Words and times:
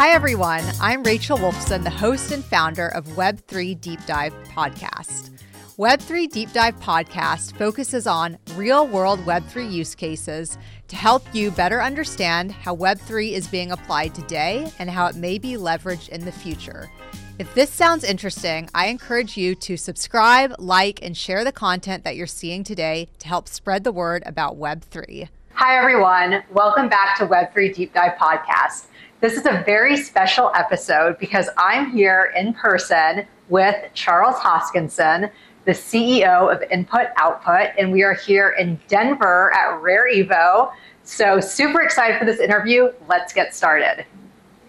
Hi, 0.00 0.12
everyone. 0.12 0.64
I'm 0.80 1.02
Rachel 1.02 1.36
Wolfson, 1.36 1.84
the 1.84 1.90
host 1.90 2.32
and 2.32 2.42
founder 2.42 2.88
of 2.88 3.04
Web3 3.08 3.78
Deep 3.82 4.00
Dive 4.06 4.32
Podcast. 4.44 5.28
Web3 5.76 6.30
Deep 6.30 6.50
Dive 6.54 6.74
Podcast 6.80 7.54
focuses 7.58 8.06
on 8.06 8.38
real 8.54 8.86
world 8.86 9.20
Web3 9.26 9.70
use 9.70 9.94
cases 9.94 10.56
to 10.88 10.96
help 10.96 11.22
you 11.34 11.50
better 11.50 11.82
understand 11.82 12.50
how 12.50 12.74
Web3 12.74 13.32
is 13.32 13.46
being 13.46 13.72
applied 13.72 14.14
today 14.14 14.72
and 14.78 14.88
how 14.88 15.06
it 15.06 15.16
may 15.16 15.36
be 15.36 15.52
leveraged 15.52 16.08
in 16.08 16.24
the 16.24 16.32
future. 16.32 16.90
If 17.38 17.54
this 17.54 17.68
sounds 17.68 18.02
interesting, 18.02 18.70
I 18.74 18.86
encourage 18.86 19.36
you 19.36 19.54
to 19.56 19.76
subscribe, 19.76 20.54
like, 20.58 21.00
and 21.02 21.14
share 21.14 21.44
the 21.44 21.52
content 21.52 22.04
that 22.04 22.16
you're 22.16 22.26
seeing 22.26 22.64
today 22.64 23.08
to 23.18 23.28
help 23.28 23.48
spread 23.48 23.84
the 23.84 23.92
word 23.92 24.22
about 24.24 24.58
Web3. 24.58 25.28
Hi, 25.52 25.76
everyone. 25.76 26.42
Welcome 26.50 26.88
back 26.88 27.18
to 27.18 27.26
Web3 27.26 27.74
Deep 27.74 27.92
Dive 27.92 28.12
Podcast. 28.12 28.86
This 29.20 29.34
is 29.34 29.44
a 29.44 29.62
very 29.66 29.98
special 29.98 30.50
episode 30.54 31.18
because 31.18 31.50
I'm 31.58 31.90
here 31.90 32.32
in 32.34 32.54
person 32.54 33.26
with 33.50 33.76
Charles 33.92 34.36
Hoskinson, 34.36 35.30
the 35.66 35.72
CEO 35.72 36.50
of 36.50 36.62
Input 36.70 37.08
Output, 37.18 37.68
and 37.76 37.92
we 37.92 38.02
are 38.02 38.14
here 38.14 38.54
in 38.58 38.80
Denver 38.88 39.52
at 39.54 39.82
Rare 39.82 40.10
Evo. 40.10 40.72
So, 41.02 41.38
super 41.38 41.82
excited 41.82 42.18
for 42.18 42.24
this 42.24 42.40
interview. 42.40 42.92
Let's 43.10 43.34
get 43.34 43.54
started. 43.54 44.06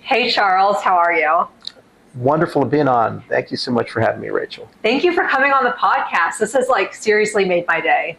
Hey, 0.02 0.30
Charles, 0.30 0.82
how 0.82 0.98
are 0.98 1.14
you? 1.14 1.48
Wonderful 2.16 2.66
being 2.66 2.90
on. 2.90 3.24
Thank 3.30 3.52
you 3.52 3.58
so 3.58 3.72
much 3.72 3.90
for 3.90 4.02
having 4.02 4.20
me, 4.20 4.32
Rachel. 4.32 4.70
Thank 4.82 5.06
you 5.06 5.14
for 5.14 5.26
coming 5.30 5.54
on 5.54 5.64
the 5.64 5.78
podcast. 5.80 6.40
This 6.40 6.52
has 6.52 6.68
like 6.68 6.94
seriously 6.94 7.46
made 7.46 7.66
my 7.68 7.80
day. 7.80 8.18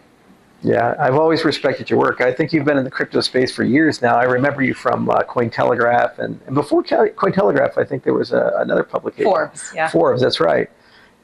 Yeah, 0.63 0.95
I've 0.99 1.17
always 1.17 1.45
respected 1.45 1.91
your 1.91 1.99
work. 1.99 2.21
I 2.21 2.33
think 2.33 2.53
you've 2.53 2.65
been 2.65 2.79
in 2.79 2.85
the 2.85 2.91
crypto 2.91 3.21
space 3.21 3.53
for 3.53 3.65
years 3.65 4.01
now. 4.01 4.15
I 4.15 4.25
remember 4.25 4.63
you 4.63 4.75
from 4.75 5.11
uh, 5.11 5.23
Cointelegraph, 5.25 6.19
and, 6.21 6.41
and 6.47 6.55
before 6.55 6.85
Cointelegraph, 6.85 7.77
I 7.77 7.85
think 7.85 8.05
there 8.05 8.15
was 8.15 8.33
a, 8.33 8.53
another 8.59 8.85
publication. 8.85 9.25
Forbes, 9.25 9.73
yeah. 9.75 9.89
Forbes, 9.89 10.23
that's 10.23 10.39
right. 10.39 10.71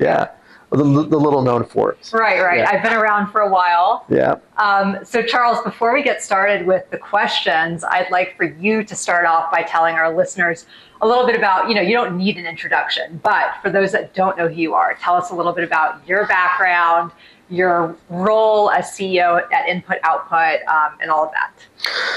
Yeah, 0.00 0.30
the, 0.70 0.76
the 0.76 1.16
little 1.16 1.42
known 1.42 1.64
Forbes. 1.64 2.12
Right, 2.12 2.42
right. 2.42 2.58
Yeah. 2.58 2.70
I've 2.70 2.82
been 2.82 2.92
around 2.92 3.30
for 3.30 3.40
a 3.40 3.50
while. 3.50 4.04
Yeah. 4.08 4.36
Um, 4.56 4.98
so, 5.04 5.22
Charles, 5.22 5.62
before 5.62 5.94
we 5.94 6.02
get 6.02 6.20
started 6.22 6.66
with 6.66 6.91
the 6.91 6.98
questions, 6.98 7.84
I'd 7.84 8.10
like 8.10 8.36
for 8.36 8.44
you 8.44 8.82
to 8.84 8.94
start 8.94 9.24
off 9.24 9.50
by 9.52 9.62
telling 9.62 9.94
our 9.94 10.14
listeners 10.14 10.66
a 11.00 11.06
little 11.06 11.26
bit 11.26 11.36
about, 11.36 11.68
you 11.68 11.74
know, 11.74 11.80
you 11.80 11.92
don't 11.92 12.18
need 12.18 12.36
an 12.38 12.46
introduction, 12.46 13.20
but 13.22 13.54
for 13.62 13.70
those 13.70 13.92
that 13.92 14.14
don't 14.14 14.36
know 14.36 14.48
who 14.48 14.60
you 14.60 14.74
are, 14.74 14.94
tell 14.94 15.14
us 15.14 15.30
a 15.30 15.34
little 15.34 15.52
bit 15.52 15.64
about 15.64 16.06
your 16.08 16.26
background 16.26 17.12
your 17.50 17.96
role 18.08 18.70
as 18.70 18.86
CEO 18.86 19.41
at 19.52 19.68
Input 19.68 19.98
Output 20.02 20.60
um, 20.68 20.98
and 21.00 21.10
all 21.10 21.24
of 21.24 21.32
that? 21.32 21.52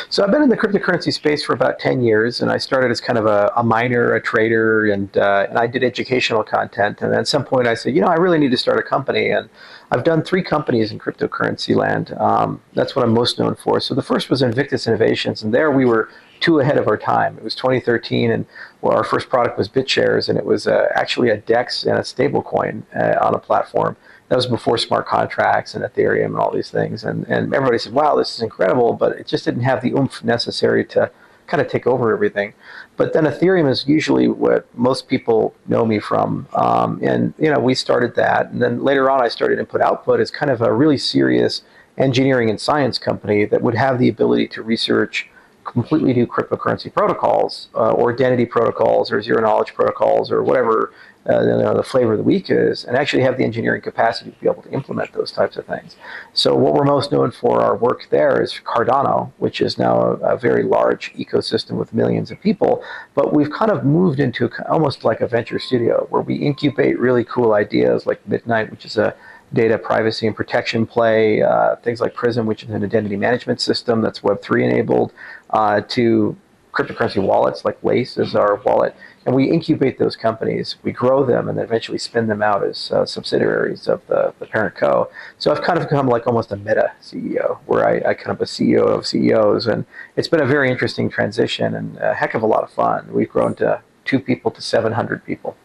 So 0.10 0.24
I've 0.24 0.32
been 0.32 0.42
in 0.42 0.50
the 0.50 0.58
cryptocurrency 0.58 1.14
space 1.14 1.44
for 1.44 1.54
about 1.54 1.80
10 1.80 2.02
years, 2.02 2.42
and 2.42 2.52
I 2.52 2.58
started 2.58 2.92
as 2.92 3.00
kind 3.00 3.18
of 3.18 3.26
a, 3.26 3.52
a 3.56 3.64
miner, 3.64 4.14
a 4.14 4.22
trader, 4.22 4.92
and, 4.92 5.16
uh, 5.16 5.48
and 5.50 5.58
I 5.58 5.68
did 5.68 5.84
educational 5.84 6.44
content. 6.44 7.02
And 7.02 7.14
at 7.14 7.28
some 7.28 7.46
point 7.46 7.68
I 7.68 7.76
said, 7.76 7.96
you 7.96 8.02
know, 8.02 8.08
I 8.08 8.16
really 8.16 8.38
need 8.38 8.52
to 8.52 8.58
start 8.58 8.80
a 8.80 8.84
company. 8.84 9.30
And 9.30 9.50
I've 9.92 10.04
done 10.04 10.24
three 10.24 10.44
companies 10.44 10.92
in 10.92 11.00
cryptocurrency 11.00 11.76
land. 11.76 12.14
Um, 12.14 12.62
that's 12.74 12.96
what 12.96 13.06
I'm 13.06 13.14
most 13.14 13.40
known 13.40 13.56
for. 13.56 13.80
So 13.80 13.94
the 13.94 14.02
first 14.02 14.30
was 14.30 14.42
Invictus 14.42 14.88
Innovations, 14.88 15.44
and 15.44 15.54
there 15.54 15.72
we 15.72 15.86
were 15.86 16.10
too 16.42 16.60
ahead 16.60 16.78
of 16.78 16.88
our 16.88 16.98
time. 16.98 17.38
It 17.38 17.44
was 17.44 17.56
2013, 17.56 18.32
and 18.32 18.46
well, 18.82 18.98
our 18.98 19.04
first 19.04 19.30
product 19.30 19.58
was 19.58 19.70
BitShares, 19.70 20.28
and 20.28 20.38
it 20.38 20.46
was 20.46 20.68
uh, 20.68 20.88
actually 20.94 21.30
a 21.30 21.38
DEX 21.38 21.84
and 21.84 21.98
a 21.98 22.02
stablecoin 22.02 22.84
uh, 22.96 23.24
on 23.26 23.34
a 23.34 23.40
platform 23.40 23.96
that 24.28 24.36
was 24.36 24.48
before 24.48 24.78
smart 24.78 25.08
contracts 25.08 25.76
and 25.76 25.84
Ethereum 25.84 26.28
and 26.28 26.38
all 26.38 26.52
these 26.52 26.72
things. 26.72 27.04
And, 27.04 27.26
and 27.28 27.54
everybody 27.54 27.78
said, 27.78 27.94
wow, 27.94 28.16
this 28.16 28.34
is 28.34 28.42
incredible, 28.42 28.94
but 28.94 29.18
it 29.18 29.28
just 29.28 29.46
didn't 29.46 29.64
have 29.64 29.82
the 29.82 29.92
oomph 29.92 30.24
necessary 30.24 30.86
to 30.86 31.12
kind 31.48 31.60
of 31.60 31.68
take 31.68 31.86
over 31.86 32.14
everything. 32.14 32.54
But 32.96 33.12
then 33.12 33.26
Ethereum 33.26 33.70
is 33.70 33.88
usually 33.88 34.30
what 34.30 34.66
most 34.74 35.10
people 35.10 35.54
know 35.68 35.86
me 35.86 36.00
from. 36.00 36.48
Um, 36.54 37.00
and, 37.04 37.34
you 37.38 37.52
know, 37.52 37.60
we 37.60 37.76
started 37.76 38.16
that. 38.16 38.50
And 38.52 38.62
then 38.62 38.84
later 38.84 39.12
on, 39.12 39.22
I 39.22 39.28
started 39.28 39.60
Input 39.60 39.82
Output 39.82 40.22
as 40.22 40.32
kind 40.32 40.50
of 40.50 40.62
a 40.62 40.72
really 40.72 40.98
serious 40.98 41.64
engineering 41.98 42.50
and 42.50 42.60
science 42.60 42.98
company 42.98 43.44
that 43.44 43.62
would 43.62 43.76
have 43.76 44.00
the 44.00 44.08
ability 44.08 44.48
to 44.48 44.62
research 44.62 45.30
completely 45.64 46.14
new 46.14 46.28
cryptocurrency 46.28 46.92
protocols 46.92 47.70
uh, 47.76 47.92
or 47.92 48.14
identity 48.14 48.46
protocols 48.46 49.12
or 49.12 49.22
zero 49.22 49.42
knowledge 49.42 49.74
protocols 49.74 50.32
or 50.32 50.44
whatever 50.44 50.92
uh, 51.30 51.42
you 51.42 51.48
know, 51.48 51.76
the 51.76 51.84
flavor 51.84 52.14
of 52.14 52.18
the 52.18 52.24
week 52.24 52.50
is, 52.50 52.84
and 52.84 52.98
actually 52.98 53.22
have 53.22 53.38
the 53.38 53.44
engineering 53.44 53.82
capacity 53.82 54.32
to 54.32 54.40
be 54.40 54.48
able 54.48 54.64
to 54.64 54.72
implement 54.72 55.14
those 55.14 55.32
types 55.32 55.56
of 55.56 55.66
things. 55.66 55.96
So 56.34 56.56
what 56.56 56.74
we're 56.74 56.84
most 56.84 57.12
known 57.12 57.32
for 57.32 57.62
our 57.62 57.76
work 57.76 58.08
there 58.10 58.42
is 58.42 58.60
Cardano, 58.66 59.32
which 59.38 59.62
is 59.62 59.78
now 59.78 60.02
a, 60.02 60.34
a 60.34 60.38
very 60.38 60.64
large 60.64 61.14
ecosystem 61.14 61.74
with 61.74 61.94
millions 61.94 62.32
of 62.32 62.42
people. 62.42 62.84
But 63.14 63.34
we've 63.34 63.52
kind 63.52 63.70
of 63.70 63.86
moved 63.86 64.20
into 64.20 64.50
almost 64.68 65.04
like 65.04 65.22
a 65.22 65.28
venture 65.28 65.60
studio 65.60 66.08
where 66.10 66.24
we 66.24 66.36
incubate 66.36 66.98
really 66.98 67.24
cool 67.24 67.54
ideas 67.54 68.08
like 68.08 68.28
Midnight, 68.28 68.72
which 68.72 68.86
is 68.86 68.98
a 68.98 69.16
data 69.54 69.78
privacy 69.78 70.28
and 70.28 70.36
protection 70.36 70.86
play, 70.86 71.42
uh, 71.42 71.76
things 71.78 72.00
like 72.00 72.14
Prism, 72.14 72.46
which 72.46 72.64
is 72.64 72.70
an 72.70 72.84
identity 72.84 73.18
management 73.18 73.60
system 73.60 74.02
that's 74.02 74.20
Web3 74.20 74.64
enabled, 74.70 75.12
uh, 75.50 75.82
to 75.90 76.36
cryptocurrency 76.74 77.22
wallets 77.22 77.66
like 77.66 77.84
Lace 77.84 78.18
is 78.18 78.34
our 78.34 78.56
wallet 78.66 78.96
and 79.26 79.36
we 79.36 79.50
incubate 79.50 80.00
those 80.00 80.16
companies, 80.16 80.78
we 80.84 80.92
grow 80.92 81.24
them, 81.24 81.48
and 81.48 81.58
then 81.58 81.66
eventually 81.66 81.98
spin 81.98 82.28
them 82.28 82.42
out 82.42 82.64
as 82.64 82.92
uh, 82.92 83.06
subsidiaries 83.06 83.88
of 83.88 84.06
the, 84.08 84.34
the 84.40 84.48
parent 84.48 84.76
co. 84.76 85.10
So 85.38 85.52
I've 85.52 85.62
kind 85.62 85.78
of 85.78 85.88
become 85.88 86.08
like 86.08 86.26
almost 86.26 86.52
a 86.52 86.56
meta 86.56 86.92
CEO, 87.02 87.60
where 87.68 87.88
I, 87.88 88.10
I 88.10 88.14
kind 88.16 88.32
of 88.32 88.42
a 88.42 88.46
CEO 88.46 88.88
of 88.88 89.06
CEOs, 89.06 89.68
and 89.68 89.86
it's 90.16 90.28
been 90.28 90.42
a 90.42 90.46
very 90.46 90.72
interesting 90.72 91.10
transition 91.10 91.76
and 91.76 91.98
a 91.98 92.16
heck 92.16 92.34
of 92.34 92.42
a 92.42 92.48
lot 92.48 92.64
of 92.64 92.72
fun. 92.72 93.14
We've 93.14 93.30
grown 93.30 93.54
to 93.56 93.82
two 94.06 94.20
people 94.20 94.50
to 94.52 94.62
700 94.62 95.24
people. 95.24 95.56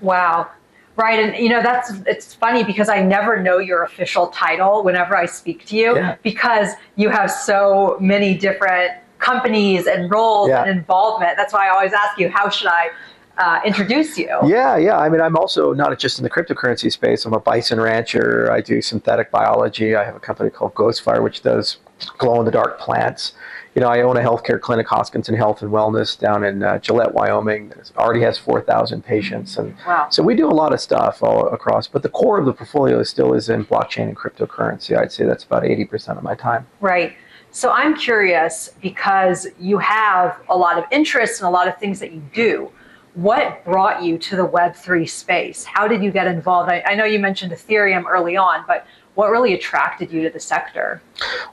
Wow. 0.00 0.50
Right, 0.94 1.18
and 1.18 1.42
you 1.42 1.48
know 1.48 1.62
that's 1.62 1.90
it's 2.06 2.34
funny 2.34 2.64
because 2.64 2.90
I 2.90 3.02
never 3.02 3.42
know 3.42 3.58
your 3.58 3.82
official 3.82 4.26
title 4.26 4.84
whenever 4.84 5.16
I 5.16 5.24
speak 5.24 5.64
to 5.66 5.76
you 5.76 5.96
yeah. 5.96 6.16
because 6.22 6.74
you 6.96 7.08
have 7.08 7.30
so 7.30 7.96
many 7.98 8.36
different 8.36 8.92
companies 9.18 9.86
and 9.86 10.10
roles 10.10 10.50
yeah. 10.50 10.62
and 10.62 10.70
involvement. 10.70 11.36
That's 11.38 11.54
why 11.54 11.68
I 11.68 11.70
always 11.70 11.94
ask 11.94 12.18
you, 12.18 12.28
how 12.28 12.50
should 12.50 12.66
I 12.66 12.90
uh, 13.38 13.60
introduce 13.64 14.18
you? 14.18 14.28
Yeah, 14.44 14.76
yeah. 14.76 14.98
I 14.98 15.08
mean, 15.08 15.20
I'm 15.20 15.36
also 15.36 15.72
not 15.72 15.98
just 15.98 16.18
in 16.18 16.24
the 16.24 16.30
cryptocurrency 16.30 16.92
space. 16.92 17.24
I'm 17.24 17.32
a 17.32 17.40
bison 17.40 17.80
rancher. 17.80 18.50
I 18.52 18.60
do 18.60 18.82
synthetic 18.82 19.30
biology. 19.30 19.94
I 19.94 20.04
have 20.04 20.16
a 20.16 20.20
company 20.20 20.50
called 20.50 20.74
Ghostfire, 20.74 21.22
which 21.22 21.42
does 21.42 21.78
glow 22.18 22.38
in 22.40 22.44
the 22.44 22.50
dark 22.50 22.78
plants. 22.78 23.32
You 23.74 23.80
know, 23.80 23.88
I 23.88 24.02
own 24.02 24.18
a 24.18 24.20
healthcare 24.20 24.60
clinic, 24.60 24.86
Hoskinson 24.86 25.34
Health 25.34 25.62
and 25.62 25.70
Wellness, 25.70 26.18
down 26.18 26.44
in 26.44 26.62
uh, 26.62 26.78
Gillette, 26.78 27.14
Wyoming. 27.14 27.70
That 27.70 27.90
already 27.96 28.20
has 28.20 28.36
4,000 28.36 29.02
patients, 29.02 29.56
and 29.56 29.74
wow. 29.86 30.08
so 30.10 30.22
we 30.22 30.34
do 30.34 30.46
a 30.46 30.52
lot 30.52 30.74
of 30.74 30.80
stuff 30.80 31.22
all 31.22 31.48
across. 31.48 31.88
But 31.88 32.02
the 32.02 32.10
core 32.10 32.38
of 32.38 32.44
the 32.44 32.52
portfolio 32.52 33.02
still 33.02 33.32
is 33.32 33.48
in 33.48 33.64
blockchain 33.64 34.08
and 34.08 34.16
cryptocurrency. 34.16 34.96
I'd 34.98 35.10
say 35.10 35.24
that's 35.24 35.44
about 35.44 35.62
80% 35.62 36.18
of 36.18 36.22
my 36.22 36.34
time. 36.34 36.66
Right. 36.80 37.14
So 37.50 37.70
I'm 37.70 37.96
curious 37.96 38.70
because 38.80 39.46
you 39.58 39.78
have 39.78 40.38
a 40.48 40.56
lot 40.56 40.78
of 40.78 40.84
interests 40.90 41.40
and 41.40 41.48
a 41.48 41.50
lot 41.50 41.68
of 41.68 41.78
things 41.78 41.98
that 42.00 42.12
you 42.12 42.22
do. 42.34 42.70
What 43.14 43.62
brought 43.64 44.02
you 44.02 44.16
to 44.16 44.36
the 44.36 44.46
Web3 44.46 45.08
space? 45.08 45.64
How 45.64 45.86
did 45.86 46.02
you 46.02 46.10
get 46.10 46.26
involved? 46.26 46.70
I, 46.70 46.82
I 46.86 46.94
know 46.94 47.04
you 47.04 47.18
mentioned 47.18 47.52
Ethereum 47.52 48.04
early 48.06 48.38
on, 48.38 48.64
but 48.66 48.86
what 49.14 49.30
really 49.30 49.54
attracted 49.54 50.10
you 50.10 50.22
to 50.22 50.30
the 50.30 50.40
sector? 50.40 51.02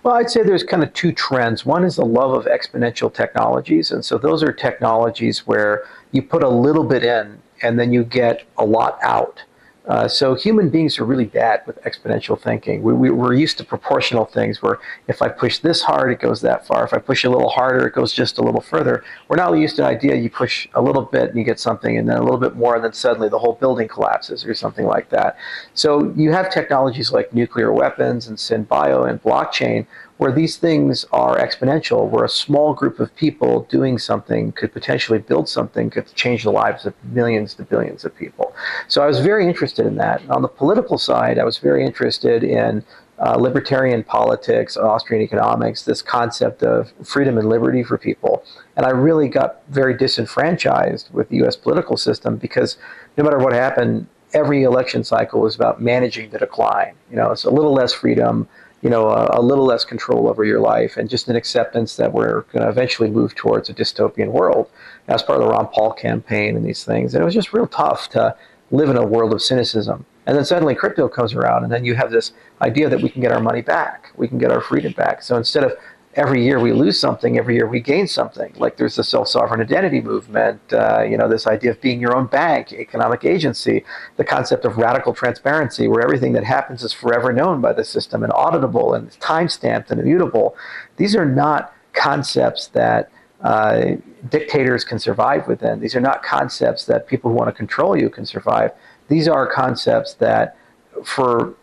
Well, 0.04 0.16
I'd 0.16 0.30
say 0.30 0.44
there's 0.44 0.64
kind 0.64 0.84
of 0.84 0.94
two 0.94 1.12
trends. 1.12 1.66
One 1.66 1.84
is 1.84 1.98
the 1.98 2.06
love 2.06 2.32
of 2.34 2.46
exponential 2.46 3.14
technologies. 3.14 3.92
And 3.92 4.04
so 4.04 4.18
those 4.18 4.42
are 4.44 4.54
technologies 4.54 5.46
where 5.46 5.86
you 6.12 6.22
put 6.22 6.44
a 6.44 6.50
little 6.50 6.84
bit 6.84 7.04
in 7.04 7.40
and 7.62 7.78
then 7.78 7.92
you 7.92 8.04
get 8.04 8.46
a 8.58 8.66
lot 8.66 8.98
out. 9.04 9.44
Uh, 9.90 10.08
so 10.08 10.36
human 10.36 10.70
beings 10.70 11.00
are 11.00 11.04
really 11.04 11.26
bad 11.26 11.64
with 11.66 11.82
exponential 11.82 12.40
thinking. 12.40 12.84
We, 12.84 12.94
we, 12.94 13.10
are 13.10 13.34
used 13.34 13.58
to 13.58 13.64
proportional 13.64 14.24
things 14.24 14.62
where 14.62 14.80
if 15.08 15.24
I 15.24 15.30
push 15.30 15.58
this 15.58 15.82
hard, 15.82 16.12
it 16.12 16.20
goes 16.20 16.42
that 16.42 16.68
far. 16.68 16.86
If 16.86 16.94
I 16.94 17.00
push 17.00 17.24
a 17.24 17.30
little 17.30 17.50
harder, 17.50 17.88
it 17.88 17.96
goes 17.96 18.14
just 18.14 18.38
a 18.38 18.44
little 18.44 18.62
further. 18.62 19.04
We're 19.28 19.38
not 19.38 19.52
used 19.54 19.78
to 19.78 19.82
the 19.82 19.88
idea 19.88 20.16
you 20.16 20.30
push 20.30 20.68
a 20.76 20.82
little 20.82 21.02
bit 21.02 21.30
and 21.30 21.38
you 21.40 21.44
get 21.44 21.60
something, 21.60 21.98
and 21.98 22.08
then 22.08 22.18
a 22.18 22.22
little 22.22 22.38
bit 22.38 22.56
more, 22.56 22.76
and 22.76 22.84
then 22.84 22.94
suddenly 22.94 23.30
the 23.30 23.40
whole 23.40 23.54
building 23.54 23.88
collapses 23.88 24.46
or 24.46 24.54
something 24.54 24.86
like 24.86 25.10
that. 25.10 25.38
So 25.74 26.14
you 26.16 26.32
have 26.34 26.52
technologies 26.52 27.12
like 27.12 27.34
nuclear 27.34 27.74
weapons 27.74 28.28
and 28.28 28.38
synbio 28.38 29.10
and 29.10 29.22
blockchain 29.24 29.88
where 30.20 30.34
these 30.34 30.58
things 30.58 31.06
are 31.14 31.38
exponential, 31.38 32.10
where 32.10 32.26
a 32.26 32.30
small 32.30 32.74
group 32.74 33.00
of 33.00 33.16
people 33.16 33.62
doing 33.70 33.98
something 33.98 34.52
could 34.52 34.74
potentially 34.74 35.18
build 35.18 35.48
something 35.48 35.90
could 35.90 36.14
change 36.14 36.44
the 36.44 36.52
lives 36.52 36.86
of 36.86 36.94
millions 37.06 37.54
to 37.54 37.64
billions 37.64 38.04
of 38.04 38.14
people. 38.14 38.54
So 38.90 39.02
I 39.02 39.08
was 39.08 39.22
very 39.22 39.48
interested 39.48 39.86
in 39.86 39.96
that. 39.96 40.22
On 40.30 40.42
the 40.42 40.50
political 40.50 40.98
side, 40.98 41.40
I 41.40 41.46
was 41.46 41.58
very 41.58 41.86
interested 41.86 42.44
in 42.44 42.84
uh, 43.20 43.38
libertarian 43.38 44.04
politics, 44.04 44.76
Austrian 44.76 45.24
economics, 45.24 45.84
this 45.84 46.02
concept 46.02 46.64
of 46.64 46.92
freedom 47.02 47.38
and 47.38 47.48
liberty 47.48 47.82
for 47.82 47.98
people. 47.98 48.44
And 48.76 48.86
I 48.86 48.90
really 48.90 49.30
got 49.30 49.62
very 49.70 49.96
disenfranchised 49.96 51.14
with 51.14 51.30
the 51.30 51.46
US 51.46 51.56
political 51.56 51.96
system 51.96 52.36
because 52.36 52.78
no 53.18 53.24
matter 53.24 53.38
what 53.38 53.54
happened, 53.54 54.06
every 54.34 54.64
election 54.64 55.06
cycle 55.06 55.40
was 55.40 55.56
about 55.56 55.82
managing 55.82 56.30
the 56.30 56.40
decline. 56.40 56.96
You 57.10 57.16
know, 57.16 57.32
it's 57.32 57.46
a 57.46 57.50
little 57.50 57.74
less 57.74 57.94
freedom, 57.94 58.50
you 58.82 58.90
know, 58.90 59.10
a, 59.10 59.40
a, 59.40 59.42
little 59.42 59.66
less 59.66 59.84
control 59.84 60.30
over 60.30 60.46
your 60.46 60.60
life 60.60 60.96
and 60.96 61.10
just 61.10 61.28
an 61.28 61.36
acceptance 61.36 61.98
that 61.98 62.14
we're 62.14 62.42
going 62.54 62.64
to 62.64 62.70
eventually 62.70 63.10
move 63.10 63.36
towards 63.36 63.70
a 63.70 63.74
dystopian 63.74 64.28
world. 64.28 64.70
As 65.08 65.24
part 65.24 65.40
of 65.40 65.46
the 65.46 65.52
Ron 65.52 65.68
Paul 65.68 65.94
campaign 65.94 66.56
and 66.56 66.66
these 66.66 66.86
things. 66.86 67.14
And 67.14 67.22
it 67.22 67.26
was 67.26 67.34
just 67.34 67.52
real 67.52 67.68
tough 67.68 68.10
to 68.10 68.36
live 68.72 68.90
in 68.90 68.98
a 68.98 69.06
world 69.06 69.34
of 69.34 69.42
cynicism. 69.42 70.06
And 70.26 70.38
then 70.38 70.46
suddenly 70.46 70.76
crypto 70.76 71.08
comes 71.08 71.34
around, 71.34 71.64
and 71.64 71.74
then 71.74 71.84
you 71.84 71.96
have 71.96 72.12
this 72.12 72.34
idea 72.62 72.88
that 72.88 73.02
we 73.02 73.10
can 73.10 73.22
get 73.22 73.32
our 73.32 73.40
money 73.40 73.62
back, 73.62 74.12
we 74.16 74.28
can 74.28 74.38
get 74.38 74.52
our 74.52 74.62
freedom 74.62 74.92
back. 74.92 75.24
So 75.24 75.36
instead 75.36 75.64
of 75.64 75.74
every 76.20 76.44
year 76.44 76.60
we 76.60 76.74
lose 76.74 77.00
something, 77.00 77.38
every 77.38 77.56
year 77.56 77.66
we 77.66 77.80
gain 77.80 78.06
something. 78.06 78.52
Like 78.58 78.76
there's 78.78 78.98
the 78.98 79.06
self-sovereign 79.06 79.62
identity 79.62 80.02
movement, 80.02 80.60
uh, 80.74 81.02
you 81.10 81.18
know, 81.18 81.30
this 81.30 81.48
idea 81.48 81.72
of 81.72 81.80
being 81.80 82.02
your 82.02 82.16
own 82.18 82.28
bank, 82.28 82.74
economic 82.74 83.24
agency, 83.24 83.86
the 84.18 84.26
concept 84.26 84.66
of 84.66 84.78
radical 84.78 85.14
transparency, 85.14 85.88
where 85.88 86.04
everything 86.04 86.34
that 86.34 86.44
happens 86.44 86.84
is 86.84 86.92
forever 86.92 87.32
known 87.32 87.62
by 87.62 87.72
the 87.72 87.86
system 87.86 88.24
and 88.26 88.34
auditable 88.34 88.96
and 88.96 89.18
time-stamped 89.22 89.90
and 89.92 90.00
immutable. 90.02 90.58
These 90.98 91.16
are 91.16 91.26
not 91.26 91.74
concepts 91.94 92.68
that 92.68 93.10
uh, 93.42 93.96
dictators 94.30 94.84
can 94.84 95.00
survive 95.00 95.48
within. 95.48 95.80
These 95.80 95.96
are 95.96 96.02
not 96.02 96.22
concepts 96.22 96.86
that 96.86 97.08
people 97.08 97.32
who 97.32 97.38
want 97.38 97.48
to 97.48 97.58
control 97.64 97.98
you 97.98 98.10
can 98.10 98.26
survive. 98.26 98.72
These 99.08 99.30
are 99.30 99.48
concepts 99.48 100.16
that, 100.16 100.58
for 101.06 101.54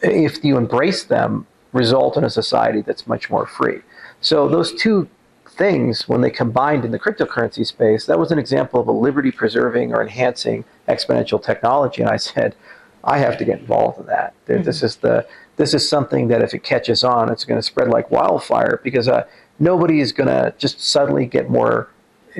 if 0.00 0.44
you 0.44 0.56
embrace 0.56 1.02
them, 1.04 1.46
result 1.72 2.16
in 2.16 2.24
a 2.24 2.30
society 2.30 2.80
that's 2.80 3.06
much 3.06 3.30
more 3.30 3.46
free. 3.46 3.80
So 4.20 4.48
those 4.48 4.72
two 4.72 5.08
things, 5.48 6.08
when 6.08 6.20
they 6.20 6.30
combined 6.30 6.84
in 6.84 6.92
the 6.92 6.98
cryptocurrency 6.98 7.66
space, 7.66 8.06
that 8.06 8.18
was 8.18 8.30
an 8.30 8.38
example 8.38 8.80
of 8.80 8.88
a 8.88 8.92
liberty 8.92 9.30
preserving 9.30 9.92
or 9.92 10.00
enhancing 10.00 10.64
exponential 10.88 11.42
technology. 11.42 12.02
And 12.02 12.10
I 12.10 12.16
said, 12.16 12.54
I 13.04 13.18
have 13.18 13.38
to 13.38 13.44
get 13.44 13.60
involved 13.60 14.00
in 14.00 14.06
that. 14.06 14.34
Mm-hmm. 14.46 14.62
This 14.62 14.82
is 14.82 14.96
the 14.96 15.26
this 15.56 15.74
is 15.74 15.88
something 15.88 16.28
that 16.28 16.40
if 16.40 16.54
it 16.54 16.62
catches 16.62 17.02
on, 17.02 17.30
it's 17.32 17.44
going 17.44 17.58
to 17.58 17.66
spread 17.66 17.88
like 17.88 18.10
wildfire 18.12 18.80
because 18.84 19.08
uh, 19.08 19.26
nobody 19.58 20.00
is 20.00 20.12
going 20.12 20.28
to 20.28 20.54
just 20.56 20.80
suddenly 20.80 21.26
get 21.26 21.50
more 21.50 21.90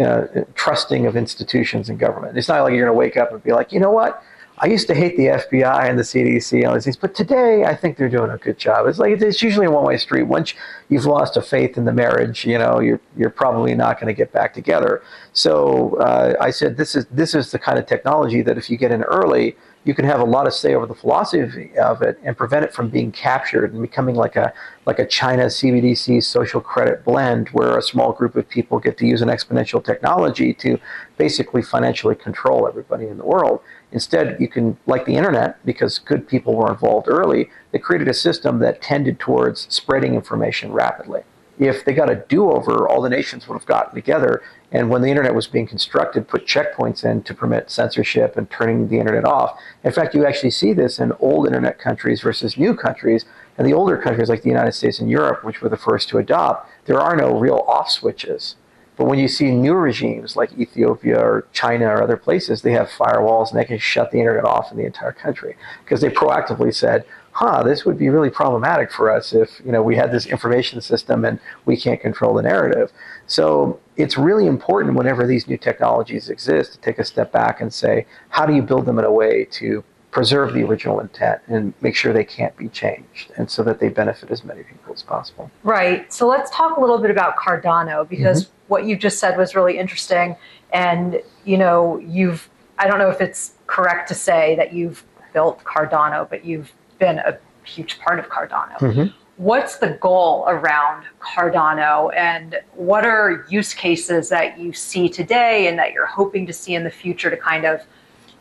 uh, 0.01 0.27
trusting 0.55 1.05
of 1.05 1.17
institutions 1.17 1.89
and 1.89 1.99
government. 1.99 2.39
It's 2.39 2.47
not 2.47 2.63
like 2.63 2.75
you're 2.75 2.87
going 2.87 2.95
to 2.95 2.99
wake 2.99 3.17
up 3.17 3.33
and 3.33 3.43
be 3.43 3.53
like, 3.53 3.73
you 3.73 3.81
know 3.81 3.91
what? 3.91 4.23
I 4.61 4.67
used 4.67 4.87
to 4.89 4.95
hate 4.95 5.17
the 5.17 5.27
FBI 5.27 5.89
and 5.89 5.99
the 5.99 6.03
CDC 6.03 6.59
and 6.59 6.67
all 6.67 6.75
these 6.75 6.85
things, 6.85 6.97
but 6.97 7.15
today 7.15 7.65
I 7.65 7.75
think 7.75 7.97
they're 7.97 8.09
doing 8.09 8.31
a 8.31 8.39
good 8.39 8.59
job. 8.59 8.87
It's 8.87 8.99
like 8.99 9.21
it's 9.21 9.43
usually 9.43 9.67
a 9.67 9.71
one-way 9.71 9.97
street. 9.99 10.25
Once 10.25 10.55
you've 10.89 11.05
lost 11.07 11.37
a 11.37 11.43
faith 11.43 11.77
in 11.77 11.85
the 11.85 11.93
marriage, 11.93 12.45
you 12.45 12.59
know, 12.59 12.81
you're 12.81 13.01
you're 13.17 13.31
probably 13.31 13.75
not 13.75 14.01
going 14.01 14.09
to 14.09 14.17
get 14.17 14.33
back 14.33 14.55
together. 14.55 15.03
So 15.33 15.97
uh, 15.97 16.35
I 16.41 16.51
said, 16.51 16.77
this 16.77 16.97
is 16.97 17.07
this 17.07 17.35
is 17.35 17.53
the 17.53 17.59
kind 17.59 17.79
of 17.79 17.87
technology 17.87 18.43
that 18.43 18.59
if 18.59 18.69
you 18.69 18.77
get 18.77 18.91
in 18.91 19.03
early, 19.05 19.57
you 19.89 19.95
can 19.95 20.05
have 20.05 20.21
a 20.21 20.25
lot 20.25 20.47
of 20.47 20.53
say 20.53 20.75
over 20.75 20.85
the 20.85 20.95
philosophy 20.95 21.71
of 21.79 22.03
it 22.03 22.21
and 22.23 22.37
prevent 22.37 22.63
it 22.63 22.75
from 22.75 22.91
being 22.91 23.11
captured 23.11 23.73
and 23.73 23.81
becoming 23.81 24.15
like 24.15 24.37
a 24.37 24.53
like 24.85 24.99
a 24.99 25.07
China 25.07 25.47
CBDC 25.47 26.23
social 26.23 26.61
credit 26.61 27.03
blend 27.07 27.49
where 27.55 27.79
a 27.79 27.81
small 27.81 28.13
group 28.13 28.37
of 28.37 28.47
people 28.51 28.79
get 28.79 28.99
to 28.99 29.07
use 29.07 29.23
an 29.23 29.31
exponential 29.31 29.83
technology 29.83 30.53
to 30.53 30.79
basically 31.17 31.63
financially 31.63 32.15
control 32.15 32.69
everybody 32.69 33.07
in 33.07 33.17
the 33.17 33.25
world. 33.25 33.61
Instead, 33.91 34.39
you 34.39 34.47
can, 34.47 34.77
like 34.87 35.07
the 35.07 35.17
internet, 35.17 35.65
because 35.65 35.99
good 35.99 36.29
people 36.29 36.55
were 36.55 36.71
involved 36.71 37.09
early, 37.09 37.49
they 37.73 37.79
created 37.79 38.09
a 38.09 38.15
system 38.15 38.59
that 38.59 38.83
tended 38.83 39.19
towards 39.19 39.75
spreading 39.75 40.15
information 40.15 40.71
rapidly. 40.71 41.23
If 41.59 41.87
they 41.87 41.95
got 41.95 42.11
a 42.11 42.25
do 42.29 42.51
over, 42.51 42.87
all 42.87 43.01
the 43.01 43.09
nations 43.09 43.49
would 43.49 43.55
have 43.55 43.67
gotten 43.67 43.95
together 43.95 44.43
and 44.71 44.91
when 44.91 45.01
the 45.01 45.09
internet 45.09 45.35
was 45.35 45.47
being 45.47 45.67
constructed, 45.67 46.29
put 46.29 46.47
checkpoints 46.47 47.05
in 47.05 47.23
to 47.23 47.35
permit 47.35 47.71
censorship 47.71 48.37
and 48.37 48.51
turning 48.51 48.89
the 48.89 48.99
internet 48.99 49.25
off. 49.25 49.59
In 49.83 49.93
fact, 49.93 50.15
you 50.15 50.27
actually 50.27 50.51
see 50.51 50.75
this 50.75 50.99
in 50.99 51.13
old 51.21 51.47
internet 51.47 51.79
countries 51.79 52.21
versus 52.21 52.59
new 52.59 52.75
countries. 52.75 53.25
And 53.57 53.67
the 53.67 53.73
older 53.73 53.97
countries 53.97 54.29
like 54.29 54.43
the 54.43 54.51
United 54.51 54.73
States 54.73 55.01
and 55.01 55.11
Europe, 55.11 55.43
which 55.43 55.63
were 55.63 55.71
the 55.71 55.79
first 55.79 56.11
to 56.11 56.19
adopt, 56.19 56.71
there 56.85 57.01
are 57.01 57.17
no 57.17 57.39
real 57.39 57.65
off 57.67 57.91
switches. 57.91 58.57
But 58.99 59.07
when 59.07 59.19
you 59.19 59.29
see 59.29 59.53
new 59.53 59.75
regimes 59.75 60.37
like 60.37 60.59
Ethiopia 60.59 61.19
or 61.19 61.47
China 61.53 61.87
or 61.87 62.03
other 62.03 62.17
places, 62.17 62.63
they 62.63 62.73
have 62.73 62.89
firewalls 62.89 63.51
and 63.51 63.59
they 63.59 63.65
can 63.65 63.79
shut 63.79 64.11
the 64.11 64.19
internet 64.19 64.45
off 64.45 64.71
in 64.71 64.77
the 64.77 64.85
entire 64.85 65.13
country 65.13 65.57
because 65.85 66.01
they 66.01 66.11
proactively 66.11 66.75
said, 66.75 67.05
huh, 67.39 67.63
this 67.63 67.85
would 67.85 67.97
be 67.97 68.09
really 68.09 68.31
problematic 68.31 68.91
for 68.91 69.09
us 69.09 69.33
if 69.33 69.61
you 69.65 69.71
know 69.71 69.81
we 69.81 69.95
had 69.95 70.11
this 70.11 70.27
information 70.27 70.81
system 70.81 71.25
and 71.25 71.39
we 71.67 71.77
can't 71.77 72.01
control 72.01 72.35
the 72.35 72.43
narrative. 72.43 72.91
So 73.29 73.79
it's 73.97 74.19
really 74.19 74.47
important 74.47 74.97
whenever 74.97 75.25
these 75.25 75.47
new 75.47 75.57
technologies 75.57 76.31
exist 76.31 76.73
to 76.73 76.79
take 76.81 76.99
a 76.99 77.05
step 77.05 77.31
back 77.31 77.61
and 77.61 77.73
say, 77.73 78.07
how 78.31 78.45
do 78.45 78.55
you 78.57 78.63
build 78.63 78.87
them 78.87 78.99
in 78.99 79.05
a 79.05 79.13
way 79.13 79.45
to 79.53 79.85
preserve 80.11 80.53
the 80.53 80.65
original 80.65 80.99
intent 80.99 81.41
and 81.47 81.75
make 81.81 81.95
sure 81.95 82.13
they 82.13 82.25
can't 82.25 82.57
be 82.57 82.69
changed 82.71 83.31
and 83.37 83.49
so 83.49 83.63
that 83.63 83.79
they 83.79 83.89
benefit 83.89 84.31
as 84.33 84.43
many 84.43 84.63
people 84.65 84.93
as 84.93 85.03
possible. 85.03 85.49
Right. 85.63 86.13
So 86.13 86.27
let's 86.27 86.51
talk 86.51 86.77
a 86.77 86.81
little 86.81 86.99
bit 86.99 87.11
about 87.11 87.37
Cardano 87.37 88.09
because 88.09 88.47
mm-hmm. 88.47 88.53
what 88.67 88.85
you 88.85 88.97
just 88.97 89.19
said 89.19 89.37
was 89.37 89.55
really 89.55 89.79
interesting 89.79 90.35
and 90.73 91.23
you 91.45 91.57
know, 91.57 91.99
you've 91.99 92.49
I 92.81 92.89
don't 92.89 92.99
know 92.99 93.11
if 93.11 93.21
it's 93.21 93.53
correct 93.69 94.09
to 94.09 94.15
say 94.15 94.57
that 94.57 94.73
you've 94.73 95.05
built 95.33 95.63
Cardano, 95.63 96.29
but 96.29 96.45
you've 96.45 96.73
been 96.99 97.19
a 97.19 97.39
huge 97.65 97.99
part 98.01 98.19
of 98.19 98.29
Cardano. 98.29 98.77
Mm-hmm. 98.79 99.07
What's 99.37 99.77
the 99.77 99.91
goal 100.01 100.45
around 100.49 101.05
Cardano 101.21 102.15
and 102.17 102.59
what 102.75 103.07
are 103.07 103.47
use 103.49 103.73
cases 103.73 104.29
that 104.31 104.59
you 104.59 104.73
see 104.73 105.09
today 105.09 105.69
and 105.69 105.79
that 105.79 105.93
you're 105.93 106.07
hoping 106.07 106.45
to 106.47 106.53
see 106.53 106.75
in 106.75 106.83
the 106.83 106.91
future 106.91 107.31
to 107.31 107.37
kind 107.37 107.65
of 107.65 107.81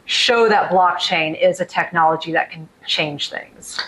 show 0.05 0.49
that 0.49 0.71
blockchain 0.71 1.39
is 1.39 1.59
a 1.59 1.65
technology 1.65 2.31
that 2.31 2.49
can 2.49 2.67
change 2.87 3.29
things? 3.29 3.79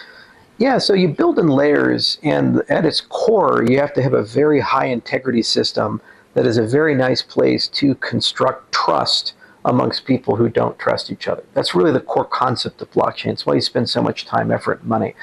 Yeah, 0.60 0.78
so 0.78 0.94
you 0.94 1.08
build 1.08 1.40
in 1.40 1.48
layers, 1.48 2.20
and 2.22 2.62
at 2.70 2.86
its 2.86 3.00
core, 3.00 3.64
you 3.64 3.80
have 3.80 3.94
to 3.94 4.04
have 4.04 4.14
a 4.14 4.24
very 4.24 4.60
high 4.60 4.88
integrity 4.88 5.42
system 5.42 6.02
that 6.34 6.46
is 6.46 6.58
a 6.58 6.68
very 6.68 6.94
nice 6.94 7.22
place 7.22 7.68
to 7.70 7.96
construct 7.96 8.74
trust 8.74 9.34
amongst 9.66 10.06
people 10.06 10.38
who 10.38 10.50
don't 10.50 10.80
trust 10.80 11.12
each 11.12 11.28
other. 11.28 11.44
That's 11.54 11.76
really 11.76 11.92
the 11.92 12.00
core 12.00 12.26
concept 12.26 12.82
of 12.82 12.92
blockchain. 12.92 13.34
It's 13.34 13.46
why 13.46 13.56
you 13.56 13.62
spend 13.62 13.90
so 13.90 14.02
much 14.02 14.26
time, 14.26 14.52
effort, 14.52 14.80
and 14.82 14.90
money. 14.90 15.16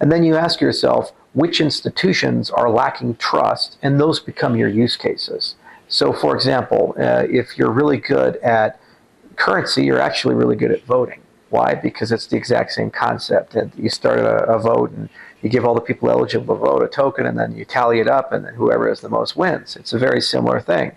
And 0.00 0.10
then 0.10 0.24
you 0.24 0.36
ask 0.36 0.60
yourself, 0.60 1.12
which 1.32 1.60
institutions 1.60 2.50
are 2.50 2.70
lacking 2.70 3.16
trust, 3.16 3.78
and 3.82 4.00
those 4.00 4.20
become 4.20 4.56
your 4.56 4.68
use 4.68 4.96
cases. 4.96 5.54
So, 5.88 6.12
for 6.12 6.34
example, 6.34 6.94
uh, 6.98 7.26
if 7.28 7.58
you're 7.58 7.70
really 7.70 7.98
good 7.98 8.36
at 8.36 8.80
currency, 9.36 9.84
you're 9.84 10.00
actually 10.00 10.34
really 10.34 10.56
good 10.56 10.70
at 10.70 10.84
voting. 10.84 11.20
Why? 11.50 11.74
Because 11.74 12.12
it's 12.12 12.26
the 12.26 12.36
exact 12.36 12.72
same 12.72 12.90
concept. 12.90 13.56
And 13.56 13.72
you 13.76 13.90
start 13.90 14.20
a, 14.20 14.44
a 14.44 14.58
vote 14.60 14.92
and 14.92 15.08
you 15.42 15.48
give 15.48 15.64
all 15.64 15.74
the 15.74 15.80
people 15.80 16.10
eligible 16.10 16.54
to 16.54 16.60
vote 16.60 16.82
a 16.82 16.88
token, 16.88 17.26
and 17.26 17.38
then 17.38 17.56
you 17.56 17.64
tally 17.64 17.98
it 17.98 18.08
up, 18.08 18.32
and 18.32 18.44
then 18.44 18.54
whoever 18.54 18.88
has 18.88 19.00
the 19.00 19.08
most 19.08 19.36
wins. 19.36 19.74
It's 19.74 19.92
a 19.92 19.98
very 19.98 20.20
similar 20.20 20.60
thing 20.60 20.92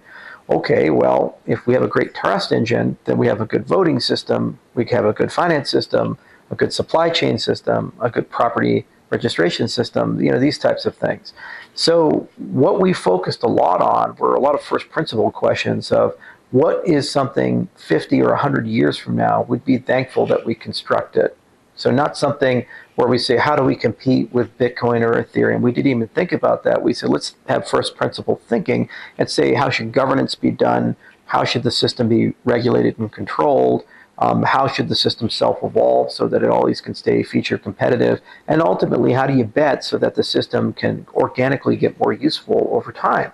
okay, 0.49 0.89
well, 0.89 1.37
if 1.45 1.65
we 1.65 1.73
have 1.73 1.83
a 1.83 1.87
great 1.87 2.13
trust 2.13 2.51
engine, 2.51 2.97
then 3.05 3.17
we 3.17 3.27
have 3.27 3.41
a 3.41 3.45
good 3.45 3.65
voting 3.65 3.99
system, 3.99 4.59
we 4.75 4.85
have 4.85 5.05
a 5.05 5.13
good 5.13 5.31
finance 5.31 5.69
system, 5.69 6.17
a 6.51 6.55
good 6.55 6.73
supply 6.73 7.09
chain 7.09 7.37
system, 7.37 7.93
a 8.01 8.09
good 8.09 8.29
property 8.29 8.85
registration 9.09 9.67
system, 9.67 10.19
you 10.19 10.31
know, 10.31 10.39
these 10.39 10.57
types 10.57 10.85
of 10.85 10.95
things. 10.95 11.33
So 11.75 12.27
what 12.37 12.81
we 12.81 12.93
focused 12.93 13.43
a 13.43 13.47
lot 13.47 13.81
on 13.81 14.15
were 14.15 14.33
a 14.33 14.39
lot 14.39 14.55
of 14.55 14.61
first 14.61 14.89
principle 14.89 15.31
questions 15.31 15.91
of 15.91 16.15
what 16.51 16.87
is 16.87 17.09
something 17.09 17.67
50 17.75 18.21
or 18.21 18.29
100 18.29 18.67
years 18.67 18.97
from 18.97 19.15
now 19.15 19.43
would 19.43 19.63
be 19.65 19.77
thankful 19.77 20.25
that 20.27 20.45
we 20.45 20.53
constructed. 20.55 21.31
So 21.75 21.91
not 21.91 22.17
something 22.17 22.65
where 22.95 23.07
we 23.07 23.17
say, 23.17 23.37
how 23.37 23.55
do 23.55 23.63
we 23.63 23.75
compete 23.75 24.31
with 24.31 24.55
Bitcoin 24.57 25.01
or 25.01 25.21
Ethereum? 25.21 25.61
We 25.61 25.71
didn't 25.71 25.91
even 25.91 26.07
think 26.09 26.31
about 26.31 26.63
that. 26.63 26.83
We 26.83 26.93
said, 26.93 27.09
let's 27.09 27.35
have 27.47 27.67
first 27.67 27.95
principle 27.95 28.39
thinking 28.47 28.89
and 29.17 29.29
say, 29.29 29.53
how 29.53 29.69
should 29.69 29.91
governance 29.91 30.35
be 30.35 30.51
done? 30.51 30.95
How 31.25 31.43
should 31.43 31.63
the 31.63 31.71
system 31.71 32.09
be 32.09 32.33
regulated 32.43 32.99
and 32.99 33.11
controlled? 33.11 33.83
Um, 34.19 34.43
how 34.43 34.67
should 34.67 34.89
the 34.89 34.95
system 34.95 35.29
self-evolve 35.29 36.11
so 36.11 36.27
that 36.27 36.43
it 36.43 36.49
always 36.49 36.79
can 36.79 36.93
stay 36.93 37.23
feature 37.23 37.57
competitive? 37.57 38.21
And 38.47 38.61
ultimately, 38.61 39.13
how 39.13 39.25
do 39.25 39.35
you 39.35 39.43
bet 39.43 39.83
so 39.83 39.97
that 39.97 40.13
the 40.13 40.23
system 40.23 40.73
can 40.73 41.07
organically 41.15 41.75
get 41.75 41.99
more 41.99 42.13
useful 42.13 42.69
over 42.71 42.91
time? 42.91 43.31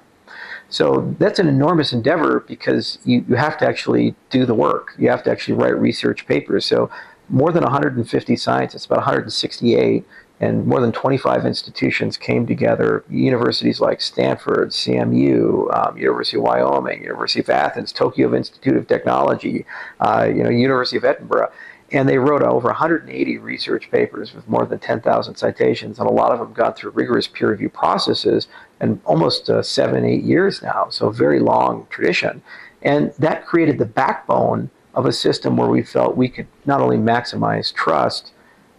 So 0.69 1.13
that's 1.19 1.39
an 1.39 1.47
enormous 1.47 1.91
endeavor 1.91 2.41
because 2.47 2.99
you, 3.03 3.25
you 3.27 3.35
have 3.35 3.57
to 3.57 3.67
actually 3.67 4.15
do 4.29 4.45
the 4.45 4.53
work. 4.53 4.93
You 4.97 5.09
have 5.09 5.23
to 5.23 5.31
actually 5.31 5.55
write 5.55 5.77
research 5.77 6.27
papers. 6.27 6.65
So 6.65 6.89
more 7.29 7.51
than 7.51 7.63
150 7.63 8.35
scientists, 8.35 8.85
about 8.85 8.99
168, 8.99 10.05
and 10.41 10.65
more 10.65 10.79
than 10.79 10.91
25 10.91 11.45
institutions 11.45 12.17
came 12.17 12.47
together. 12.47 13.03
Universities 13.09 13.81
like 13.81 13.99
Stanford, 13.99 14.69
CMU, 14.69 15.75
um, 15.75 15.97
University 15.97 16.37
of 16.37 16.43
Wyoming, 16.43 17.01
University 17.01 17.41
of 17.41 17.49
Athens, 17.49 17.91
Tokyo 17.91 18.33
Institute 18.33 18.77
of 18.77 18.87
Technology, 18.87 19.65
uh, 19.99 20.27
you 20.27 20.43
know, 20.43 20.49
University 20.49 20.97
of 20.97 21.03
Edinburgh, 21.03 21.51
and 21.91 22.07
they 22.07 22.17
wrote 22.17 22.41
over 22.41 22.67
180 22.67 23.37
research 23.39 23.91
papers 23.91 24.33
with 24.33 24.47
more 24.47 24.65
than 24.65 24.79
10,000 24.79 25.35
citations, 25.35 25.99
and 25.99 26.07
a 26.07 26.11
lot 26.11 26.31
of 26.31 26.39
them 26.39 26.53
got 26.53 26.77
through 26.77 26.91
rigorous 26.91 27.27
peer 27.27 27.49
review 27.49 27.69
processes, 27.69 28.47
and 28.79 29.01
almost 29.05 29.49
uh, 29.49 29.61
seven, 29.61 30.05
eight 30.05 30.23
years 30.23 30.61
now. 30.61 30.87
So 30.89 31.07
a 31.07 31.13
very 31.13 31.39
long 31.39 31.87
tradition, 31.89 32.41
and 32.81 33.11
that 33.19 33.45
created 33.45 33.77
the 33.77 33.85
backbone 33.85 34.69
of 34.99 35.05
a 35.05 35.13
system 35.13 35.55
where 35.55 35.69
we 35.69 35.81
felt 35.81 36.17
we 36.17 36.27
could 36.27 36.47
not 36.65 36.81
only 36.81 36.97
maximize 36.97 37.73
trust, 37.73 38.33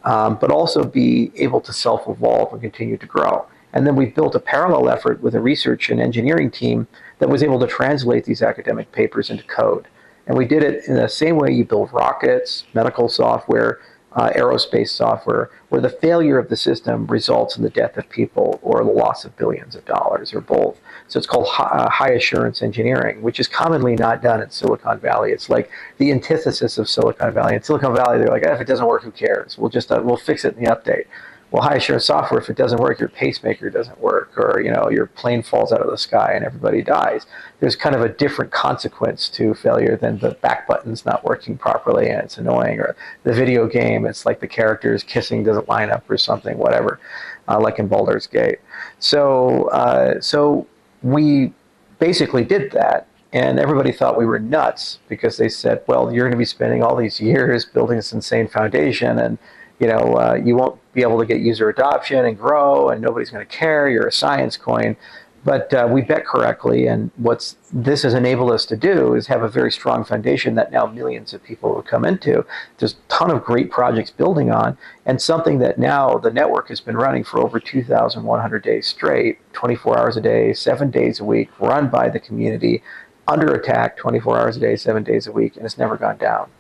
um, 0.05 0.37
but 0.39 0.51
also 0.51 0.85
be 0.85 1.33
able 1.35 1.63
to 1.63 1.73
self 1.73 2.07
evolve 2.07 2.53
and 2.53 2.61
continue 2.61 2.99
to 2.99 3.07
grow. 3.07 3.47
And 3.73 3.87
then 3.87 3.97
we 3.97 4.07
built 4.07 4.35
a 4.35 4.41
parallel 4.41 4.91
effort 4.91 5.23
with 5.23 5.35
a 5.35 5.41
research 5.41 5.89
and 5.89 5.99
engineering 5.99 6.51
team 6.51 6.89
that 7.21 7.31
was 7.31 7.43
able 7.43 7.59
to 7.61 7.67
translate 7.67 8.25
these 8.27 8.43
academic 8.43 8.93
papers 8.93 9.31
into 9.31 9.45
code. 9.45 9.89
And 10.27 10.37
we 10.37 10.45
did 10.45 10.63
it 10.63 10.85
in 10.87 10.95
the 10.95 11.09
same 11.09 11.37
way 11.37 11.53
you 11.53 11.65
build 11.65 11.93
rockets, 11.93 12.65
medical 12.75 13.09
software, 13.09 13.81
uh, 14.13 14.31
aerospace 14.31 14.91
software, 14.91 15.51
where 15.71 15.81
the 15.81 15.89
failure 15.89 16.39
of 16.39 16.51
the 16.51 16.57
system 16.57 17.07
results 17.07 17.57
in 17.57 17.63
the 17.63 17.71
death 17.71 17.97
of 17.97 18.11
people 18.11 18.61
or 18.63 18.85
the 18.85 18.91
loss 18.91 19.25
of 19.25 19.37
billions 19.37 19.75
of 19.75 19.85
dollars 19.87 20.35
or 20.35 20.41
both. 20.43 20.79
So 21.11 21.19
it's 21.19 21.27
called 21.27 21.49
high, 21.49 21.65
uh, 21.65 21.91
high 21.91 22.13
assurance 22.13 22.63
engineering, 22.63 23.23
which 23.23 23.41
is 23.41 23.49
commonly 23.49 23.97
not 23.97 24.23
done 24.23 24.43
in 24.43 24.51
Silicon 24.51 24.99
Valley. 25.01 25.33
It's 25.33 25.51
like 25.51 25.71
the 25.99 26.11
antithesis 26.13 26.79
of 26.79 26.89
Silicon 26.89 27.33
Valley. 27.33 27.57
In 27.57 27.63
Silicon 27.63 27.95
Valley, 27.95 28.19
they're 28.19 28.29
like, 28.29 28.47
eh, 28.47 28.55
if 28.55 28.61
it 28.61 28.67
doesn't 28.67 28.87
work, 28.87 29.03
who 29.03 29.11
cares? 29.11 29.59
We'll 29.59 29.71
just 29.71 29.91
uh, 29.91 30.01
we'll 30.03 30.17
fix 30.17 30.45
it 30.45 30.57
in 30.57 30.65
the 30.65 30.71
update 30.71 31.07
well, 31.51 31.63
high 31.63 31.77
assurance 31.77 32.05
software, 32.05 32.41
if 32.41 32.49
it 32.49 32.57
doesn't 32.57 32.79
work, 32.81 33.01
your 33.01 33.09
pacemaker 33.09 33.71
doesn't 33.71 34.01
work, 34.01 34.39
or 34.39 34.61
you 34.61 34.71
know 34.71 34.89
your 34.89 35.07
plane 35.07 35.43
falls 35.43 35.73
out 35.73 35.81
of 35.81 35.91
the 35.91 35.99
sky 35.99 36.33
and 36.35 36.45
everybody 36.45 36.81
dies. 36.81 37.27
There's 37.59 37.75
kind 37.75 37.97
of 37.97 38.03
a 38.03 38.09
different 38.09 38.53
consequence 38.53 39.29
to 39.31 39.55
failure 39.55 39.97
than 39.97 40.19
the 40.19 40.31
back 40.31 40.69
button's 40.69 41.05
not 41.05 41.25
working 41.25 41.59
properly 41.59 42.09
and 42.09 42.21
it's 42.23 42.39
annoying, 42.39 42.79
or 42.79 42.95
the 43.25 43.33
video 43.33 43.67
game, 43.67 44.07
it's 44.07 44.25
like 44.25 44.39
the 44.41 44.47
characters 44.47 45.03
kissing 45.03 45.43
doesn't 45.43 45.69
line 45.69 45.91
up 45.91 46.09
or 46.09 46.17
something, 46.17 46.57
whatever, 46.57 47.01
uh, 47.49 47.59
like 47.59 47.81
in 47.81 47.89
Baldur's 47.89 48.29
Gate. 48.29 48.61
So, 49.01 49.65
uh, 49.71 50.21
so 50.21 50.69
we 51.03 51.53
basically 51.99 52.45
did 52.45 52.73
that, 52.73 53.07
and 53.33 53.59
everybody 53.59 53.93
thought 53.93 54.19
we 54.19 54.27
were 54.27 54.39
nuts 54.39 54.99
because 55.09 55.37
they 55.37 55.49
said, 55.49 55.83
well, 55.87 56.13
you're 56.13 56.25
going 56.25 56.33
to 56.33 56.39
be 56.39 56.45
spending 56.45 56.83
all 56.83 56.97
these 56.97 57.21
years 57.21 57.65
building 57.65 57.97
this 57.97 58.13
insane 58.13 58.49
foundation 58.49 59.19
and 59.19 59.39
you 59.81 59.87
know, 59.87 60.15
uh, 60.17 60.35
you 60.35 60.55
won't 60.55 60.79
be 60.93 61.01
able 61.01 61.19
to 61.19 61.27
get 61.27 61.41
user 61.41 61.71
adoption 61.71 62.27
and 62.27 62.39
grow, 62.39 62.91
and 62.91 63.01
nobody's 63.01 63.31
going 63.31 63.45
to 63.45 63.51
care. 63.51 63.89
You're 63.89 64.09
a 64.09 64.13
science 64.13 64.57
coin. 64.59 64.95
But 65.43 65.73
uh, 65.73 65.89
we 65.91 66.03
bet 66.03 66.27
correctly, 66.27 66.87
and 66.87 67.11
what 67.17 67.55
this 67.73 68.03
has 68.03 68.13
enabled 68.13 68.51
us 68.51 68.67
to 68.67 68.77
do 68.77 69.15
is 69.15 69.27
have 69.29 69.43
a 69.43 69.49
very 69.49 69.73
strong 69.73 70.05
foundation 70.05 70.55
that 70.57 70.71
now 70.71 70.85
millions 70.85 71.33
of 71.33 71.43
people 71.43 71.73
will 71.73 71.83
come 71.83 72.05
into. 72.05 72.45
There's 72.77 72.93
a 72.93 73.09
ton 73.09 73.31
of 73.31 73.43
great 73.43 73.71
projects 73.71 74.11
building 74.11 74.51
on, 74.51 74.77
and 75.07 75.21
something 75.21 75.59
that 75.61 75.79
now 75.79 76.19
the 76.19 76.31
network 76.31 76.69
has 76.69 76.81
been 76.81 76.97
running 76.97 77.25
for 77.25 77.41
over 77.41 77.59
2,100 77.59 78.63
days 78.63 78.87
straight, 78.87 79.39
24 79.55 79.99
hours 79.99 80.17
a 80.19 80.21
day, 80.21 80.53
seven 80.53 80.91
days 80.91 81.21
a 81.21 81.25
week, 81.25 81.49
run 81.59 81.89
by 81.89 82.11
the 82.11 82.21
community, 82.21 82.83
under 83.27 83.55
attack 83.55 83.97
24 83.97 84.39
hours 84.39 84.57
a 84.59 84.61
day, 84.61 84.77
seven 84.77 85.03
days 85.03 85.27
a 85.27 85.33
week, 85.33 85.57
and 85.57 85.65
it's 85.65 85.79
never 85.79 85.97
gone 85.97 86.19
down. 86.19 86.51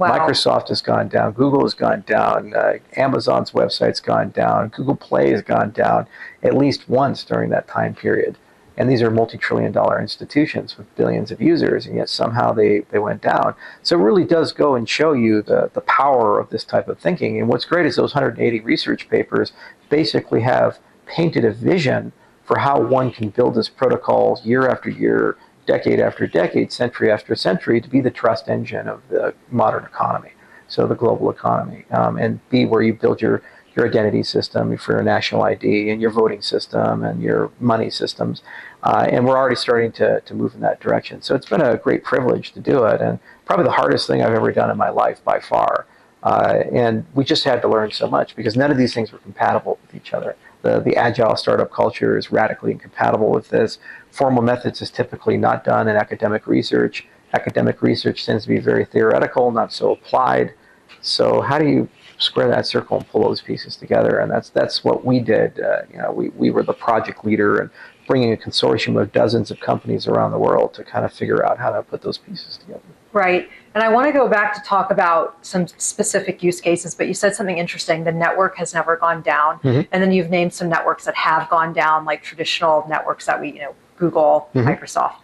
Wow. 0.00 0.16
Microsoft 0.16 0.68
has 0.68 0.80
gone 0.80 1.08
down, 1.08 1.32
Google 1.32 1.60
has 1.60 1.74
gone 1.74 2.04
down, 2.06 2.54
uh, 2.54 2.78
Amazon's 2.96 3.50
website's 3.50 4.00
gone 4.00 4.30
down, 4.30 4.68
Google 4.68 4.96
Play 4.96 5.30
has 5.30 5.42
gone 5.42 5.72
down 5.72 6.06
at 6.42 6.56
least 6.56 6.88
once 6.88 7.22
during 7.22 7.50
that 7.50 7.68
time 7.68 7.94
period. 7.94 8.38
And 8.78 8.88
these 8.88 9.02
are 9.02 9.10
multi 9.10 9.36
trillion 9.36 9.72
dollar 9.72 10.00
institutions 10.00 10.78
with 10.78 10.96
billions 10.96 11.30
of 11.30 11.42
users, 11.42 11.84
and 11.84 11.96
yet 11.96 12.08
somehow 12.08 12.54
they, 12.54 12.78
they 12.90 12.98
went 12.98 13.20
down. 13.20 13.54
So 13.82 13.94
it 13.98 14.02
really 14.02 14.24
does 14.24 14.52
go 14.52 14.74
and 14.74 14.88
show 14.88 15.12
you 15.12 15.42
the, 15.42 15.70
the 15.74 15.82
power 15.82 16.40
of 16.40 16.48
this 16.48 16.64
type 16.64 16.88
of 16.88 16.98
thinking. 16.98 17.38
And 17.38 17.46
what's 17.46 17.66
great 17.66 17.84
is 17.84 17.96
those 17.96 18.14
180 18.14 18.60
research 18.60 19.06
papers 19.10 19.52
basically 19.90 20.40
have 20.40 20.78
painted 21.04 21.44
a 21.44 21.52
vision 21.52 22.12
for 22.42 22.60
how 22.60 22.80
one 22.80 23.10
can 23.10 23.28
build 23.28 23.54
this 23.54 23.68
protocol 23.68 24.40
year 24.44 24.66
after 24.66 24.88
year 24.88 25.36
decade 25.70 26.00
after 26.00 26.26
decade, 26.26 26.72
century 26.72 27.10
after 27.12 27.34
century, 27.34 27.80
to 27.80 27.88
be 27.88 28.00
the 28.00 28.10
trust 28.10 28.48
engine 28.48 28.88
of 28.88 29.00
the 29.08 29.34
modern 29.50 29.84
economy, 29.84 30.32
so 30.66 30.86
the 30.86 30.94
global 30.94 31.30
economy, 31.30 31.84
um, 31.92 32.16
and 32.18 32.40
be 32.50 32.64
where 32.66 32.82
you 32.82 32.94
build 32.94 33.20
your 33.22 33.42
your 33.76 33.86
identity 33.86 34.24
system 34.24 34.76
for 34.76 34.94
your 34.94 35.02
national 35.02 35.42
ID 35.42 35.90
and 35.90 36.00
your 36.02 36.10
voting 36.10 36.42
system 36.42 37.04
and 37.04 37.22
your 37.22 37.52
money 37.60 37.88
systems. 37.88 38.42
Uh, 38.82 39.06
and 39.12 39.24
we're 39.24 39.36
already 39.36 39.54
starting 39.54 39.92
to, 39.92 40.20
to 40.22 40.34
move 40.34 40.54
in 40.56 40.60
that 40.60 40.80
direction. 40.80 41.22
So 41.22 41.36
it's 41.36 41.46
been 41.46 41.60
a 41.60 41.76
great 41.76 42.02
privilege 42.02 42.50
to 42.54 42.60
do 42.60 42.84
it, 42.84 43.00
and 43.00 43.20
probably 43.44 43.66
the 43.66 43.78
hardest 43.82 44.08
thing 44.08 44.22
I've 44.22 44.34
ever 44.34 44.50
done 44.50 44.70
in 44.72 44.76
my 44.76 44.88
life 44.88 45.22
by 45.24 45.38
far. 45.38 45.86
Uh, 46.24 46.64
and 46.72 47.06
we 47.14 47.24
just 47.24 47.44
had 47.44 47.62
to 47.62 47.68
learn 47.68 47.92
so 47.92 48.08
much 48.08 48.34
because 48.34 48.56
none 48.56 48.72
of 48.72 48.76
these 48.76 48.92
things 48.92 49.12
were 49.12 49.18
compatible 49.18 49.78
with 49.82 49.94
each 49.94 50.12
other. 50.12 50.34
The, 50.62 50.80
the 50.80 50.96
agile 50.96 51.36
startup 51.36 51.70
culture 51.70 52.18
is 52.18 52.30
radically 52.30 52.72
incompatible 52.72 53.30
with 53.30 53.48
this. 53.48 53.78
Formal 54.10 54.42
methods 54.42 54.82
is 54.82 54.90
typically 54.90 55.36
not 55.36 55.64
done 55.64 55.88
in 55.88 55.96
academic 55.96 56.46
research. 56.46 57.06
Academic 57.32 57.82
research 57.82 58.26
tends 58.26 58.44
to 58.44 58.48
be 58.48 58.58
very 58.58 58.84
theoretical, 58.84 59.50
not 59.50 59.72
so 59.72 59.92
applied. 59.92 60.52
So 61.00 61.40
how 61.40 61.58
do 61.58 61.66
you 61.66 61.88
square 62.18 62.48
that 62.48 62.66
circle 62.66 62.98
and 62.98 63.08
pull 63.08 63.22
those 63.22 63.40
pieces 63.40 63.76
together? 63.76 64.18
And 64.18 64.30
that's 64.30 64.50
that's 64.50 64.84
what 64.84 65.04
we 65.04 65.20
did. 65.20 65.58
Uh, 65.60 65.82
you 65.90 65.98
know, 65.98 66.12
we, 66.12 66.28
we 66.30 66.50
were 66.50 66.62
the 66.62 66.74
project 66.74 67.24
leader 67.24 67.58
and 67.58 67.70
bringing 68.06 68.32
a 68.32 68.36
consortium 68.36 69.00
of 69.00 69.12
dozens 69.12 69.50
of 69.50 69.60
companies 69.60 70.06
around 70.06 70.32
the 70.32 70.38
world 70.38 70.74
to 70.74 70.84
kind 70.84 71.04
of 71.04 71.12
figure 71.12 71.46
out 71.46 71.58
how 71.58 71.70
to 71.70 71.82
put 71.82 72.02
those 72.02 72.18
pieces 72.18 72.58
together. 72.58 72.82
Right. 73.12 73.48
And 73.74 73.84
I 73.84 73.88
want 73.88 74.08
to 74.08 74.12
go 74.12 74.28
back 74.28 74.52
to 74.54 74.60
talk 74.62 74.90
about 74.90 75.44
some 75.46 75.68
specific 75.68 76.42
use 76.42 76.60
cases, 76.60 76.94
but 76.94 77.06
you 77.06 77.14
said 77.14 77.36
something 77.36 77.58
interesting. 77.58 78.02
The 78.02 78.12
network 78.12 78.56
has 78.56 78.74
never 78.74 78.96
gone 78.96 79.22
down. 79.22 79.60
Mm-hmm. 79.60 79.82
And 79.92 80.02
then 80.02 80.10
you've 80.10 80.30
named 80.30 80.52
some 80.52 80.68
networks 80.68 81.04
that 81.04 81.14
have 81.14 81.48
gone 81.48 81.72
down, 81.72 82.04
like 82.04 82.22
traditional 82.22 82.84
networks 82.88 83.26
that 83.26 83.40
we, 83.40 83.52
you 83.52 83.60
know, 83.60 83.74
Google, 83.96 84.48
mm-hmm. 84.54 84.68
Microsoft. 84.68 85.16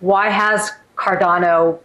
Why 0.00 0.28
has 0.28 0.70
Cardano 0.96 1.78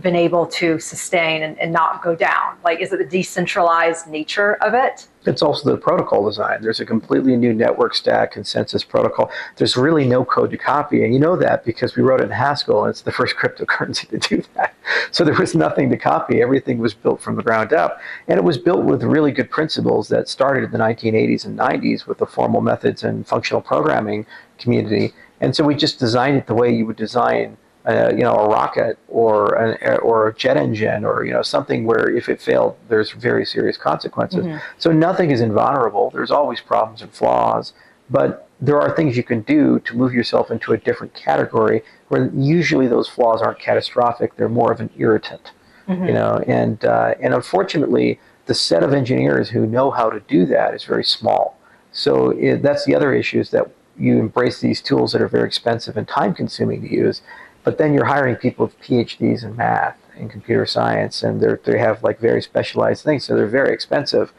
been 0.00 0.16
able 0.16 0.46
to 0.46 0.78
sustain 0.80 1.42
and, 1.42 1.58
and, 1.58 1.72
not 1.72 2.02
go 2.02 2.16
down? 2.16 2.56
Like, 2.64 2.80
is 2.80 2.92
it 2.92 2.98
the 2.98 3.04
decentralized 3.04 4.08
nature 4.08 4.54
of 4.54 4.74
it? 4.74 5.06
It's 5.26 5.42
also 5.42 5.70
the 5.70 5.76
protocol 5.76 6.26
design. 6.26 6.60
There's 6.62 6.80
a 6.80 6.86
completely 6.86 7.36
new 7.36 7.52
network 7.52 7.94
stack, 7.94 8.32
consensus 8.32 8.84
protocol. 8.84 9.30
There's 9.56 9.76
really 9.76 10.06
no 10.06 10.24
code 10.24 10.50
to 10.50 10.58
copy. 10.58 11.04
And 11.04 11.14
you 11.14 11.20
know 11.20 11.36
that 11.36 11.64
because 11.64 11.96
we 11.96 12.02
wrote 12.02 12.20
it 12.20 12.24
in 12.24 12.30
Haskell, 12.30 12.84
and 12.84 12.90
it's 12.90 13.02
the 13.02 13.12
first 13.12 13.36
cryptocurrency 13.40 14.08
to 14.08 14.18
do 14.18 14.42
that. 14.54 14.74
So 15.10 15.24
there 15.24 15.34
was 15.34 15.54
nothing 15.54 15.90
to 15.90 15.96
copy. 15.96 16.42
Everything 16.42 16.78
was 16.78 16.94
built 16.94 17.20
from 17.20 17.36
the 17.36 17.42
ground 17.42 17.72
up. 17.72 18.00
And 18.28 18.38
it 18.38 18.44
was 18.44 18.58
built 18.58 18.84
with 18.84 19.02
really 19.02 19.32
good 19.32 19.50
principles 19.50 20.08
that 20.08 20.28
started 20.28 20.64
in 20.64 20.70
the 20.70 20.78
1980s 20.78 21.44
and 21.44 21.58
90s 21.58 22.06
with 22.06 22.18
the 22.18 22.26
formal 22.26 22.60
methods 22.60 23.02
and 23.02 23.26
functional 23.26 23.62
programming 23.62 24.26
community. 24.58 25.14
And 25.40 25.56
so 25.56 25.64
we 25.64 25.74
just 25.74 25.98
designed 25.98 26.36
it 26.36 26.46
the 26.46 26.54
way 26.54 26.74
you 26.74 26.86
would 26.86 26.96
design 26.96 27.56
uh, 27.86 28.10
you 28.12 28.22
know, 28.22 28.34
a 28.34 28.48
rocket 28.48 28.98
or 29.08 29.54
an 29.56 29.98
or 30.00 30.28
a 30.28 30.34
jet 30.34 30.56
engine 30.56 31.04
or 31.04 31.24
you 31.24 31.32
know 31.32 31.42
something 31.42 31.84
where 31.84 32.08
if 32.08 32.28
it 32.28 32.40
failed, 32.40 32.76
there's 32.88 33.10
very 33.10 33.44
serious 33.44 33.76
consequences. 33.76 34.44
Mm-hmm. 34.44 34.58
So 34.78 34.90
nothing 34.90 35.30
is 35.30 35.40
invulnerable. 35.40 36.10
There's 36.10 36.30
always 36.30 36.60
problems 36.60 37.02
and 37.02 37.12
flaws, 37.12 37.74
but 38.08 38.48
there 38.60 38.80
are 38.80 38.94
things 38.96 39.16
you 39.16 39.22
can 39.22 39.42
do 39.42 39.80
to 39.80 39.96
move 39.96 40.14
yourself 40.14 40.50
into 40.50 40.72
a 40.72 40.78
different 40.78 41.12
category 41.14 41.82
where 42.08 42.30
usually 42.34 42.86
those 42.86 43.08
flaws 43.08 43.42
aren't 43.42 43.58
catastrophic. 43.58 44.36
They're 44.36 44.48
more 44.48 44.72
of 44.72 44.80
an 44.80 44.88
irritant, 44.96 45.52
mm-hmm. 45.86 46.06
you 46.06 46.12
know. 46.14 46.42
And 46.46 46.82
uh, 46.84 47.14
and 47.20 47.34
unfortunately, 47.34 48.18
the 48.46 48.54
set 48.54 48.82
of 48.82 48.94
engineers 48.94 49.50
who 49.50 49.66
know 49.66 49.90
how 49.90 50.08
to 50.08 50.20
do 50.20 50.46
that 50.46 50.74
is 50.74 50.84
very 50.84 51.04
small. 51.04 51.58
So 51.92 52.30
it, 52.30 52.62
that's 52.62 52.86
the 52.86 52.94
other 52.94 53.12
issue 53.12 53.40
is 53.40 53.50
that 53.50 53.70
you 53.96 54.18
embrace 54.18 54.60
these 54.60 54.80
tools 54.80 55.12
that 55.12 55.22
are 55.22 55.28
very 55.28 55.46
expensive 55.46 55.96
and 55.96 56.08
time 56.08 56.34
consuming 56.34 56.82
to 56.82 56.90
use 56.90 57.22
but 57.64 57.78
then 57.78 57.94
you're 57.94 58.04
hiring 58.04 58.36
people 58.36 58.66
with 58.66 58.80
PhDs 58.80 59.42
in 59.42 59.56
math 59.56 59.98
and 60.16 60.30
computer 60.30 60.66
science, 60.66 61.22
and 61.22 61.40
they 61.40 61.54
they 61.64 61.78
have 61.78 62.02
like 62.02 62.20
very 62.20 62.42
specialized 62.42 63.02
things, 63.02 63.24
so 63.24 63.34
they're 63.34 63.46
very 63.46 63.72
expensive. 63.72 64.32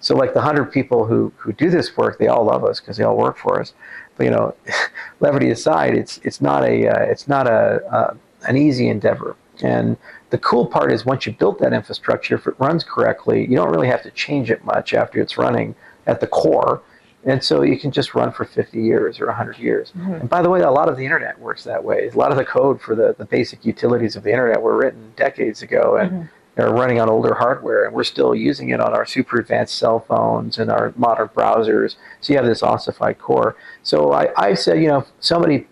So 0.00 0.16
like 0.16 0.34
the 0.34 0.40
hundred 0.42 0.72
people 0.72 1.06
who 1.06 1.32
who 1.36 1.52
do 1.52 1.70
this 1.70 1.96
work, 1.96 2.18
they 2.18 2.26
all 2.26 2.44
love 2.44 2.64
us 2.64 2.80
because 2.80 2.96
they 2.96 3.04
all 3.04 3.16
work 3.16 3.38
for 3.38 3.60
us. 3.60 3.72
But 4.16 4.24
you 4.24 4.30
know, 4.30 4.54
levity 5.20 5.50
aside, 5.50 5.96
it's 5.96 6.18
it's 6.24 6.40
not 6.40 6.64
a 6.64 6.88
uh, 6.88 7.02
it's 7.04 7.28
not 7.28 7.46
a 7.46 7.84
uh, 7.86 8.14
an 8.48 8.56
easy 8.56 8.88
endeavor. 8.88 9.36
And 9.62 9.96
the 10.30 10.38
cool 10.38 10.66
part 10.66 10.92
is 10.92 11.06
once 11.06 11.24
you 11.24 11.32
built 11.32 11.60
that 11.60 11.72
infrastructure, 11.72 12.34
if 12.34 12.46
it 12.46 12.54
runs 12.58 12.82
correctly, 12.82 13.46
you 13.48 13.54
don't 13.54 13.70
really 13.70 13.86
have 13.86 14.02
to 14.02 14.10
change 14.10 14.50
it 14.50 14.64
much 14.64 14.92
after 14.92 15.20
it's 15.20 15.38
running 15.38 15.76
at 16.06 16.20
the 16.20 16.26
core 16.26 16.82
and 17.24 17.42
so 17.42 17.62
you 17.62 17.78
can 17.78 17.92
just 17.92 18.14
run 18.14 18.32
for 18.32 18.44
50 18.44 18.82
years 18.82 19.20
or 19.20 19.26
100 19.26 19.58
years. 19.58 19.92
Mm-hmm. 19.96 20.14
And 20.14 20.28
by 20.28 20.42
the 20.42 20.50
way, 20.50 20.60
a 20.60 20.70
lot 20.70 20.88
of 20.88 20.96
the 20.96 21.04
internet 21.04 21.38
works 21.38 21.64
that 21.64 21.84
way. 21.84 22.08
A 22.08 22.18
lot 22.18 22.32
of 22.32 22.36
the 22.36 22.44
code 22.44 22.80
for 22.80 22.96
the, 22.96 23.14
the 23.16 23.24
basic 23.24 23.64
utilities 23.64 24.16
of 24.16 24.24
the 24.24 24.30
internet 24.30 24.60
were 24.60 24.76
written 24.76 25.12
decades 25.16 25.62
ago 25.62 25.96
and 25.96 26.10
mm-hmm. 26.10 26.60
are 26.60 26.74
running 26.74 27.00
on 27.00 27.08
older 27.08 27.34
hardware, 27.34 27.84
and 27.84 27.94
we're 27.94 28.02
still 28.02 28.34
using 28.34 28.70
it 28.70 28.80
on 28.80 28.92
our 28.92 29.06
super 29.06 29.38
advanced 29.38 29.78
cell 29.78 30.00
phones 30.00 30.58
and 30.58 30.70
our 30.70 30.92
modern 30.96 31.28
browsers. 31.28 31.94
So 32.20 32.32
you 32.32 32.38
have 32.38 32.46
this 32.46 32.62
ossified 32.62 33.18
core. 33.20 33.56
So 33.84 34.12
I, 34.12 34.28
I 34.36 34.54
said, 34.54 34.80
you 34.80 34.88
know, 34.88 34.98
if 34.98 35.06
somebody 35.20 35.68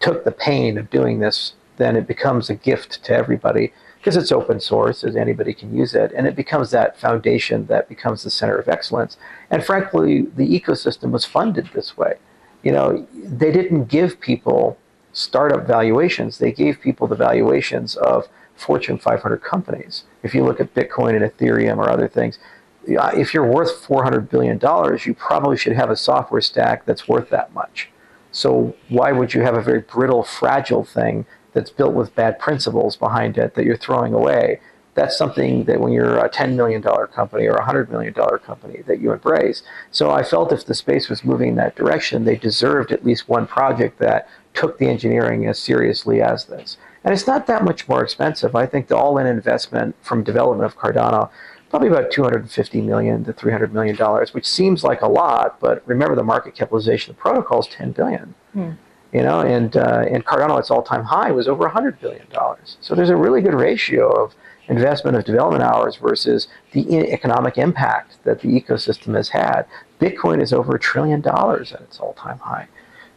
took 0.00 0.24
the 0.24 0.32
pain 0.32 0.78
of 0.78 0.90
doing 0.90 1.20
this, 1.20 1.54
then 1.76 1.94
it 1.94 2.08
becomes 2.08 2.50
a 2.50 2.54
gift 2.56 3.04
to 3.04 3.14
everybody 3.14 3.72
because 3.98 4.16
it's 4.16 4.32
open 4.32 4.60
source, 4.60 5.04
as 5.04 5.16
anybody 5.16 5.52
can 5.52 5.76
use 5.76 5.94
it, 5.94 6.12
and 6.12 6.26
it 6.26 6.36
becomes 6.36 6.70
that 6.70 6.98
foundation 6.98 7.66
that 7.66 7.88
becomes 7.88 8.22
the 8.22 8.30
center 8.30 8.56
of 8.56 8.68
excellence. 8.68 9.16
And 9.50 9.64
frankly, 9.64 10.22
the 10.22 10.60
ecosystem 10.60 11.10
was 11.10 11.24
funded 11.24 11.70
this 11.74 11.96
way. 11.96 12.14
You 12.62 12.72
know, 12.72 13.06
they 13.14 13.52
didn't 13.52 13.86
give 13.86 14.20
people 14.20 14.78
startup 15.12 15.66
valuations; 15.66 16.38
they 16.38 16.52
gave 16.52 16.80
people 16.80 17.06
the 17.06 17.16
valuations 17.16 17.96
of 17.96 18.28
Fortune 18.56 18.98
500 18.98 19.42
companies. 19.42 20.04
If 20.22 20.34
you 20.34 20.44
look 20.44 20.60
at 20.60 20.74
Bitcoin 20.74 21.14
and 21.14 21.22
Ethereum 21.22 21.78
or 21.78 21.88
other 21.90 22.08
things, 22.08 22.38
if 22.86 23.34
you're 23.34 23.46
worth 23.46 23.86
$400 23.86 24.30
billion, 24.30 24.58
you 25.04 25.14
probably 25.14 25.56
should 25.56 25.74
have 25.74 25.90
a 25.90 25.96
software 25.96 26.40
stack 26.40 26.84
that's 26.86 27.06
worth 27.06 27.30
that 27.30 27.52
much. 27.52 27.90
So 28.32 28.74
why 28.88 29.12
would 29.12 29.34
you 29.34 29.42
have 29.42 29.56
a 29.56 29.62
very 29.62 29.80
brittle, 29.80 30.22
fragile 30.22 30.84
thing 30.84 31.26
that's 31.58 31.70
built 31.70 31.94
with 31.94 32.14
bad 32.14 32.38
principles 32.38 32.96
behind 32.96 33.36
it 33.36 33.54
that 33.54 33.64
you're 33.64 33.76
throwing 33.76 34.14
away? 34.14 34.60
That's 34.94 35.16
something 35.16 35.64
that 35.64 35.80
when 35.80 35.92
you're 35.92 36.18
a 36.18 36.28
$10 36.28 36.54
million 36.54 36.82
company 36.82 37.46
or 37.46 37.54
a 37.54 37.64
$100 37.64 37.88
million 37.88 38.14
company 38.14 38.82
that 38.86 39.00
you 39.00 39.12
embrace. 39.12 39.62
So 39.90 40.10
I 40.10 40.22
felt 40.22 40.52
if 40.52 40.64
the 40.66 40.74
space 40.74 41.08
was 41.08 41.24
moving 41.24 41.50
in 41.50 41.56
that 41.56 41.76
direction, 41.76 42.24
they 42.24 42.36
deserved 42.36 42.90
at 42.90 43.04
least 43.04 43.28
one 43.28 43.46
project 43.46 43.98
that 44.00 44.28
took 44.54 44.78
the 44.78 44.88
engineering 44.88 45.46
as 45.46 45.58
seriously 45.58 46.20
as 46.20 46.46
this. 46.46 46.78
And 47.04 47.14
it's 47.14 47.26
not 47.26 47.46
that 47.46 47.64
much 47.64 47.88
more 47.88 48.02
expensive. 48.02 48.56
I 48.56 48.66
think 48.66 48.88
the 48.88 48.96
all-in 48.96 49.26
investment 49.26 49.94
from 50.02 50.24
development 50.24 50.64
of 50.64 50.78
Cardano 50.78 51.30
probably 51.70 51.88
about 51.88 52.10
250 52.10 52.80
million 52.80 53.24
to 53.24 53.32
300 53.32 53.72
million 53.72 53.94
dollars, 53.94 54.32
which 54.32 54.46
seems 54.46 54.82
like 54.82 55.02
a 55.02 55.08
lot, 55.08 55.60
but 55.60 55.82
remember 55.86 56.14
the 56.14 56.22
market 56.22 56.54
capitalization 56.54 57.10
of 57.10 57.16
the 57.16 57.20
protocol 57.20 57.60
is 57.60 57.66
10 57.66 57.92
billion. 57.92 58.34
Hmm. 58.52 58.70
You 59.12 59.22
know, 59.22 59.40
and 59.40 59.74
uh, 59.76 60.04
and 60.10 60.24
Cardano, 60.24 60.58
its 60.58 60.70
all-time 60.70 61.04
high 61.04 61.30
was 61.30 61.48
over 61.48 61.64
100 61.64 61.98
billion 62.00 62.28
dollars. 62.30 62.76
So 62.80 62.94
there's 62.94 63.08
a 63.08 63.16
really 63.16 63.40
good 63.40 63.54
ratio 63.54 64.10
of 64.10 64.34
investment 64.68 65.16
of 65.16 65.24
development 65.24 65.62
hours 65.62 65.96
versus 65.96 66.48
the 66.72 66.98
economic 67.10 67.56
impact 67.56 68.22
that 68.24 68.40
the 68.42 68.48
ecosystem 68.48 69.14
has 69.16 69.30
had. 69.30 69.64
Bitcoin 69.98 70.42
is 70.42 70.52
over 70.52 70.76
a 70.76 70.78
trillion 70.78 71.22
dollars 71.22 71.72
at 71.72 71.80
its 71.80 71.98
all-time 71.98 72.38
high. 72.38 72.68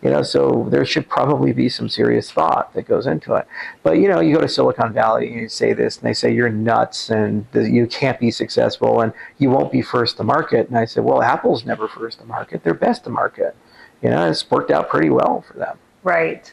You 0.01 0.10
know, 0.10 0.24
so 0.24 0.67
there 0.71 0.83
should 0.83 1.07
probably 1.07 1.53
be 1.53 1.69
some 1.69 1.88
serious 1.88 2.31
thought 2.31 2.74
that 2.74 2.88
goes 2.88 3.05
into 3.05 3.36
it. 3.36 3.45
But 3.83 4.00
you 4.00 4.07
know, 4.07 4.19
you 4.19 4.33
go 4.33 4.41
to 4.41 4.48
Silicon 4.48 4.93
Valley 4.93 5.27
and 5.27 5.39
you 5.41 5.48
say 5.50 5.74
this, 5.74 5.98
and 5.98 6.05
they 6.07 6.13
say 6.13 6.33
you're 6.33 6.50
nuts 6.50 7.12
and 7.12 7.45
you 7.53 7.86
can't 7.86 8.19
be 8.19 8.31
successful 8.31 9.01
and 9.01 9.13
you 9.38 9.51
won't 9.51 9.71
be 9.71 9.83
first 9.83 10.17
to 10.17 10.24
market. 10.24 10.69
And 10.69 10.77
I 10.77 10.86
said, 10.86 11.03
well, 11.03 11.21
Apple's 11.21 11.65
never 11.65 11.88
first 11.88 12.19
to 12.19 12.25
market; 12.25 12.63
they're 12.63 12.74
best 12.74 13.03
to 13.03 13.12
market. 13.12 13.55
You 14.01 14.10
know, 14.10 14.29
it's 14.29 14.50
worked 14.50 14.72
out 14.72 14.89
pretty 14.89 15.10
well 15.10 15.41
for 15.48 15.58
them. 15.58 15.77
Right. 16.03 16.51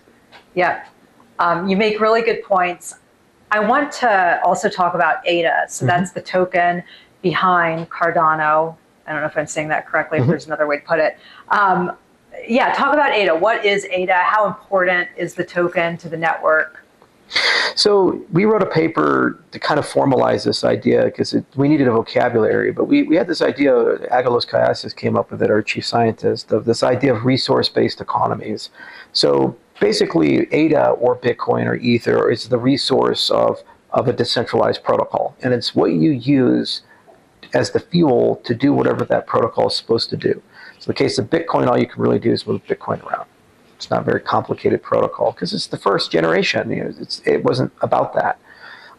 Yeah. 0.54 0.86
Um, 1.38 1.68
you 1.68 1.76
make 1.76 2.00
really 2.00 2.22
good 2.22 2.42
points. 2.42 2.94
I 3.50 3.60
want 3.60 3.92
to 3.92 4.40
also 4.44 4.68
talk 4.68 4.94
about 4.94 5.26
ADA. 5.26 5.66
So 5.68 5.84
mm-hmm. 5.84 5.86
that's 5.86 6.12
the 6.12 6.20
token 6.20 6.82
behind 7.22 7.88
Cardano. 7.90 8.76
I 9.06 9.12
don't 9.12 9.22
know 9.22 9.26
if 9.26 9.36
I'm 9.36 9.46
saying 9.46 9.68
that 9.68 9.86
correctly. 9.86 10.18
Mm-hmm. 10.18 10.24
If 10.24 10.30
there's 10.30 10.46
another 10.46 10.66
way 10.66 10.78
to 10.78 10.84
put 10.84 10.98
it. 10.98 11.16
Um, 11.48 11.96
yeah, 12.46 12.72
talk 12.74 12.92
about 12.92 13.12
ADA. 13.12 13.34
What 13.34 13.64
is 13.64 13.86
ADA? 13.86 14.12
How 14.12 14.46
important 14.46 15.08
is 15.16 15.34
the 15.34 15.44
token 15.44 15.96
to 15.98 16.08
the 16.08 16.16
network? 16.16 16.77
So 17.74 18.24
we 18.32 18.44
wrote 18.44 18.62
a 18.62 18.66
paper 18.66 19.38
to 19.52 19.58
kind 19.58 19.78
of 19.78 19.86
formalize 19.86 20.44
this 20.44 20.64
idea 20.64 21.04
because 21.04 21.34
we 21.56 21.68
needed 21.68 21.86
a 21.86 21.92
vocabulary, 21.92 22.72
but 22.72 22.84
we, 22.84 23.02
we 23.04 23.16
had 23.16 23.26
this 23.26 23.42
idea, 23.42 23.72
Aggelos 23.72 24.48
Kiayias 24.48 24.96
came 24.96 25.16
up 25.16 25.30
with 25.30 25.42
it, 25.42 25.50
our 25.50 25.62
chief 25.62 25.86
scientist, 25.86 26.50
of 26.50 26.64
this 26.64 26.82
idea 26.82 27.14
of 27.14 27.24
resource-based 27.24 28.00
economies. 28.00 28.70
So 29.12 29.56
basically 29.80 30.52
ADA 30.52 30.90
or 30.90 31.16
Bitcoin 31.16 31.66
or 31.66 31.76
Ether 31.76 32.30
is 32.30 32.48
the 32.48 32.58
resource 32.58 33.30
of, 33.30 33.62
of 33.90 34.08
a 34.08 34.12
decentralized 34.12 34.82
protocol. 34.82 35.36
And 35.42 35.54
it's 35.54 35.74
what 35.74 35.92
you 35.92 36.10
use 36.10 36.82
as 37.54 37.70
the 37.70 37.80
fuel 37.80 38.36
to 38.44 38.54
do 38.54 38.72
whatever 38.72 39.04
that 39.04 39.26
protocol 39.26 39.68
is 39.68 39.76
supposed 39.76 40.10
to 40.10 40.16
do. 40.16 40.42
So 40.78 40.88
in 40.88 40.88
the 40.88 40.94
case 40.94 41.18
of 41.18 41.30
Bitcoin, 41.30 41.68
all 41.68 41.78
you 41.78 41.86
can 41.86 42.02
really 42.02 42.18
do 42.18 42.32
is 42.32 42.46
move 42.46 42.64
Bitcoin 42.66 43.04
around. 43.04 43.28
It's 43.78 43.90
not 43.90 44.00
a 44.00 44.04
very 44.04 44.20
complicated 44.20 44.82
protocol 44.82 45.30
because 45.30 45.54
it's 45.54 45.68
the 45.68 45.76
first 45.76 46.10
generation. 46.10 46.68
You 46.68 46.84
know, 46.84 46.92
it 47.24 47.44
wasn't 47.44 47.72
about 47.80 48.12
that. 48.14 48.40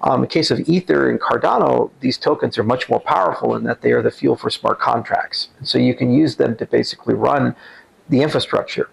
Um, 0.02 0.16
in 0.16 0.22
the 0.22 0.28
case 0.28 0.52
of 0.52 0.62
Ether 0.70 1.10
and 1.10 1.20
Cardano, 1.20 1.92
these 2.00 2.18
tokens 2.18 2.58
are 2.58 2.64
much 2.64 2.88
more 2.88 3.02
powerful 3.02 3.56
in 3.58 3.66
that 3.66 3.82
they 3.82 3.92
are 3.92 4.02
the 4.02 4.10
fuel 4.10 4.38
for 4.38 4.50
smart 4.50 4.80
contracts. 4.80 5.50
So 5.64 5.78
you 5.78 5.94
can 5.94 6.14
use 6.14 6.38
them 6.38 6.56
to 6.56 6.66
basically 6.66 7.14
run 7.14 7.58
the 8.08 8.22
infrastructure. 8.22 8.90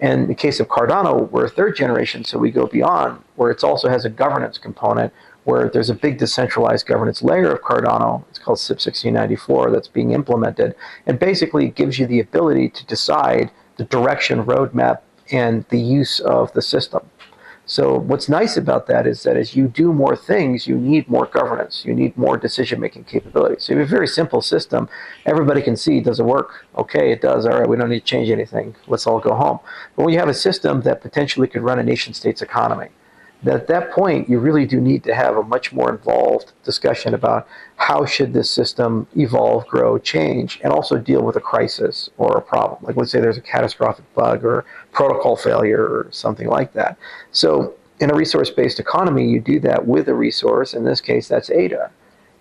And 0.00 0.22
in 0.22 0.28
the 0.28 0.34
case 0.34 0.60
of 0.60 0.68
Cardano, 0.68 1.30
we're 1.30 1.44
a 1.44 1.50
third 1.50 1.76
generation, 1.76 2.24
so 2.24 2.38
we 2.38 2.50
go 2.50 2.66
beyond, 2.66 3.22
where 3.36 3.50
it 3.50 3.62
also 3.62 3.90
has 3.90 4.06
a 4.06 4.08
governance 4.10 4.56
component 4.56 5.12
where 5.44 5.68
there's 5.68 5.90
a 5.90 5.94
big 5.94 6.16
decentralized 6.16 6.86
governance 6.86 7.22
layer 7.22 7.50
of 7.50 7.60
Cardano. 7.60 8.24
It's 8.30 8.38
called 8.38 8.58
CIP 8.58 8.76
1694 8.76 9.72
that's 9.72 9.88
being 9.88 10.12
implemented, 10.12 10.74
and 11.06 11.18
basically 11.18 11.66
it 11.66 11.74
gives 11.74 11.98
you 11.98 12.06
the 12.06 12.20
ability 12.20 12.70
to 12.70 12.86
decide 12.86 13.50
the 13.76 13.84
direction, 13.84 14.44
roadmap, 14.44 15.00
and 15.30 15.64
the 15.68 15.80
use 15.80 16.20
of 16.20 16.52
the 16.52 16.62
system. 16.62 17.08
So 17.66 17.98
what's 17.98 18.30
nice 18.30 18.56
about 18.56 18.86
that 18.86 19.06
is 19.06 19.24
that 19.24 19.36
as 19.36 19.54
you 19.54 19.68
do 19.68 19.92
more 19.92 20.16
things, 20.16 20.66
you 20.66 20.76
need 20.78 21.06
more 21.06 21.26
governance. 21.26 21.84
You 21.84 21.92
need 21.92 22.16
more 22.16 22.38
decision-making 22.38 23.04
capabilities. 23.04 23.64
So 23.64 23.74
you 23.74 23.80
have 23.80 23.88
a 23.88 23.90
very 23.90 24.06
simple 24.06 24.40
system. 24.40 24.88
Everybody 25.26 25.60
can 25.60 25.76
see, 25.76 26.00
does 26.00 26.18
it 26.18 26.24
work? 26.24 26.64
Okay, 26.78 27.12
it 27.12 27.20
does. 27.20 27.44
All 27.44 27.58
right, 27.58 27.68
we 27.68 27.76
don't 27.76 27.90
need 27.90 28.00
to 28.00 28.06
change 28.06 28.30
anything. 28.30 28.74
Let's 28.86 29.06
all 29.06 29.20
go 29.20 29.34
home. 29.34 29.60
But 29.94 30.04
when 30.04 30.14
you 30.14 30.18
have 30.18 30.30
a 30.30 30.34
system 30.34 30.80
that 30.82 31.02
potentially 31.02 31.46
could 31.46 31.60
run 31.60 31.78
a 31.78 31.82
nation-state's 31.82 32.40
economy, 32.40 32.88
that 33.42 33.54
at 33.54 33.66
that 33.68 33.90
point 33.92 34.28
you 34.28 34.38
really 34.38 34.66
do 34.66 34.80
need 34.80 35.04
to 35.04 35.14
have 35.14 35.36
a 35.36 35.42
much 35.42 35.72
more 35.72 35.90
involved 35.90 36.52
discussion 36.64 37.14
about 37.14 37.46
how 37.76 38.04
should 38.04 38.32
this 38.32 38.50
system 38.50 39.06
evolve, 39.16 39.66
grow, 39.66 39.98
change, 39.98 40.60
and 40.64 40.72
also 40.72 40.98
deal 40.98 41.22
with 41.22 41.36
a 41.36 41.40
crisis 41.40 42.10
or 42.18 42.36
a 42.36 42.42
problem. 42.42 42.78
Like 42.82 42.96
let's 42.96 43.12
say 43.12 43.20
there's 43.20 43.36
a 43.36 43.42
catastrophic 43.42 44.04
bug 44.14 44.44
or 44.44 44.64
protocol 44.92 45.36
failure 45.36 45.84
or 45.84 46.08
something 46.10 46.48
like 46.48 46.72
that. 46.72 46.98
So 47.30 47.74
in 48.00 48.10
a 48.10 48.14
resource-based 48.14 48.80
economy, 48.80 49.28
you 49.28 49.40
do 49.40 49.60
that 49.60 49.86
with 49.86 50.08
a 50.08 50.14
resource. 50.14 50.74
In 50.74 50.84
this 50.84 51.00
case, 51.00 51.28
that's 51.28 51.50
ADA. 51.50 51.90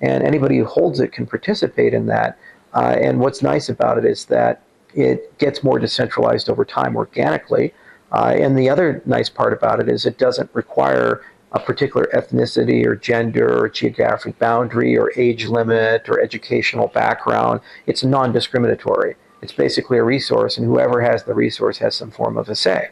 And 0.01 0.23
anybody 0.23 0.57
who 0.57 0.65
holds 0.65 0.99
it 0.99 1.11
can 1.11 1.25
participate 1.25 1.93
in 1.93 2.05
that. 2.07 2.37
Uh, 2.73 2.95
and 3.01 3.19
what's 3.19 3.41
nice 3.41 3.69
about 3.69 3.97
it 3.97 4.05
is 4.05 4.25
that 4.25 4.61
it 4.93 5.35
gets 5.37 5.63
more 5.63 5.79
decentralized 5.79 6.49
over 6.49 6.63
time 6.65 6.95
organically 6.95 7.73
uh, 8.11 8.33
and 8.37 8.57
the 8.57 8.69
other 8.69 9.01
nice 9.05 9.29
part 9.29 9.53
about 9.53 9.79
it 9.79 9.89
is 9.89 10.05
it 10.05 10.17
doesn't 10.17 10.49
require 10.53 11.21
a 11.51 11.59
particular 11.59 12.07
ethnicity 12.13 12.85
or 12.85 12.95
gender 12.95 13.63
or 13.63 13.69
geographic 13.69 14.37
boundary 14.37 14.97
or 14.97 15.11
age 15.15 15.47
limit 15.47 16.07
or 16.09 16.19
educational 16.19 16.87
background. 16.87 17.61
It's 17.85 18.03
non 18.03 18.31
discriminatory. 18.31 19.15
It's 19.41 19.53
basically 19.53 19.97
a 19.97 20.03
resource, 20.03 20.57
and 20.57 20.65
whoever 20.65 21.01
has 21.01 21.23
the 21.23 21.33
resource 21.33 21.77
has 21.77 21.95
some 21.95 22.11
form 22.11 22.37
of 22.37 22.49
a 22.49 22.55
say. 22.55 22.89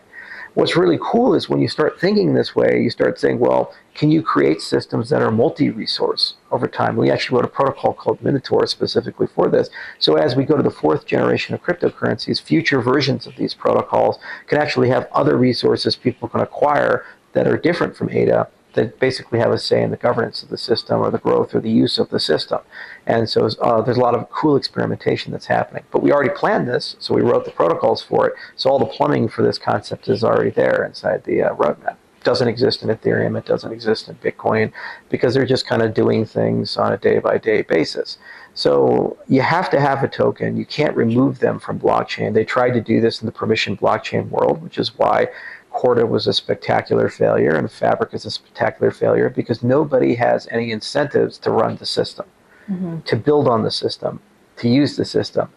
What's 0.56 0.78
really 0.78 0.98
cool 1.02 1.36
is 1.36 1.50
when 1.50 1.60
you 1.60 1.68
start 1.68 2.00
thinking 2.00 2.34
this 2.34 2.56
way, 2.56 2.82
you 2.82 2.90
start 2.90 3.20
saying, 3.20 3.40
well, 3.40 3.74
can 3.94 4.10
you 4.10 4.24
create 4.24 4.62
systems 4.62 5.10
that 5.10 5.22
are 5.22 5.30
multi-resource 5.30 6.36
over 6.50 6.66
time? 6.66 6.96
We 6.96 7.12
actually 7.12 7.36
wrote 7.36 7.46
a 7.46 7.50
protocol 7.50 7.94
called 7.94 8.22
Minotaur 8.22 8.66
specifically 8.66 9.28
for 9.28 9.50
this. 9.50 9.70
So 10.00 10.16
as 10.16 10.38
we 10.38 10.46
go 10.46 10.56
to 10.56 10.64
the 10.64 10.72
fourth 10.72 11.06
generation 11.06 11.56
of 11.56 11.62
cryptocurrencies, 11.62 12.42
future 12.42 12.82
versions 12.82 13.28
of 13.28 13.36
these 13.36 13.54
protocols 13.54 14.18
can 14.48 14.58
actually 14.58 14.88
have 14.88 15.10
other 15.12 15.36
resources 15.36 15.98
people 15.98 16.30
can 16.30 16.40
acquire 16.40 17.06
that 17.34 17.48
are 17.48 17.58
different 17.58 17.98
from 17.98 18.10
ADA 18.10 18.48
that 18.76 19.00
basically 19.00 19.40
have 19.40 19.52
a 19.52 19.58
say 19.58 19.82
in 19.82 19.92
the 19.92 19.98
governance 19.98 20.44
of 20.44 20.50
the 20.50 20.58
system 20.58 21.00
or 21.02 21.10
the 21.10 21.18
growth 21.18 21.56
or 21.56 21.60
the 21.60 21.72
use 21.72 21.98
of 21.98 22.10
the 22.10 22.20
system. 22.20 22.60
And 23.06 23.28
so 23.30 23.50
uh, 23.62 23.82
there's 23.82 23.98
a 23.98 24.02
lot 24.02 24.16
of 24.16 24.30
cool 24.30 24.56
experimentation 24.56 25.32
that's 25.32 25.48
happening. 25.48 25.84
But 25.92 26.04
we 26.04 26.12
already 26.12 26.34
planned 26.34 26.68
this, 26.68 26.96
so 27.00 27.14
we 27.14 27.22
wrote 27.22 27.46
the 27.46 27.52
protocols 27.52 28.04
for 28.04 28.28
it. 28.28 28.34
So 28.56 28.70
all 28.70 28.80
the 28.80 28.86
plumbing 28.86 29.30
for 29.30 29.42
this 29.42 29.58
concept 29.58 30.08
is 30.08 30.24
already 30.24 30.52
there 30.52 30.86
inside 30.86 31.24
the 31.24 31.44
uh, 31.44 31.56
roadmap. 31.56 31.98
It 32.20 32.24
doesn't 32.24 32.48
exist 32.48 32.84
in 32.84 32.90
Ethereum, 32.90 33.38
it 33.38 33.46
doesn't 33.46 33.72
exist 33.72 34.10
in 34.10 34.16
Bitcoin, 34.16 34.72
because 35.10 35.34
they're 35.34 35.46
just 35.46 35.68
kind 35.68 35.82
of 35.82 35.94
doing 35.94 36.26
things 36.26 36.78
on 36.78 36.92
a 36.92 36.98
day 36.98 37.20
by 37.20 37.38
day 37.38 37.62
basis. 37.62 38.18
So 38.56 39.18
you 39.28 39.42
have 39.42 39.70
to 39.72 39.82
have 39.82 40.02
a 40.02 40.08
token. 40.08 40.56
You 40.56 40.66
can't 40.66 40.96
remove 40.96 41.40
them 41.40 41.60
from 41.60 41.78
blockchain. 41.78 42.34
They 42.34 42.46
tried 42.46 42.72
to 42.72 42.82
do 42.82 43.02
this 43.02 43.22
in 43.22 43.26
the 43.26 43.32
permission 43.32 43.76
blockchain 43.76 44.30
world, 44.30 44.64
which 44.64 44.78
is 44.78 44.98
why 44.98 45.28
Corda 45.76 46.06
was 46.06 46.26
a 46.26 46.34
spectacular 46.34 47.10
failure 47.10 47.54
and 47.54 47.70
Fabric 47.70 48.14
is 48.14 48.26
a 48.26 48.32
spectacular 48.32 48.92
failure 48.92 49.30
because 49.30 49.62
nobody 49.62 50.16
has 50.16 50.48
any 50.50 50.72
incentives 50.72 51.38
to 51.40 51.52
run 51.52 51.76
the 51.76 51.86
system, 51.86 52.26
mm-hmm. 52.70 53.02
to 53.02 53.16
build 53.18 53.50
on 53.50 53.64
the 53.64 53.70
system, 53.70 54.22
to 54.56 54.70
use 54.70 54.96
the 54.96 55.04
system. 55.04 55.50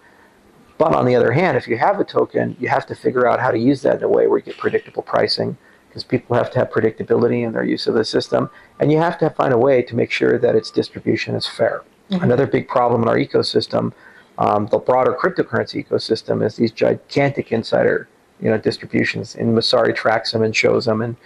But 0.77 0.93
on 0.95 1.07
the 1.07 1.15
other 1.15 1.31
hand, 1.31 1.57
if 1.57 1.69
you 1.69 1.79
have 1.79 2.01
a 2.01 2.05
token, 2.05 2.57
you 2.59 2.69
have 2.69 2.85
to 2.87 2.97
figure 2.97 3.29
out 3.29 3.39
how 3.39 3.53
to 3.53 3.59
use 3.59 3.83
that 3.83 3.99
in 3.99 4.03
a 4.03 4.09
way 4.09 4.27
where 4.27 4.39
you 4.39 4.45
get 4.45 4.59
predictable 4.59 5.05
pricing 5.05 5.57
because 5.89 6.03
people 6.03 6.35
have 6.35 6.51
to 6.51 6.59
have 6.59 6.71
predictability 6.71 7.45
in 7.45 7.53
their 7.53 7.65
use 7.65 7.87
of 7.87 7.95
the 7.95 8.05
system. 8.05 8.51
And 8.81 8.91
you 8.91 8.99
have 8.99 9.19
to 9.19 9.31
find 9.31 9.55
a 9.55 9.59
way 9.59 9.83
to 9.83 9.95
make 9.95 10.11
sure 10.11 10.37
that 10.37 10.57
its 10.57 10.73
distribution 10.73 11.37
is 11.37 11.47
fair. 11.47 11.85
Mm-hmm. 12.11 12.25
Another 12.25 12.47
big 12.49 12.67
problem 12.67 13.03
in 13.03 13.09
our 13.09 13.17
ecosystem, 13.17 13.93
um, 14.39 14.67
the 14.67 14.79
broader 14.79 15.17
cryptocurrency 15.21 15.87
ecosystem, 15.87 16.45
is 16.45 16.57
these 16.57 16.73
gigantic 16.73 17.53
insider 17.53 18.09
you 18.41 18.51
know 18.51 18.59
distributions. 18.59 19.35
And 19.35 19.57
Messari 19.57 19.95
tracks 19.95 20.33
them 20.33 20.43
and 20.43 20.55
shows 20.55 20.85
them, 20.85 21.01
and 21.01 21.17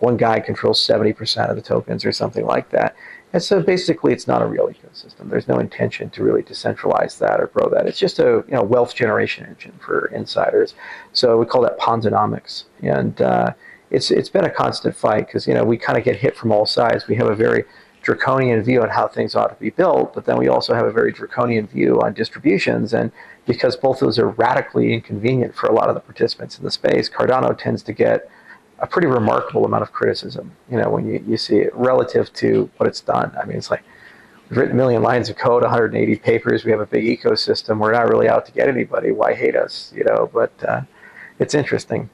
one 0.00 0.16
guy 0.16 0.40
controls 0.40 0.86
70% 0.86 1.48
of 1.48 1.56
the 1.56 1.62
tokens 1.62 2.04
or 2.04 2.12
something 2.12 2.44
like 2.44 2.70
that. 2.70 2.94
And 3.32 3.42
so 3.42 3.62
basically, 3.62 4.12
it's 4.12 4.26
not 4.26 4.40
a 4.40 4.46
real 4.46 4.68
ecosystem. 4.68 5.28
There's 5.28 5.48
no 5.48 5.58
intention 5.58 6.08
to 6.10 6.22
really 6.22 6.42
decentralize 6.42 7.18
that 7.18 7.40
or 7.40 7.48
grow 7.48 7.68
that. 7.70 7.86
It's 7.86 7.98
just 7.98 8.18
a 8.18 8.44
you 8.46 8.54
know 8.54 8.62
wealth 8.62 8.94
generation 8.94 9.44
engine 9.46 9.78
for 9.84 10.06
insiders. 10.06 10.74
So 11.12 11.36
we 11.38 11.44
call 11.44 11.62
that 11.62 11.78
Ponzonomics, 11.78 12.64
and 12.82 13.20
uh, 13.20 13.52
it's 13.90 14.10
it's 14.10 14.30
been 14.30 14.46
a 14.46 14.50
constant 14.50 14.96
fight 14.96 15.26
because 15.26 15.46
you 15.46 15.52
know 15.52 15.64
we 15.64 15.76
kind 15.76 15.98
of 15.98 16.04
get 16.04 16.16
hit 16.16 16.36
from 16.36 16.52
all 16.52 16.64
sides. 16.64 17.06
We 17.06 17.16
have 17.16 17.28
a 17.28 17.34
very 17.34 17.64
draconian 18.00 18.62
view 18.62 18.80
on 18.80 18.88
how 18.88 19.06
things 19.06 19.34
ought 19.34 19.48
to 19.48 19.56
be 19.56 19.68
built, 19.68 20.14
but 20.14 20.24
then 20.24 20.38
we 20.38 20.48
also 20.48 20.72
have 20.72 20.86
a 20.86 20.92
very 20.92 21.12
draconian 21.12 21.66
view 21.66 22.00
on 22.00 22.14
distributions. 22.14 22.94
And 22.94 23.12
because 23.48 23.74
both 23.74 23.96
of 23.96 24.06
those 24.06 24.18
are 24.18 24.28
radically 24.28 24.92
inconvenient 24.92 25.54
for 25.54 25.66
a 25.66 25.72
lot 25.72 25.88
of 25.88 25.94
the 25.94 26.00
participants 26.00 26.58
in 26.58 26.64
the 26.64 26.70
space, 26.70 27.08
Cardano 27.08 27.56
tends 27.58 27.82
to 27.84 27.92
get 27.92 28.30
a 28.78 28.86
pretty 28.86 29.08
remarkable 29.08 29.64
amount 29.64 29.82
of 29.82 29.90
criticism, 29.90 30.52
you 30.70 30.76
know, 30.76 30.88
when 30.90 31.08
you, 31.08 31.24
you 31.26 31.36
see 31.36 31.56
it 31.56 31.74
relative 31.74 32.32
to 32.34 32.70
what 32.76 32.86
it's 32.86 33.00
done. 33.00 33.32
I 33.40 33.46
mean, 33.46 33.56
it's 33.56 33.70
like 33.70 33.82
we've 34.48 34.58
written 34.58 34.74
a 34.74 34.76
million 34.76 35.02
lines 35.02 35.30
of 35.30 35.36
code, 35.36 35.62
180 35.62 36.16
papers, 36.16 36.64
we 36.64 36.70
have 36.70 36.80
a 36.80 36.86
big 36.86 37.04
ecosystem, 37.04 37.78
we're 37.78 37.92
not 37.92 38.08
really 38.08 38.28
out 38.28 38.46
to 38.46 38.52
get 38.52 38.68
anybody. 38.68 39.10
Why 39.10 39.34
hate 39.34 39.56
us, 39.56 39.92
you 39.96 40.04
know? 40.04 40.30
But 40.32 40.52
uh, 40.62 40.82
it's 41.38 41.54
interesting. 41.54 42.08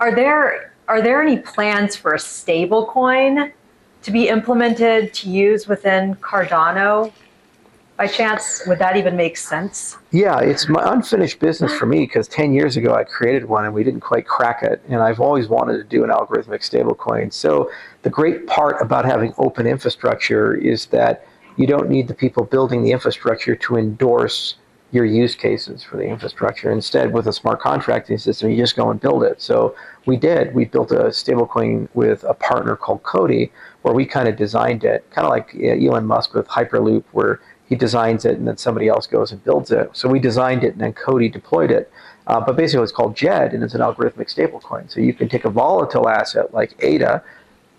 Are 0.00 0.14
there 0.14 0.74
are 0.88 1.02
there 1.02 1.20
any 1.20 1.38
plans 1.38 1.94
for 1.94 2.14
a 2.14 2.18
stable 2.18 2.86
coin 2.86 3.52
to 4.00 4.10
be 4.10 4.28
implemented 4.28 5.12
to 5.12 5.28
use 5.28 5.68
within 5.68 6.14
Cardano? 6.16 7.12
By 7.98 8.06
chance, 8.06 8.62
would 8.64 8.78
that 8.78 8.96
even 8.96 9.16
make 9.16 9.36
sense? 9.36 9.98
Yeah, 10.12 10.38
it's 10.38 10.68
my 10.68 10.80
unfinished 10.92 11.40
business 11.40 11.74
for 11.74 11.84
me 11.84 12.06
because 12.06 12.28
10 12.28 12.52
years 12.52 12.76
ago 12.76 12.94
I 12.94 13.02
created 13.02 13.46
one 13.46 13.64
and 13.64 13.74
we 13.74 13.82
didn't 13.82 14.02
quite 14.02 14.24
crack 14.24 14.62
it. 14.62 14.80
And 14.88 15.02
I've 15.02 15.18
always 15.18 15.48
wanted 15.48 15.78
to 15.78 15.82
do 15.82 16.04
an 16.04 16.10
algorithmic 16.10 16.60
stablecoin. 16.60 17.32
So, 17.32 17.72
the 18.02 18.10
great 18.10 18.46
part 18.46 18.80
about 18.80 19.04
having 19.04 19.34
open 19.36 19.66
infrastructure 19.66 20.54
is 20.54 20.86
that 20.86 21.26
you 21.56 21.66
don't 21.66 21.90
need 21.90 22.06
the 22.06 22.14
people 22.14 22.44
building 22.44 22.84
the 22.84 22.92
infrastructure 22.92 23.56
to 23.56 23.76
endorse 23.76 24.54
your 24.92 25.04
use 25.04 25.34
cases 25.34 25.82
for 25.82 25.96
the 25.96 26.04
infrastructure. 26.04 26.70
Instead, 26.70 27.12
with 27.12 27.26
a 27.26 27.32
smart 27.32 27.60
contracting 27.60 28.16
system, 28.16 28.48
you 28.48 28.56
just 28.56 28.76
go 28.76 28.90
and 28.90 29.00
build 29.00 29.24
it. 29.24 29.42
So 29.42 29.74
we 30.06 30.16
did. 30.16 30.54
We 30.54 30.66
built 30.66 30.92
a 30.92 31.06
stablecoin 31.10 31.88
with 31.94 32.22
a 32.22 32.32
partner 32.32 32.76
called 32.76 33.02
COTI, 33.02 33.50
where 33.82 33.92
we 33.92 34.06
kind 34.06 34.28
of 34.28 34.36
designed 34.36 34.84
it, 34.84 35.04
kind 35.10 35.26
of 35.26 35.30
like 35.30 35.52
Elon 35.60 36.06
Musk 36.06 36.32
with 36.32 36.46
Hyperloop, 36.46 37.02
where 37.10 37.40
he 37.68 37.76
designs 37.76 38.24
it 38.24 38.38
and 38.38 38.48
then 38.48 38.56
somebody 38.56 38.88
else 38.88 39.06
goes 39.06 39.32
and 39.32 39.42
builds 39.44 39.70
it. 39.70 39.90
So 39.92 40.08
we 40.08 40.18
designed 40.18 40.64
it 40.64 40.72
and 40.72 40.80
then 40.80 40.92
COTI 40.92 41.28
deployed 41.28 41.70
it. 41.70 41.90
Uh, 42.28 42.40
but 42.40 42.56
basically, 42.56 42.82
it's 42.82 42.92
called 42.92 43.16
Djed, 43.16 43.54
and 43.54 43.64
it's 43.64 43.74
an 43.74 43.80
algorithmic 43.80 44.28
stablecoin. 44.28 44.90
So 44.90 45.00
you 45.00 45.14
can 45.14 45.30
take 45.30 45.46
a 45.46 45.50
volatile 45.50 46.08
asset 46.10 46.52
like 46.52 46.76
ADA, 46.84 47.22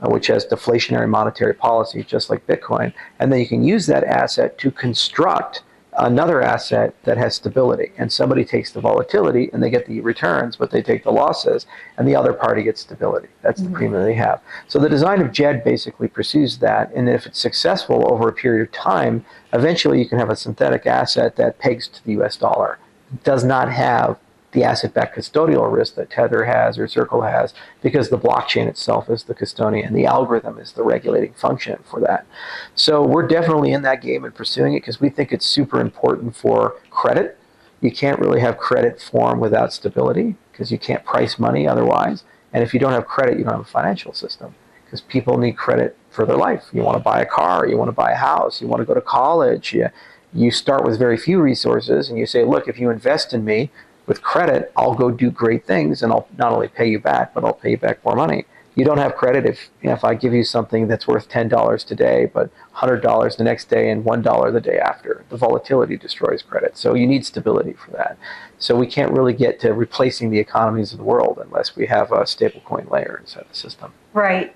uh, 0.02 0.10
which 0.10 0.26
has 0.28 0.44
deflationary 0.46 1.08
monetary 1.08 1.54
policy, 1.54 2.04
just 2.04 2.32
like 2.32 2.46
Bitcoin, 2.48 2.92
and 3.20 3.32
then 3.32 3.40
you 3.40 3.48
can 3.48 3.64
use 3.64 3.86
that 3.86 4.04
asset 4.04 4.58
to 4.58 4.72
construct 4.72 5.62
another 6.00 6.42
asset 6.42 6.96
that 7.04 7.18
has 7.18 7.36
stability. 7.36 7.92
And 7.98 8.12
somebody 8.12 8.44
takes 8.46 8.72
the 8.72 8.80
volatility 8.80 9.50
and 9.54 9.62
they 9.62 9.70
get 9.70 9.86
the 9.86 10.00
returns, 10.02 10.56
but 10.56 10.72
they 10.72 10.82
take 10.82 11.04
the 11.04 11.12
losses, 11.12 11.68
and 11.98 12.08
the 12.08 12.16
other 12.16 12.34
party 12.34 12.64
gets 12.64 12.82
stability. 12.82 13.28
That's 13.42 13.62
mm-hmm. 13.62 13.74
the 13.74 13.78
premium 13.78 14.04
they 14.04 14.14
have. 14.16 14.42
So 14.68 14.80
the 14.80 14.90
design 14.90 15.22
of 15.22 15.28
Djed 15.28 15.64
basically 15.64 16.08
pursues 16.08 16.58
that. 16.60 16.92
And 16.94 17.08
if 17.08 17.28
it's 17.28 17.40
successful 17.40 18.12
over 18.12 18.30
a 18.30 18.34
period 18.34 18.68
of 18.68 18.74
time, 18.74 19.26
eventually 19.54 20.00
you 20.00 20.08
can 20.08 20.20
have 20.20 20.30
a 20.30 20.36
synthetic 20.36 20.86
asset 20.86 21.36
that 21.36 21.60
pegs 21.60 21.88
to 21.88 22.06
the 22.06 22.22
US 22.22 22.38
dollar. 22.38 22.80
It 23.14 23.24
does 23.24 23.44
not 23.44 23.72
have 23.72 24.18
the 24.52 24.64
asset-backed 24.64 25.16
custodial 25.16 25.72
risk 25.72 25.96
that 25.96 26.10
Tether 26.10 26.46
has 26.46 26.80
or 26.80 26.88
Circle 26.88 27.22
has 27.22 27.54
because 27.82 28.10
the 28.10 28.18
blockchain 28.18 28.68
itself 28.68 29.10
is 29.10 29.24
the 29.24 29.36
custodian. 29.36 29.88
And 29.88 29.96
the 29.96 30.08
algorithm 30.08 30.58
is 30.58 30.72
the 30.72 30.84
regulating 30.84 31.34
function 31.34 31.80
for 31.84 32.00
that. 32.02 32.26
So 32.74 33.06
we're 33.06 33.28
definitely 33.28 33.72
in 33.72 33.84
that 33.84 34.02
game 34.02 34.24
and 34.24 34.34
pursuing 34.34 34.74
it 34.74 34.82
because 34.82 35.00
we 35.00 35.10
think 35.10 35.32
it's 35.32 35.46
super 35.46 35.80
important 35.80 36.36
for 36.36 36.76
credit. 36.90 37.38
You 37.82 37.92
can't 37.92 38.20
really 38.20 38.42
have 38.42 38.58
credit 38.58 39.00
form 39.00 39.40
without 39.40 39.72
stability 39.72 40.36
because 40.52 40.72
you 40.72 40.80
can't 40.80 41.06
price 41.06 41.38
money 41.38 41.68
otherwise. 41.68 42.24
And 42.52 42.64
if 42.64 42.74
you 42.74 42.80
don't 42.80 42.94
have 42.94 43.06
credit, 43.06 43.38
you 43.38 43.44
don't 43.44 43.54
have 43.54 43.62
a 43.62 43.66
financial 43.66 44.14
system 44.14 44.56
because 44.90 45.02
people 45.02 45.38
need 45.38 45.56
credit 45.56 45.96
for 46.10 46.26
their 46.26 46.38
life. 46.38 46.66
You 46.74 46.82
want 46.82 46.98
to 46.98 47.04
buy 47.04 47.22
a 47.22 47.26
car, 47.26 47.68
you 47.68 47.78
want 47.78 47.90
to 47.90 47.94
buy 47.94 48.12
a 48.12 48.16
house, 48.16 48.60
you 48.60 48.68
want 48.68 48.82
to 48.82 48.86
go 48.86 48.96
to 48.96 49.02
college. 49.02 49.72
You, 49.72 49.90
you 50.34 50.50
start 50.50 50.84
with 50.84 50.98
very 50.98 51.18
few 51.18 51.40
resources 51.40 52.10
and 52.10 52.18
you 52.18 52.26
say, 52.26 52.44
look, 52.44 52.68
if 52.68 52.80
you 52.80 52.90
invest 52.90 53.34
in 53.34 53.46
me, 53.46 53.70
with 54.10 54.24
credit, 54.24 54.72
I'll 54.76 54.96
go 54.96 55.12
do 55.12 55.30
great 55.30 55.66
things 55.66 56.02
and 56.02 56.12
I'll 56.12 56.28
not 56.36 56.52
only 56.52 56.68
pay 56.68 56.90
you 56.90 57.00
back, 57.00 57.34
but 57.36 57.46
I'll 57.46 57.54
pay 57.54 57.70
you 57.72 57.78
back 57.78 58.04
more 58.04 58.16
money. 58.16 58.46
You 58.76 58.84
don't 58.84 58.98
have 58.98 59.16
credit 59.16 59.46
if 59.46 59.70
you 59.82 59.90
know, 59.90 59.94
if 59.94 60.04
I 60.04 60.16
give 60.16 60.34
you 60.34 60.44
something 60.44 60.88
that's 60.88 61.08
worth 61.08 61.30
ten 61.30 61.48
dollars 61.48 61.84
today, 61.84 62.26
but 62.26 62.50
hundred 62.72 63.02
dollars 63.02 63.36
the 63.36 63.44
next 63.44 63.70
day 63.70 63.92
and 63.92 64.04
one 64.04 64.22
dollar 64.22 64.52
the 64.52 64.62
day 64.62 64.80
after. 64.80 65.26
The 65.30 65.38
volatility 65.38 65.96
destroys 65.98 66.42
credit. 66.42 66.78
So 66.78 66.96
you 66.96 67.06
need 67.06 67.26
stability 67.26 67.74
for 67.74 67.92
that. 67.92 68.18
So 68.58 68.76
we 68.76 68.88
can't 68.88 69.12
really 69.12 69.34
get 69.34 69.60
to 69.62 69.74
replacing 69.74 70.30
the 70.30 70.40
economies 70.40 70.92
of 70.92 70.98
the 70.98 71.04
world 71.04 71.40
unless 71.44 71.76
we 71.76 71.86
have 71.88 72.12
a 72.12 72.20
stablecoin 72.22 72.90
layer 72.90 73.18
inside 73.22 73.46
the 73.50 73.56
system. 73.56 73.94
Right. 74.14 74.56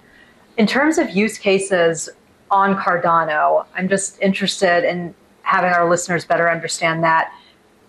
In 0.58 0.68
terms 0.68 0.98
of 0.98 1.10
use 1.10 1.38
cases 1.38 2.10
on 2.52 2.76
Cardano, 2.76 3.66
I'm 3.76 3.90
just 3.90 4.20
interested 4.22 4.84
in 4.90 5.14
having 5.42 5.72
our 5.72 5.90
listeners 5.90 6.26
better 6.26 6.50
understand 6.50 7.04
that 7.04 7.34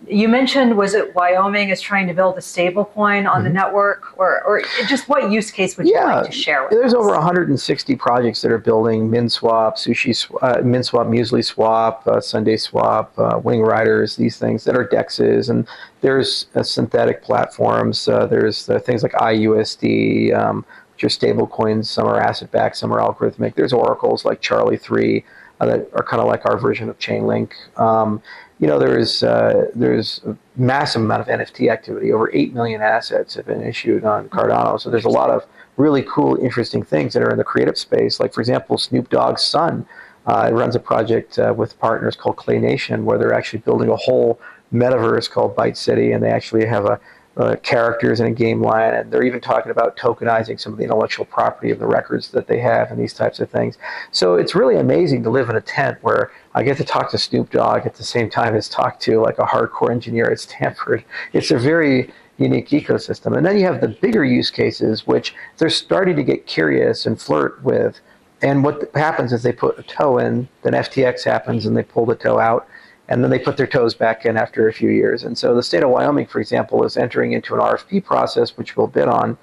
you 0.08 0.28
mentioned 0.28 0.76
was 0.76 0.94
it 0.94 1.14
Wyoming 1.14 1.70
is 1.70 1.80
trying 1.80 2.06
to 2.08 2.14
build 2.14 2.36
a 2.36 2.42
stable 2.42 2.84
coin 2.84 3.26
on 3.26 3.36
mm-hmm. 3.36 3.44
the 3.44 3.50
network 3.50 4.18
or, 4.18 4.42
or 4.44 4.62
just 4.86 5.08
what 5.08 5.30
use 5.30 5.50
case 5.50 5.76
would 5.76 5.86
you 5.86 5.94
yeah, 5.94 6.16
like 6.16 6.26
to 6.26 6.32
share 6.32 6.62
with 6.62 6.72
there's 6.72 6.92
us? 6.92 6.98
over 6.98 7.10
160 7.10 7.96
projects 7.96 8.42
that 8.42 8.52
are 8.52 8.58
building 8.58 9.08
minswap 9.08 9.74
sushi 9.76 10.12
uh, 10.42 10.56
minswap 10.56 11.08
muesli 11.08 11.44
swap 11.44 12.06
uh, 12.06 12.20
sundae 12.20 12.56
swap 12.56 13.18
uh, 13.18 13.40
wing 13.42 13.62
riders 13.62 14.16
these 14.16 14.36
things 14.36 14.64
that 14.64 14.76
are 14.76 14.86
dexes 14.86 15.48
and 15.48 15.66
there's 16.00 16.46
uh, 16.54 16.62
synthetic 16.62 17.22
platforms 17.22 18.08
uh, 18.08 18.26
there's 18.26 18.68
uh, 18.68 18.78
things 18.78 19.02
like 19.02 19.12
iusd 19.12 20.36
um, 20.36 20.64
are 21.04 21.10
stable 21.10 21.46
coins 21.46 21.90
some 21.90 22.06
are 22.06 22.20
asset 22.20 22.50
backed 22.50 22.76
some 22.76 22.92
are 22.92 23.00
algorithmic 23.00 23.54
there's 23.54 23.72
oracles 23.72 24.24
like 24.24 24.40
Charli3 24.40 25.24
that 25.60 25.88
are 25.94 26.02
kind 26.02 26.20
of 26.20 26.26
like 26.26 26.44
our 26.46 26.58
version 26.58 26.88
of 26.88 26.98
chainlink 26.98 27.52
um, 27.78 28.22
you 28.60 28.68
know, 28.68 28.78
there's 28.78 29.22
uh, 29.22 29.70
there's 29.74 30.20
a 30.26 30.36
massive 30.56 31.02
amount 31.02 31.20
of 31.22 31.26
NFT 31.26 31.70
activity. 31.70 32.12
Over 32.12 32.30
eight 32.32 32.54
million 32.54 32.80
assets 32.80 33.34
have 33.34 33.46
been 33.46 33.62
issued 33.62 34.04
on 34.04 34.28
Cardano. 34.28 34.80
So 34.80 34.90
there's 34.90 35.04
a 35.04 35.10
lot 35.10 35.30
of 35.30 35.44
really 35.76 36.02
cool, 36.02 36.36
interesting 36.36 36.84
things 36.84 37.14
that 37.14 37.22
are 37.22 37.30
in 37.30 37.36
the 37.36 37.44
creative 37.44 37.76
space. 37.76 38.20
Like 38.20 38.32
for 38.32 38.40
example, 38.40 38.78
Snoop 38.78 39.10
Dogg's 39.10 39.42
son 39.42 39.86
uh, 40.26 40.50
runs 40.52 40.76
a 40.76 40.80
project 40.80 41.38
uh, 41.38 41.52
with 41.56 41.78
partners 41.80 42.16
called 42.16 42.36
Clay 42.36 42.58
Nation, 42.58 43.04
where 43.04 43.18
they're 43.18 43.34
actually 43.34 43.58
building 43.58 43.88
a 43.88 43.96
whole 43.96 44.40
metaverse 44.72 45.28
called 45.28 45.56
Byte 45.56 45.76
City, 45.76 46.12
and 46.12 46.22
they 46.22 46.30
actually 46.30 46.64
have 46.64 46.84
a 46.84 47.00
uh, 47.36 47.56
characters 47.62 48.20
in 48.20 48.26
a 48.26 48.30
game 48.30 48.62
line, 48.62 48.94
and 48.94 49.10
they're 49.10 49.24
even 49.24 49.40
talking 49.40 49.70
about 49.70 49.96
tokenizing 49.96 50.60
some 50.60 50.72
of 50.72 50.78
the 50.78 50.84
intellectual 50.84 51.24
property 51.24 51.70
of 51.70 51.78
the 51.78 51.86
records 51.86 52.28
that 52.28 52.46
they 52.46 52.58
have 52.58 52.90
and 52.90 53.00
these 53.00 53.12
types 53.12 53.40
of 53.40 53.50
things. 53.50 53.76
So 54.12 54.34
it's 54.34 54.54
really 54.54 54.76
amazing 54.76 55.22
to 55.24 55.30
live 55.30 55.50
in 55.50 55.56
a 55.56 55.60
tent 55.60 55.98
where 56.02 56.30
I 56.54 56.62
get 56.62 56.76
to 56.76 56.84
talk 56.84 57.10
to 57.10 57.18
Snoop 57.18 57.50
Dogg 57.50 57.86
at 57.86 57.94
the 57.94 58.04
same 58.04 58.30
time 58.30 58.54
as 58.54 58.68
talk 58.68 59.00
to 59.00 59.20
like 59.20 59.38
a 59.38 59.44
hardcore 59.44 59.90
engineer 59.90 60.30
at 60.30 60.40
Stanford. 60.40 61.04
It's 61.32 61.50
a 61.50 61.58
very 61.58 62.12
unique 62.38 62.68
ecosystem. 62.68 63.36
And 63.36 63.44
then 63.44 63.58
you 63.58 63.64
have 63.64 63.80
the 63.80 63.88
bigger 63.88 64.24
use 64.24 64.50
cases, 64.50 65.06
which 65.06 65.34
they're 65.58 65.70
starting 65.70 66.16
to 66.16 66.22
get 66.22 66.46
curious 66.46 67.06
and 67.06 67.20
flirt 67.20 67.62
with. 67.62 68.00
And 68.42 68.62
what 68.62 68.90
happens 68.94 69.32
is 69.32 69.42
they 69.42 69.52
put 69.52 69.78
a 69.78 69.82
toe 69.82 70.18
in, 70.18 70.48
then 70.62 70.74
FTX 70.74 71.24
happens, 71.24 71.66
and 71.66 71.76
they 71.76 71.82
pull 71.82 72.06
the 72.06 72.14
toe 72.14 72.38
out 72.38 72.68
and 73.08 73.22
then 73.22 73.30
they 73.30 73.38
put 73.38 73.56
their 73.56 73.66
toes 73.66 73.94
back 73.94 74.24
in 74.24 74.36
after 74.36 74.68
a 74.68 74.72
few 74.72 74.90
years. 74.90 75.24
And 75.24 75.36
so 75.36 75.54
the 75.54 75.62
state 75.62 75.82
of 75.82 75.90
Wyoming, 75.90 76.26
for 76.26 76.40
example, 76.40 76.84
is 76.84 76.96
entering 76.96 77.32
into 77.32 77.54
an 77.54 77.60
RFP 77.60 78.04
process, 78.04 78.56
which 78.56 78.76
we'll 78.76 78.86
bid 78.86 79.08
on, 79.08 79.36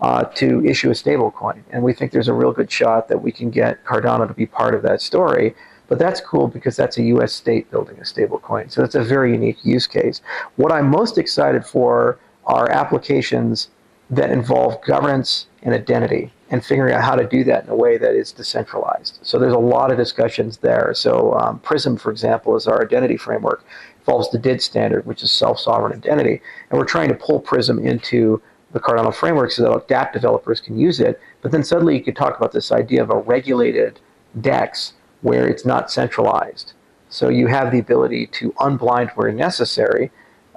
uh, 0.00 0.24
to 0.24 0.64
issue 0.64 0.90
a 0.90 0.94
stable 0.94 1.30
coin. 1.30 1.62
And 1.70 1.82
we 1.82 1.92
think 1.92 2.12
there's 2.12 2.28
a 2.28 2.34
real 2.34 2.52
good 2.52 2.70
shot 2.70 3.08
that 3.08 3.22
we 3.22 3.30
can 3.30 3.50
get 3.50 3.84
Cardano 3.84 4.26
to 4.26 4.34
be 4.34 4.46
part 4.46 4.74
of 4.74 4.82
that 4.82 5.02
story. 5.02 5.54
But 5.88 5.98
that's 5.98 6.20
cool 6.20 6.48
because 6.48 6.74
that's 6.74 6.96
a 6.96 7.02
U.S. 7.02 7.34
state 7.34 7.70
building 7.70 7.98
a 7.98 8.04
stable 8.04 8.38
coin. 8.38 8.70
So 8.70 8.82
it's 8.82 8.94
a 8.94 9.02
very 9.02 9.32
unique 9.32 9.62
use 9.62 9.86
case. 9.86 10.22
What 10.56 10.72
I'm 10.72 10.88
most 10.88 11.18
excited 11.18 11.66
for 11.66 12.18
are 12.46 12.70
applications 12.70 13.68
that 14.08 14.30
involve 14.30 14.82
governance 14.84 15.48
and 15.62 15.74
identity 15.74 16.32
and 16.50 16.64
figuring 16.64 16.94
out 16.94 17.02
how 17.02 17.14
to 17.14 17.26
do 17.26 17.44
that 17.44 17.64
in 17.64 17.70
a 17.70 17.76
way 17.76 17.96
that 17.96 18.14
is 18.14 18.32
decentralized. 18.32 19.18
So 19.22 19.38
there's 19.38 19.54
a 19.54 19.58
lot 19.58 19.90
of 19.90 19.96
discussions 19.96 20.58
there. 20.58 20.92
So 20.94 21.34
um, 21.34 21.60
Prism, 21.60 21.96
for 21.96 22.10
example, 22.10 22.56
is 22.56 22.66
our 22.66 22.82
identity 22.82 23.16
framework, 23.16 23.64
involves 24.00 24.30
the 24.30 24.38
DID 24.38 24.60
standard, 24.60 25.06
which 25.06 25.22
is 25.22 25.30
self-sovereign 25.30 25.92
identity, 25.92 26.42
and 26.70 26.78
we're 26.78 26.84
trying 26.84 27.08
to 27.08 27.14
pull 27.14 27.40
Prism 27.40 27.78
into 27.78 28.42
the 28.72 28.80
Cardano 28.80 29.14
framework 29.14 29.52
so 29.52 29.62
that 29.62 29.88
DApp 29.88 30.12
developers 30.12 30.60
can 30.60 30.78
use 30.78 30.98
it. 30.98 31.20
But 31.42 31.52
then 31.52 31.62
suddenly 31.62 31.96
you 31.96 32.02
could 32.02 32.16
talk 32.16 32.36
about 32.36 32.52
this 32.52 32.72
idea 32.72 33.02
of 33.02 33.10
a 33.10 33.18
regulated 33.18 34.00
DEX 34.40 34.94
where 35.20 35.46
it's 35.46 35.64
not 35.64 35.90
centralized. 35.90 36.72
So 37.08 37.28
you 37.28 37.46
have 37.46 37.70
the 37.70 37.78
ability 37.78 38.26
to 38.28 38.52
unblind 38.52 39.10
where 39.12 39.30
necessary 39.30 40.10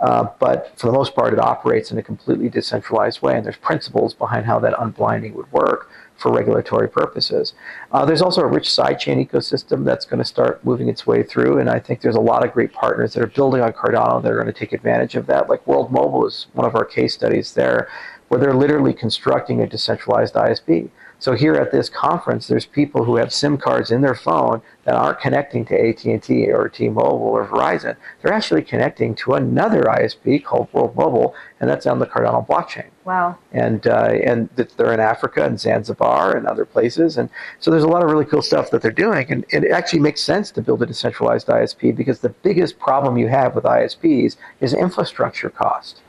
uh, 0.05 0.29
but 0.37 0.71
for 0.77 0.85
the 0.85 0.93
most 0.93 1.15
part, 1.15 1.33
it 1.33 1.39
operates 1.39 1.91
in 1.91 1.97
a 1.97 2.03
completely 2.03 2.47
decentralized 2.47 3.23
way, 3.23 3.35
and 3.35 3.43
there's 3.43 3.57
principles 3.57 4.13
behind 4.13 4.45
how 4.45 4.59
that 4.59 4.75
unblinding 4.75 5.33
would 5.33 5.51
work 5.51 5.89
for 6.15 6.31
regulatory 6.31 6.87
purposes. 6.87 7.55
Uh, 7.91 8.05
there's 8.05 8.21
also 8.21 8.41
a 8.41 8.45
rich 8.45 8.67
sidechain 8.67 9.17
ecosystem 9.27 9.83
that's 9.83 10.05
going 10.05 10.19
to 10.19 10.25
start 10.25 10.63
moving 10.63 10.89
its 10.89 11.07
way 11.07 11.23
through, 11.23 11.57
and 11.57 11.71
I 11.71 11.79
think 11.79 12.01
there's 12.01 12.15
a 12.15 12.21
lot 12.21 12.45
of 12.45 12.53
great 12.53 12.71
partners 12.71 13.15
that 13.15 13.23
are 13.23 13.27
building 13.27 13.61
on 13.61 13.73
Cardano 13.73 14.21
that 14.21 14.31
are 14.31 14.35
going 14.35 14.45
to 14.45 14.53
take 14.53 14.73
advantage 14.73 15.15
of 15.15 15.25
that. 15.25 15.49
Like 15.49 15.65
World 15.65 15.91
Mobile 15.91 16.27
is 16.27 16.45
one 16.53 16.67
of 16.67 16.75
our 16.75 16.85
case 16.85 17.15
studies 17.15 17.55
there, 17.55 17.89
where 18.27 18.39
they're 18.39 18.53
literally 18.53 18.93
constructing 18.93 19.59
a 19.61 19.67
decentralized 19.67 20.35
ISP. 20.35 20.91
So 21.19 21.33
here 21.33 21.55
at 21.55 21.71
this 21.71 21.89
conference, 21.89 22.47
there's 22.47 22.65
people 22.65 23.05
who 23.05 23.15
have 23.15 23.33
SIM 23.33 23.57
cards 23.57 23.91
in 23.91 24.01
their 24.01 24.15
phone 24.15 24.61
that 24.83 24.95
aren't 24.95 25.19
connecting 25.19 25.65
to 25.65 25.89
AT&T 25.89 26.51
or 26.51 26.69
T-Mobile 26.69 27.27
or 27.27 27.47
Verizon. 27.47 27.95
They're 28.21 28.33
actually 28.33 28.61
connecting 28.63 29.15
to 29.15 29.33
another 29.33 29.83
ISP 29.83 30.43
called 30.43 30.71
World 30.73 30.95
Mobile, 30.95 31.33
and 31.59 31.69
that's 31.69 31.87
on 31.87 31.99
the 31.99 32.05
Cardano 32.05 32.45
blockchain. 32.45 32.85
Wow. 33.05 33.37
And 33.51 33.87
uh, 33.87 34.13
and 34.23 34.49
they're 34.55 34.93
in 34.93 34.99
Africa 34.99 35.45
and 35.45 35.59
Zanzibar 35.59 36.35
and 36.35 36.47
other 36.47 36.65
places, 36.65 37.17
and 37.17 37.29
so 37.59 37.71
there's 37.71 37.83
a 37.83 37.87
lot 37.87 38.03
of 38.03 38.09
really 38.09 38.25
cool 38.25 38.41
stuff 38.41 38.71
that 38.71 38.81
they're 38.81 38.91
doing, 38.91 39.31
and, 39.31 39.45
and 39.51 39.63
it 39.63 39.71
actually 39.71 39.99
makes 39.99 40.21
sense 40.21 40.51
to 40.51 40.61
build 40.61 40.81
a 40.81 40.85
decentralized 40.85 41.47
ISP 41.47 41.95
because 41.95 42.19
the 42.19 42.29
biggest 42.29 42.77
problem 42.79 43.17
you 43.17 43.27
have 43.27 43.55
with 43.55 43.63
ISPs 43.63 44.37
is 44.59 44.73
infrastructure 44.73 45.49
cost. 45.49 46.01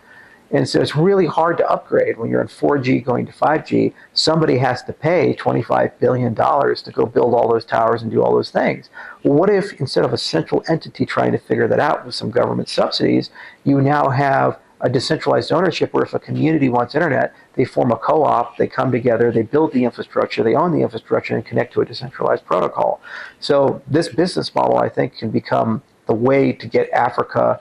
And 0.50 0.68
so 0.68 0.80
it's 0.80 0.94
really 0.94 1.26
hard 1.26 1.59
to 1.59 1.68
upgrade 1.68 2.18
when 2.18 2.30
you're 2.30 2.40
in 2.40 2.46
4G 2.46 3.04
going 3.04 3.26
to 3.26 3.32
5G. 3.32 3.92
Somebody 4.12 4.59
has 4.59 4.82
to 4.85 4.92
pay 4.92 5.35
$25 5.35 5.98
billion 5.98 6.35
to 6.35 6.92
go 6.92 7.06
build 7.06 7.35
all 7.35 7.48
those 7.48 7.64
towers 7.64 8.02
and 8.02 8.11
do 8.11 8.22
all 8.22 8.32
those 8.32 8.50
things. 8.50 8.88
What 9.22 9.50
if 9.50 9.72
instead 9.80 10.04
of 10.04 10.12
a 10.12 10.18
central 10.18 10.62
entity 10.68 11.04
trying 11.04 11.32
to 11.32 11.38
figure 11.38 11.66
that 11.68 11.80
out 11.80 12.06
with 12.06 12.14
some 12.14 12.30
government 12.30 12.68
subsidies, 12.68 13.30
you 13.64 13.80
now 13.80 14.11
have 14.11 14.59
a 14.82 14.88
decentralized 14.88 15.50
ownership 15.52 15.92
where 15.92 16.04
if 16.04 16.14
a 16.14 16.18
community 16.18 16.68
wants 16.68 16.94
internet, 16.94 17.35
they 17.54 17.64
form 17.64 17.90
a 17.90 17.96
co 17.96 18.22
op, 18.22 18.56
they 18.56 18.66
come 18.66 18.92
together, 18.92 19.32
they 19.32 19.42
build 19.42 19.72
the 19.72 19.85
infrastructure, 19.85 20.42
they 20.42 20.54
own 20.54 20.70
the 20.72 20.82
infrastructure, 20.82 21.35
and 21.35 21.46
connect 21.46 21.72
to 21.72 21.80
a 21.80 21.85
decentralized 21.85 22.44
protocol. 22.44 23.00
So 23.40 23.82
this 23.87 24.09
business 24.09 24.54
model, 24.54 24.78
I 24.78 24.88
think, 24.88 25.16
can 25.16 25.30
become 25.30 25.82
the 26.06 26.14
way 26.14 26.52
to 26.52 26.66
get 26.66 26.90
Africa 26.90 27.61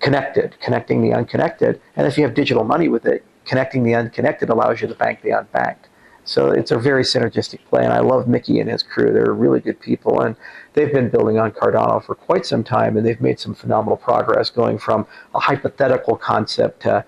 connected, 0.00 0.56
connecting 0.60 1.02
the 1.02 1.12
unconnected. 1.12 1.80
And 1.96 2.06
if 2.06 2.16
you 2.16 2.24
have 2.24 2.34
digital 2.34 2.64
money 2.64 2.88
with 2.88 3.06
it, 3.06 3.24
connecting 3.44 3.82
the 3.82 3.94
unconnected 3.94 4.50
allows 4.50 4.80
you 4.80 4.88
to 4.88 4.94
bank 4.94 5.22
the 5.22 5.30
unbanked. 5.30 5.86
So 6.24 6.50
it's 6.50 6.70
a 6.70 6.78
very 6.78 7.04
synergistic 7.04 7.60
play, 7.70 7.84
and 7.84 7.92
I 7.92 8.00
love 8.00 8.28
Micky 8.28 8.60
and 8.60 8.68
his 8.68 8.82
crew. 8.82 9.14
They're 9.14 9.32
really 9.32 9.60
good 9.60 9.80
people, 9.80 10.20
and 10.20 10.36
they've 10.74 10.92
been 10.92 11.08
building 11.08 11.38
on 11.38 11.52
Cardano 11.52 12.04
for 12.04 12.14
quite 12.14 12.44
some 12.44 12.62
time, 12.62 12.98
and 12.98 13.06
they've 13.06 13.20
made 13.20 13.40
some 13.40 13.54
phenomenal 13.54 13.96
progress 13.96 14.50
going 14.50 14.76
from 14.76 15.06
a 15.34 15.40
hypothetical 15.40 16.16
concept 16.16 16.82
to 16.82 17.02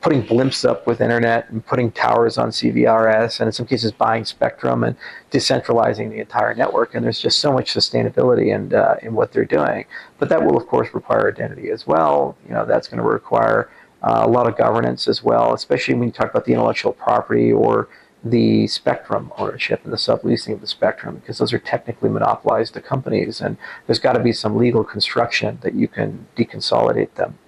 putting 0.00 0.22
blimps 0.22 0.68
up 0.68 0.86
with 0.86 1.00
internet 1.00 1.50
and 1.50 1.64
putting 1.66 1.90
towers 1.90 2.38
on 2.38 2.50
CBRS 2.50 3.40
and 3.40 3.48
in 3.48 3.52
some 3.52 3.66
cases 3.66 3.90
buying 3.92 4.24
spectrum 4.24 4.84
and 4.84 4.96
decentralizing 5.30 6.10
the 6.10 6.20
entire 6.20 6.54
network. 6.54 6.94
And 6.94 7.04
there's 7.04 7.20
just 7.20 7.40
so 7.40 7.52
much 7.52 7.72
sustainability 7.74 8.54
in, 8.54 8.74
uh, 8.74 8.96
in 9.02 9.14
what 9.14 9.32
they're 9.32 9.44
doing. 9.44 9.84
But 10.18 10.28
that 10.28 10.44
will, 10.44 10.56
of 10.56 10.66
course, 10.66 10.94
require 10.94 11.28
identity 11.28 11.70
as 11.70 11.86
well. 11.86 12.36
You 12.46 12.54
know, 12.54 12.64
that's 12.64 12.88
going 12.88 13.02
to 13.02 13.08
require 13.08 13.70
uh, 14.02 14.22
a 14.24 14.28
lot 14.28 14.46
of 14.46 14.56
governance 14.56 15.08
as 15.08 15.24
well, 15.24 15.54
especially 15.54 15.94
when 15.94 16.08
you 16.08 16.12
talk 16.12 16.30
about 16.30 16.44
the 16.44 16.52
intellectual 16.52 16.92
property 16.92 17.50
or 17.50 17.88
the 18.30 18.66
spectrum 18.66 19.32
ownership 19.38 19.80
and 19.84 19.92
the 19.92 19.96
subleasing 19.96 20.52
of 20.52 20.60
the 20.60 20.66
spectrum 20.66 21.16
because 21.16 21.38
those 21.38 21.52
are 21.52 21.58
technically 21.58 22.08
monopolized 22.08 22.74
to 22.74 22.80
companies 22.80 23.40
and 23.40 23.56
there's 23.86 23.98
got 23.98 24.14
to 24.14 24.20
be 24.20 24.32
some 24.32 24.56
legal 24.56 24.82
construction 24.82 25.58
that 25.62 25.74
you 25.74 25.86
can 25.86 26.26
deconsolidate 26.36 27.14
them 27.14 27.38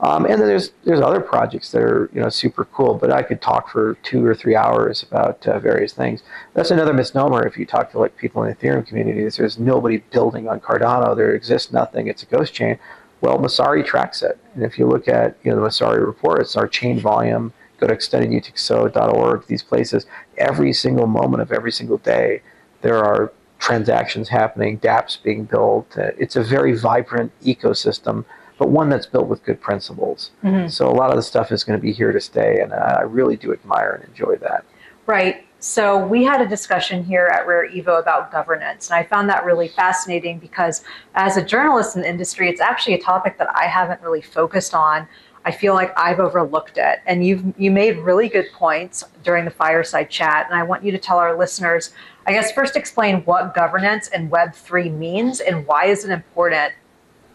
um, 0.00 0.24
and 0.24 0.40
then 0.40 0.48
there's 0.48 0.72
there's 0.84 1.00
other 1.00 1.20
projects 1.20 1.72
that 1.72 1.82
are 1.82 2.10
you 2.12 2.20
know 2.20 2.28
super 2.28 2.64
cool 2.66 2.94
but 2.94 3.12
i 3.12 3.22
could 3.22 3.40
talk 3.40 3.68
for 3.68 3.94
two 4.02 4.24
or 4.24 4.34
three 4.34 4.56
hours 4.56 5.02
about 5.02 5.46
uh, 5.46 5.58
various 5.58 5.92
things. 5.92 6.22
That's 6.54 6.70
another 6.70 6.92
misnomer 6.92 7.46
if 7.46 7.56
you 7.56 7.66
talk 7.66 7.90
to 7.92 7.98
like 7.98 8.16
people 8.16 8.42
in 8.42 8.50
the 8.50 8.56
ethereum 8.56 8.86
communities 8.86 9.36
there's 9.36 9.58
nobody 9.58 9.98
building 9.98 10.48
on 10.48 10.60
cardano. 10.60 11.16
There 11.16 11.34
exists 11.34 11.72
nothing. 11.72 12.06
It's 12.06 12.22
a 12.22 12.26
ghost 12.26 12.54
chain. 12.54 12.78
Well 13.20 13.38
Messari 13.38 13.84
tracks 13.84 14.22
it. 14.22 14.38
And 14.54 14.64
if 14.64 14.78
you 14.78 14.86
look 14.86 15.08
at 15.08 15.36
you 15.42 15.50
know 15.50 15.68
the 15.68 16.00
report 16.00 16.40
it's 16.40 16.56
our 16.56 16.68
chain 16.68 16.98
volume. 17.00 17.52
Go 17.78 17.86
to 17.86 17.94
extendedutxo.org, 17.94 19.46
these 19.46 19.62
places, 19.62 20.04
every 20.36 20.72
single 20.72 21.06
moment 21.06 21.42
of 21.42 21.52
every 21.52 21.70
single 21.70 21.98
day, 21.98 22.42
there 22.82 23.04
are 23.04 23.32
transactions 23.58 24.28
happening, 24.28 24.78
dApps 24.78 25.22
being 25.22 25.44
built. 25.44 25.96
Uh, 25.96 26.10
it's 26.18 26.36
a 26.36 26.42
very 26.42 26.76
vibrant 26.76 27.32
ecosystem, 27.42 28.24
but 28.58 28.70
one 28.70 28.88
that's 28.88 29.06
built 29.06 29.28
with 29.28 29.42
good 29.44 29.60
principles. 29.60 30.30
Mm-hmm. 30.42 30.68
So 30.68 30.88
a 30.88 30.92
lot 30.92 31.10
of 31.10 31.16
the 31.16 31.22
stuff 31.22 31.52
is 31.52 31.64
going 31.64 31.78
to 31.78 31.82
be 31.82 31.92
here 31.92 32.12
to 32.12 32.20
stay, 32.20 32.60
and 32.60 32.72
I 32.72 33.02
really 33.02 33.36
do 33.36 33.52
admire 33.52 34.00
and 34.00 34.08
enjoy 34.08 34.36
that. 34.36 34.64
Right. 35.06 35.46
So 35.60 35.98
we 35.98 36.22
had 36.22 36.40
a 36.40 36.46
discussion 36.46 37.02
here 37.02 37.26
at 37.26 37.46
Rare 37.46 37.68
Evo 37.68 37.98
about 37.98 38.30
governance, 38.30 38.90
and 38.90 38.96
I 38.96 39.02
found 39.02 39.28
that 39.30 39.44
really 39.44 39.68
fascinating 39.68 40.38
because 40.38 40.84
as 41.14 41.36
a 41.36 41.44
journalist 41.44 41.96
in 41.96 42.02
the 42.02 42.08
industry, 42.08 42.48
it's 42.48 42.60
actually 42.60 42.94
a 42.94 43.00
topic 43.00 43.38
that 43.38 43.48
I 43.56 43.64
haven't 43.64 44.00
really 44.02 44.22
focused 44.22 44.74
on 44.74 45.08
I 45.48 45.50
feel 45.50 45.72
like 45.72 45.98
I've 45.98 46.20
overlooked 46.20 46.76
it. 46.76 47.00
And 47.06 47.24
you've 47.24 47.42
you 47.56 47.70
made 47.70 47.96
really 47.96 48.28
good 48.28 48.52
points 48.52 49.02
during 49.24 49.46
the 49.46 49.50
fireside 49.50 50.10
chat. 50.10 50.46
And 50.46 50.58
I 50.58 50.62
want 50.62 50.84
you 50.84 50.92
to 50.92 50.98
tell 50.98 51.16
our 51.16 51.38
listeners, 51.38 51.92
I 52.26 52.32
guess 52.32 52.52
first 52.52 52.76
explain 52.76 53.22
what 53.22 53.54
governance 53.54 54.08
and 54.08 54.30
Web3 54.30 54.94
means 54.94 55.40
and 55.40 55.66
why 55.66 55.86
is 55.86 56.04
it 56.04 56.10
important 56.10 56.74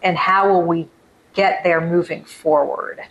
and 0.03 0.15
how 0.15 0.47
will 0.47 0.61
we 0.61 0.89
get 1.33 1.63
there 1.63 1.81
moving 1.81 2.23
forward? 2.23 3.01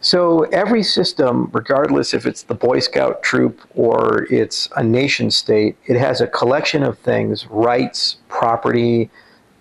So 0.00 0.42
every 0.46 0.82
system, 0.82 1.48
regardless 1.52 2.12
if 2.12 2.26
it's 2.26 2.42
the 2.42 2.56
Boy 2.56 2.80
Scout 2.80 3.22
troop 3.22 3.60
or 3.76 4.26
it's 4.30 4.68
a 4.74 4.82
nation 4.82 5.30
state, 5.30 5.76
it 5.86 5.96
has 5.96 6.20
a 6.20 6.26
collection 6.26 6.82
of 6.82 6.98
things, 6.98 7.46
rights, 7.46 8.16
property, 8.28 9.10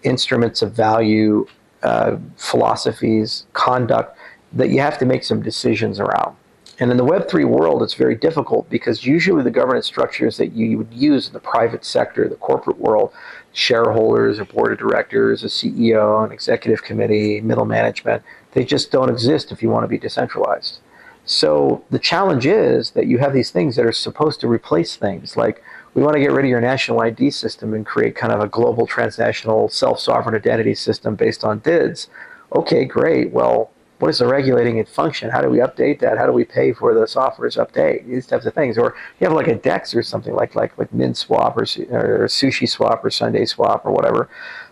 instruments 0.02 0.64
of 0.64 0.74
value, 0.74 1.46
uh, 1.84 2.18
philosophies, 2.38 3.46
conduct 3.54 4.18
that 4.54 4.70
you 4.70 4.82
have 4.82 4.98
to 4.98 5.06
make 5.06 5.24
some 5.24 5.44
decisions 5.44 6.00
around. 6.00 6.36
And 6.82 6.90
in 6.90 6.98
the 6.98 7.06
Web3 7.06 7.46
world, 7.46 7.84
it's 7.84 7.94
very 7.94 8.16
difficult 8.16 8.68
because 8.68 9.06
usually 9.06 9.44
the 9.44 9.52
governance 9.52 9.86
structures 9.86 10.38
that 10.38 10.54
you 10.54 10.80
would 10.80 10.92
use 10.92 11.28
in 11.28 11.34
the 11.34 11.40
private 11.40 11.86
sector, 11.86 12.28
the 12.28 12.36
corporate 12.36 12.80
world, 12.80 13.14
shareholders, 13.54 14.40
a 14.40 14.46
board 14.46 14.72
of 14.72 14.80
directors, 14.80 15.44
a 15.44 15.48
CEO, 15.48 16.26
an 16.26 16.32
executive 16.32 16.84
committee, 16.84 17.40
middle 17.40 17.66
management, 17.66 18.24
they 18.54 18.66
just 18.66 18.92
don't 18.92 19.12
exist 19.12 19.52
if 19.52 19.62
you 19.62 19.70
want 19.70 19.84
to 19.84 19.88
be 19.88 20.00
decentralized. 20.00 20.80
So 21.24 21.84
the 21.92 22.00
challenge 22.00 22.48
is 22.48 22.92
that 22.92 23.06
you 23.06 23.20
have 23.20 23.32
these 23.32 23.52
things 23.52 23.76
that 23.76 23.86
are 23.86 23.92
supposed 23.92 24.40
to 24.40 24.48
replace 24.48 24.96
things. 24.96 25.38
Like 25.38 25.64
we 25.94 26.02
want 26.02 26.16
to 26.16 26.20
get 26.20 26.32
rid 26.32 26.46
of 26.46 26.50
your 26.50 26.62
national 26.62 27.02
ID 27.02 27.30
system 27.30 27.76
and 27.76 27.86
create 27.86 28.16
kind 28.16 28.34
of 28.34 28.40
a 28.40 28.48
global 28.48 28.88
transnational 28.88 29.70
self 29.70 30.00
sovereign 30.00 30.34
identity 30.34 30.74
system 30.74 31.14
based 31.14 31.44
on 31.44 31.60
DIDs. 31.60 32.10
Okay, 32.56 32.86
great. 32.86 33.32
Well, 33.32 33.70
what 34.02 34.10
is 34.10 34.18
the 34.18 34.26
regulating 34.26 34.84
function? 34.86 35.30
How 35.30 35.42
do 35.42 35.50
we 35.50 35.60
update 35.60 36.00
that? 36.00 36.18
How 36.18 36.26
do 36.26 36.32
we 36.32 36.44
pay 36.44 36.74
for 36.74 36.96
the 36.96 37.06
software's 37.06 37.56
update? 37.56 38.08
These 38.08 38.26
types 38.26 38.48
of 38.48 38.54
things. 38.56 38.76
Or 38.78 38.96
you 39.20 39.28
have 39.28 39.36
like 39.36 39.48
a 39.48 39.54
DEX 39.54 39.94
or 39.94 40.02
something 40.02 40.34
like 40.34 40.56
like 40.56 40.76
like 40.80 40.92
Mint 40.92 41.18
Swap 41.18 41.56
or, 41.56 41.62
or 41.62 42.28
Sushi 42.28 42.68
Swap 42.68 43.06
or 43.06 43.12
Sundae 43.12 43.46
Swap 43.46 43.86
or 43.86 43.92
whatever. 43.92 44.28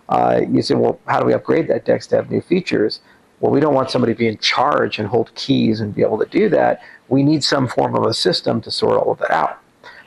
Uh, 0.10 0.42
you 0.50 0.63
say, 0.63 0.74
well, 0.74 1.00
how 1.06 1.20
do 1.20 1.28
we 1.28 1.34
upgrade 1.34 1.68
that 1.68 1.86
DEX 1.86 2.08
to 2.08 2.15
have 2.15 2.32
new 2.32 2.42
features? 2.42 3.02
Well, 3.39 3.52
we 3.52 3.60
don't 3.60 3.76
want 3.76 3.92
somebody 3.92 4.13
to 4.13 4.18
be 4.18 4.28
in 4.28 4.39
charge 4.39 4.98
and 4.98 5.08
hold 5.08 5.34
keys 5.36 5.80
and 5.80 5.94
be 5.94 6.02
able 6.02 6.18
to 6.18 6.26
do 6.26 6.50
that. 6.50 6.82
We 7.08 7.22
need 7.22 7.44
some 7.44 7.68
form 7.68 7.96
of 7.96 8.06
a 8.06 8.15
system 8.15 8.62
to 8.62 8.72
sort 8.72 8.98
all 8.98 9.12
of 9.12 9.20
that 9.20 9.32
out. 9.32 9.60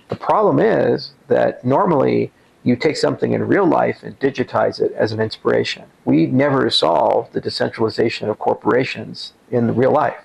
The 0.08 0.16
problem 0.16 0.58
is 0.58 1.12
that 1.28 1.64
normally 1.64 2.32
you 2.64 2.76
take 2.76 2.96
something 2.96 3.32
in 3.32 3.46
real 3.46 3.66
life 3.66 4.02
and 4.02 4.18
digitize 4.20 4.80
it 4.80 4.92
as 4.92 5.12
an 5.12 5.20
inspiration. 5.20 5.84
We 6.04 6.26
never 6.26 6.70
solved 6.70 7.32
the 7.32 7.40
decentralization 7.40 8.28
of 8.28 8.38
corporations 8.38 9.32
in 9.50 9.74
real 9.74 9.92
life. 9.92 10.18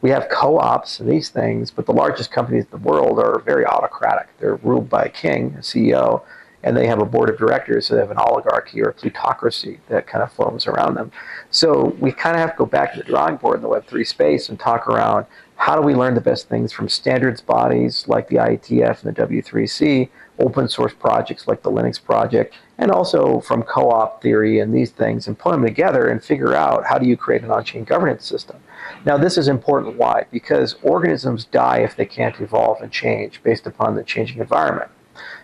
We 0.00 0.10
have 0.10 0.28
co 0.28 0.58
ops 0.58 1.00
and 1.00 1.10
these 1.10 1.30
things, 1.30 1.70
but 1.70 1.86
the 1.86 1.92
largest 1.92 2.30
companies 2.30 2.64
in 2.64 2.70
the 2.70 2.88
world 2.88 3.18
are 3.18 3.38
very 3.40 3.64
autocratic. 3.64 4.28
They're 4.38 4.56
ruled 4.56 4.88
by 4.88 5.04
a 5.04 5.08
king, 5.08 5.54
a 5.58 5.62
CEO, 5.62 6.22
and 6.62 6.76
they 6.76 6.86
have 6.86 7.00
a 7.00 7.04
board 7.04 7.28
of 7.28 7.38
directors, 7.38 7.86
so 7.86 7.94
they 7.94 8.00
have 8.00 8.10
an 8.10 8.18
oligarchy 8.18 8.82
or 8.82 8.88
a 8.88 8.92
plutocracy 8.92 9.80
that 9.88 10.06
kind 10.06 10.22
of 10.22 10.32
forms 10.32 10.66
around 10.66 10.94
them. 10.94 11.12
So 11.50 11.94
we 12.00 12.10
kind 12.10 12.36
of 12.36 12.40
have 12.40 12.52
to 12.52 12.56
go 12.56 12.66
back 12.66 12.92
to 12.92 12.98
the 12.98 13.04
drawing 13.04 13.36
board 13.36 13.56
in 13.56 13.62
the 13.62 13.68
Web3 13.68 14.06
space 14.06 14.48
and 14.48 14.58
talk 14.58 14.88
around 14.88 15.26
how 15.56 15.76
do 15.76 15.82
we 15.82 15.94
learn 15.94 16.14
the 16.14 16.20
best 16.20 16.48
things 16.48 16.72
from 16.72 16.88
standards 16.88 17.40
bodies 17.40 18.06
like 18.08 18.28
the 18.28 18.36
IETF 18.36 19.04
and 19.04 19.16
the 19.16 19.22
W3C 19.22 20.08
open 20.38 20.68
source 20.68 20.92
projects 20.92 21.46
like 21.46 21.62
the 21.62 21.70
Linux 21.70 22.02
project, 22.02 22.54
and 22.76 22.90
also 22.90 23.40
from 23.40 23.62
co-op 23.62 24.20
theory 24.20 24.58
and 24.58 24.74
these 24.74 24.90
things, 24.90 25.26
and 25.28 25.38
put 25.38 25.52
them 25.52 25.62
together 25.62 26.08
and 26.08 26.22
figure 26.22 26.54
out 26.54 26.84
how 26.84 26.98
do 26.98 27.06
you 27.06 27.16
create 27.16 27.42
an 27.42 27.50
on-chain 27.50 27.84
governance 27.84 28.26
system. 28.26 28.56
Now, 29.04 29.16
this 29.16 29.38
is 29.38 29.48
important. 29.48 29.96
Why? 29.96 30.26
Because 30.30 30.76
organisms 30.82 31.44
die 31.44 31.78
if 31.78 31.96
they 31.96 32.06
can't 32.06 32.40
evolve 32.40 32.80
and 32.80 32.90
change 32.90 33.42
based 33.42 33.66
upon 33.66 33.94
the 33.94 34.02
changing 34.02 34.40
environment. 34.40 34.90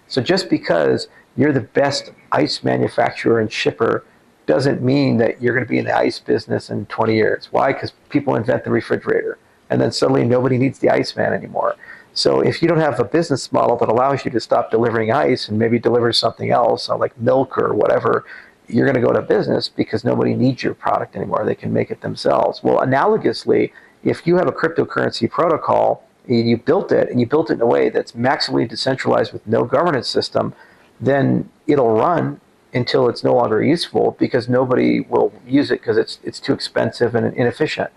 So 0.09 0.21
just 0.21 0.51
because 0.51 1.07
you're 1.37 1.53
the 1.53 1.61
best 1.61 2.11
ice 2.33 2.65
manufacturer 2.65 3.39
and 3.39 3.51
shipper 3.51 4.05
doesn't 4.47 4.83
mean 4.83 5.19
that 5.19 5.41
you're 5.41 5.55
going 5.55 5.65
to 5.65 5.71
be 5.71 5.79
in 5.79 5.85
the 5.85 5.97
ice 5.97 6.19
business 6.19 6.69
in 6.69 6.87
20 6.87 7.15
years. 7.15 7.49
Why? 7.53 7.73
Because 7.73 7.93
people 8.09 8.35
invent 8.35 8.65
the 8.65 8.71
refrigerator, 8.71 9.39
and 9.71 9.81
then 9.81 9.93
suddenly 9.93 10.25
nobody 10.25 10.59
needs 10.59 10.81
the 10.81 10.91
Iceman 10.91 11.33
anymore. 11.33 11.77
So 12.13 12.41
if 12.41 12.61
you 12.61 12.69
don't 12.69 12.81
have 12.81 12.99
a 12.99 13.05
business 13.05 13.53
model 13.53 13.77
that 13.77 13.89
allows 13.89 14.25
you 14.25 14.31
to 14.33 14.41
stop 14.41 14.71
delivering 14.71 15.13
ice 15.13 15.49
and 15.49 15.59
maybe 15.59 15.79
deliver 15.79 16.13
something 16.13 16.51
else, 16.51 16.91
uh, 16.91 16.97
like 16.97 17.17
milk 17.19 17.57
or 17.57 17.73
whatever, 17.73 18.25
you're 18.67 18.85
going 18.85 19.01
to 19.01 19.07
go 19.07 19.13
to 19.13 19.23
business 19.23 19.69
because 19.69 20.05
nobody 20.05 20.35
needs 20.35 20.63
your 20.63 20.75
product 20.75 21.17
anymore. 21.17 21.45
They 21.45 21.55
can 21.55 21.73
make 21.73 21.91
it 21.91 22.01
themselves. 22.01 22.63
Well, 22.63 22.79
analogously, 22.79 23.73
if 24.03 24.27
you 24.27 24.37
have 24.37 24.49
a 24.49 24.53
cryptocurrency 24.53 25.31
protocol 25.31 26.05
and 26.27 26.49
you 26.49 26.57
built 26.57 26.93
it 26.93 27.11
and 27.11 27.21
you 27.21 27.27
built 27.27 27.51
it 27.51 27.55
in 27.55 27.61
a 27.61 27.67
way 27.67 27.91
that's 27.91 28.13
maximally 28.13 28.69
decentralized 28.69 29.33
with 29.33 29.47
no 29.47 29.65
governance 29.65 30.09
system, 30.09 30.55
then 31.01 31.49
it'll 31.67 31.93
run 31.93 32.41
until 32.73 33.09
it's 33.09 33.25
no 33.25 33.35
longer 33.35 33.63
useful 33.63 34.17
because 34.19 34.49
nobody 34.49 35.01
will 35.01 35.33
use 35.47 35.71
it 35.71 35.81
because 35.81 35.97
it's 35.97 36.19
it's 36.23 36.39
too 36.39 36.53
expensive 36.53 37.15
and 37.15 37.35
inefficient. 37.37 37.91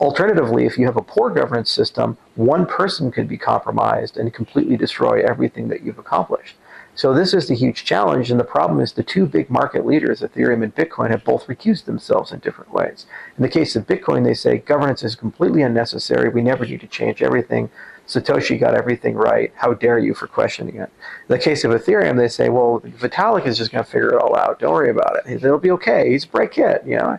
Alternatively, 0.00 0.64
if 0.64 0.78
you 0.78 0.86
have 0.86 0.96
a 0.96 1.02
poor 1.02 1.30
governance 1.30 1.70
system, 1.70 2.16
one 2.36 2.66
person 2.66 3.10
could 3.10 3.26
be 3.26 3.36
compromised 3.36 4.16
and 4.16 4.32
completely 4.32 4.76
destroy 4.76 5.20
everything 5.22 5.68
that 5.68 5.82
you've 5.82 5.98
accomplished. 5.98 6.56
So 6.94 7.14
this 7.14 7.32
is 7.32 7.46
the 7.46 7.54
huge 7.54 7.84
challenge, 7.84 8.30
and 8.30 8.40
the 8.40 8.44
problem 8.44 8.80
is 8.80 8.92
the 8.92 9.04
two 9.04 9.26
big 9.26 9.50
market 9.50 9.86
leaders, 9.86 10.20
Ethereum 10.20 10.64
and 10.64 10.74
Bitcoin, 10.74 11.10
have 11.10 11.22
both 11.22 11.46
recused 11.46 11.84
themselves 11.84 12.32
in 12.32 12.40
different 12.40 12.72
ways. 12.72 13.06
In 13.36 13.42
the 13.42 13.48
case 13.48 13.76
of 13.76 13.86
Bitcoin, 13.86 14.24
they 14.24 14.34
say 14.34 14.58
governance 14.58 15.04
is 15.04 15.14
completely 15.14 15.62
unnecessary. 15.62 16.28
We 16.28 16.42
never 16.42 16.64
need 16.64 16.80
to 16.80 16.88
change 16.88 17.22
everything. 17.22 17.70
Satoshi 18.08 18.58
got 18.58 18.74
everything 18.74 19.14
right. 19.14 19.52
How 19.54 19.74
dare 19.74 19.98
you 19.98 20.14
for 20.14 20.26
questioning 20.26 20.76
it? 20.76 20.90
In 21.28 21.28
the 21.28 21.38
case 21.38 21.62
of 21.62 21.70
Ethereum, 21.70 22.16
they 22.16 22.26
say, 22.26 22.48
well, 22.48 22.80
Vitalik 22.80 23.46
is 23.46 23.58
just 23.58 23.70
going 23.70 23.84
to 23.84 23.90
figure 23.90 24.14
it 24.14 24.20
all 24.20 24.34
out. 24.34 24.58
Don't 24.58 24.72
worry 24.72 24.90
about 24.90 25.18
it. 25.18 25.44
It'll 25.44 25.58
be 25.58 25.70
okay. 25.72 26.10
He's 26.10 26.24
a 26.24 26.28
bright 26.28 26.50
kid, 26.50 26.80
you 26.84 26.96
know. 26.96 27.18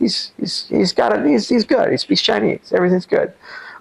He's 0.00 0.32
he's 0.38 0.66
he's 0.68 0.92
got 0.92 1.16
it. 1.16 1.24
He's 1.24 1.48
he's 1.48 1.64
good. 1.64 1.90
He 1.90 1.96
speaks 1.98 2.22
Chinese. 2.22 2.72
Everything's 2.74 3.06
good. 3.06 3.32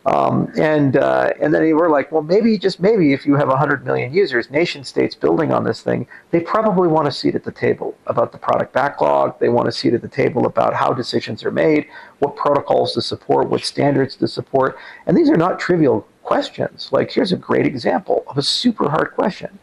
Um, 0.05 0.51
and 0.57 0.97
uh, 0.97 1.31
and 1.41 1.53
then 1.53 1.75
we're 1.75 1.89
like, 1.89 2.11
well, 2.11 2.21
maybe 2.21 2.57
just 2.57 2.79
maybe 2.79 3.13
if 3.13 3.25
you 3.25 3.35
have 3.35 3.47
100 3.47 3.85
million 3.85 4.13
users, 4.13 4.49
nation 4.49 4.83
states 4.83 5.13
building 5.15 5.51
on 5.51 5.63
this 5.63 5.81
thing, 5.81 6.07
they 6.31 6.39
probably 6.39 6.87
want 6.87 7.07
a 7.07 7.11
seat 7.11 7.35
at 7.35 7.43
the 7.43 7.51
table 7.51 7.97
about 8.07 8.31
the 8.31 8.37
product 8.37 8.73
backlog. 8.73 9.39
They 9.39 9.49
want 9.49 9.67
a 9.67 9.71
seat 9.71 9.93
at 9.93 10.01
the 10.01 10.07
table 10.07 10.45
about 10.45 10.73
how 10.73 10.93
decisions 10.93 11.43
are 11.43 11.51
made, 11.51 11.87
what 12.19 12.35
protocols 12.35 12.93
to 12.93 13.01
support, 13.01 13.49
what 13.49 13.63
standards 13.63 14.15
to 14.17 14.27
support. 14.27 14.77
And 15.05 15.17
these 15.17 15.29
are 15.29 15.37
not 15.37 15.59
trivial 15.59 16.07
questions. 16.23 16.89
Like 16.91 17.11
here's 17.11 17.31
a 17.31 17.37
great 17.37 17.65
example 17.65 18.23
of 18.27 18.37
a 18.37 18.43
super 18.43 18.89
hard 18.89 19.11
question. 19.15 19.59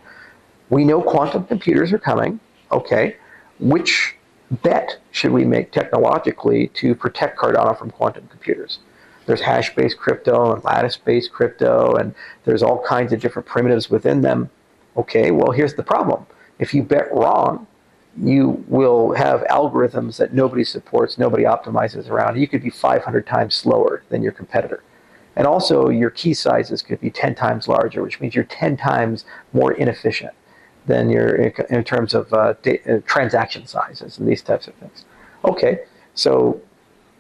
We 0.69 0.85
know 0.85 1.01
quantum 1.01 1.45
computers 1.45 1.93
are 1.93 1.99
coming. 1.99 2.41
Okay, 2.73 3.17
which 3.61 4.17
bet 4.51 4.99
should 5.11 5.33
we 5.33 5.45
make 5.45 5.73
technologically 5.73 6.69
to 6.69 6.95
protect 6.95 7.39
Cardano 7.39 7.77
from 7.77 7.91
quantum 7.91 8.29
computers? 8.29 8.79
there's 9.27 9.41
hash-based 9.41 9.99
crypto 9.99 10.55
and 10.55 10.65
lattice-based 10.65 11.33
crypto, 11.33 11.95
and 11.97 12.15
there's 12.45 12.63
all 12.63 12.83
kinds 12.83 13.13
of 13.13 13.21
different 13.21 13.47
primitives 13.47 13.91
within 13.91 14.23
them. 14.23 14.49
Okay, 14.97 15.31
well, 15.31 15.51
here's 15.51 15.75
the 15.75 15.83
problem. 15.83 16.27
If 16.59 16.73
you 16.73 16.83
bet 16.83 17.13
wrong, 17.13 17.67
you 18.19 18.65
will 18.69 19.13
have 19.13 19.43
algorithms 19.51 20.17
that 20.17 20.33
nobody 20.33 20.65
supports, 20.65 21.19
nobody 21.19 21.45
optimizes 21.45 22.09
around. 22.09 22.39
You 22.39 22.49
could 22.49 22.63
be 22.63 22.71
500 22.71 23.27
times 23.27 23.55
slower 23.55 24.05
than 24.09 24.23
your 24.23 24.33
competitor. 24.33 24.83
And 25.35 25.47
also, 25.47 25.91
your 25.91 26.09
key 26.09 26.33
sizes 26.33 26.81
could 26.81 27.01
be 27.01 27.11
10 27.11 27.35
times 27.35 27.69
larger, 27.69 28.03
which 28.03 28.21
means 28.21 28.35
you're 28.35 28.45
10 28.45 28.79
times 28.79 29.27
more 29.53 29.73
inefficient 29.73 30.33
than 30.87 31.11
your 31.11 31.35
in 31.35 31.85
terms 31.85 32.15
of 32.15 32.33
uh, 32.33 32.55
uh, 32.67 33.01
transaction 33.07 33.67
sizes 33.67 34.19
and 34.19 34.29
these 34.29 34.43
types 34.43 34.69
of 34.69 34.75
things. 34.75 35.05
Okay, 35.45 35.81
so 36.15 36.61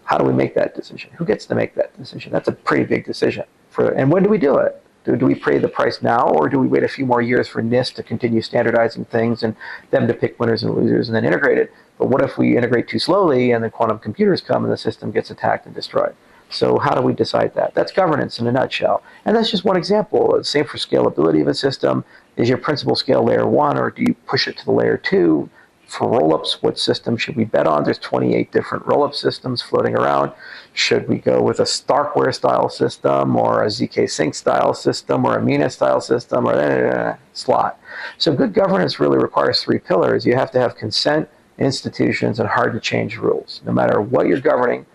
how 0.05 0.17
do 0.19 0.25
we 0.25 0.33
make 0.33 0.55
that 0.55 0.75
decision? 0.75 1.11
Who 1.17 1.25
gets 1.25 1.47
to 1.47 1.55
make 1.55 1.75
that 1.75 1.97
decision? 1.99 2.33
That's 2.33 2.49
a 2.49 2.53
pretty 2.53 2.85
big 2.85 3.05
decision. 3.05 3.45
For 3.71 3.91
and 3.91 4.11
when 4.11 4.23
do 4.23 4.29
we 4.29 4.39
do 4.39 4.57
it? 4.57 4.83
Do, 5.05 5.15
do 5.17 5.27
we 5.27 5.37
pay 5.37 5.59
the 5.59 5.69
price 5.69 6.03
now, 6.03 6.29
or 6.29 6.49
do 6.49 6.59
we 6.59 6.67
wait 6.67 6.83
a 6.83 6.89
few 6.89 7.07
more 7.07 7.23
years 7.23 7.47
for 7.47 7.63
NIST 7.63 7.95
to 7.95 8.03
continue 8.03 8.43
standardizing 8.43 9.05
things 9.05 9.45
and 9.45 9.55
them 9.91 10.09
to 10.09 10.15
pick 10.15 10.39
winners 10.41 10.65
and 10.65 10.75
losers 10.75 11.09
and 11.09 11.15
then 11.15 11.25
integrate 11.25 11.59
it? 11.59 11.73
But 11.99 12.09
what 12.09 12.23
if 12.23 12.37
we 12.37 12.57
integrate 12.57 12.89
too 12.89 12.99
slowly 12.99 13.53
and 13.53 13.63
then 13.63 13.71
quantum 13.71 13.99
computers 14.01 14.41
come 14.41 14.65
and 14.65 14.73
the 14.73 14.77
system 14.77 15.13
gets 15.13 15.31
attacked 15.31 15.65
and 15.67 15.75
destroyed? 15.75 16.15
So 16.51 16.79
how 16.79 16.95
do 16.95 17.03
we 17.03 17.13
decide 17.13 17.55
that? 17.55 17.75
That's 17.75 17.93
governance 17.93 18.39
in 18.39 18.47
a 18.47 18.53
nutshell. 18.53 19.03
And 19.25 19.37
that's 19.37 19.51
just 19.51 19.65
one 19.65 19.77
example. 19.77 20.39
Same 20.45 20.65
for 20.65 20.79
scalability 20.79 21.43
of 21.43 21.49
a 21.49 21.55
system. 21.55 22.05
Is 22.37 22.49
your 22.49 22.59
principal 22.59 22.95
scale 22.95 23.25
layer 23.25 23.47
one, 23.47 23.79
or 23.79 23.91
do 23.91 24.03
you 24.03 24.15
push 24.27 24.47
it 24.47 24.57
to 24.59 24.65
the 24.65 24.73
layer 24.73 24.97
two? 24.97 25.51
for 25.87 26.09
rollups, 26.09 26.63
what 26.63 26.79
system 26.79 27.17
should 27.17 27.37
we 27.37 27.45
bet 27.45 27.67
on? 27.67 27.85
There's 27.85 27.99
28 27.99 28.51
different 28.51 28.85
rollup 28.87 29.15
systems 29.15 29.63
floating 29.63 29.95
around. 29.95 30.33
Should 30.73 31.09
we 31.09 31.19
go 31.19 31.41
with 31.41 31.61
a 31.61 31.65
Starkware 31.65 32.35
style 32.35 32.69
system 32.69 33.37
or 33.37 33.63
a 33.63 33.69
ZK 33.69 34.11
Sync 34.11 34.35
style 34.35 34.75
system 34.75 35.25
or 35.25 35.39
a 35.39 35.43
Mina 35.43 35.71
style 35.71 36.01
system 36.01 36.47
or 36.47 36.89
uh, 36.89 37.17
slot? 37.33 37.79
So 38.19 38.35
good 38.35 38.53
governance 38.53 38.99
really 38.99 39.19
requires 39.19 39.63
three 39.63 39.79
pillars. 39.79 40.27
You 40.27 40.35
have 40.35 40.51
to 40.53 40.61
have 40.61 40.77
consent, 40.77 41.29
institutions, 41.59 42.41
and 42.41 42.49
hard 42.49 42.73
to 42.73 42.81
change 42.81 43.17
rules. 43.17 43.63
No 43.65 43.73
matter 43.73 44.01
what 44.01 44.27
you're 44.27 44.41
governing, 44.41 44.87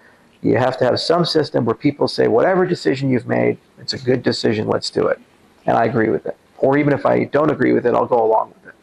you 0.42 0.58
have 0.58 0.78
to 0.78 0.86
have 0.86 1.00
some 1.00 1.26
system 1.26 1.66
where 1.66 1.76
people 1.76 2.08
say, 2.08 2.28
whatever 2.28 2.66
decision 2.66 3.10
you've 3.10 3.28
made, 3.28 3.58
it's 3.80 3.94
a 3.94 4.00
good 4.00 4.24
decision, 4.24 4.68
let's 4.68 4.90
do 4.90 5.08
it. 5.08 5.20
And 5.66 5.78
I 5.78 5.86
agree 5.86 6.10
with 6.10 6.26
it. 6.26 6.36
Or 6.58 6.78
even 6.78 6.94
if 6.94 7.06
I 7.06 7.26
don't 7.26 7.52
agree 7.52 7.74
with 7.74 7.86
it, 7.86 7.94
I'll 7.94 8.08
go 8.08 8.24
along 8.24 8.50
with 8.50 8.74
it. 8.74 8.76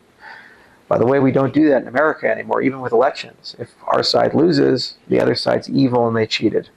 By 0.88 0.98
the 0.98 1.06
way, 1.06 1.18
we 1.18 1.32
don't 1.32 1.52
do 1.52 1.68
that 1.68 1.82
in 1.82 1.88
America 1.88 2.30
anymore, 2.30 2.62
even 2.62 2.80
with 2.80 2.92
elections. 2.92 3.54
If 3.58 3.74
our 3.86 4.02
side 4.02 4.34
loses, 4.34 4.96
the 5.08 5.20
other 5.20 5.34
side's 5.34 5.68
evil 5.68 6.08
and 6.08 6.16
they 6.16 6.26
cheated. 6.26 6.70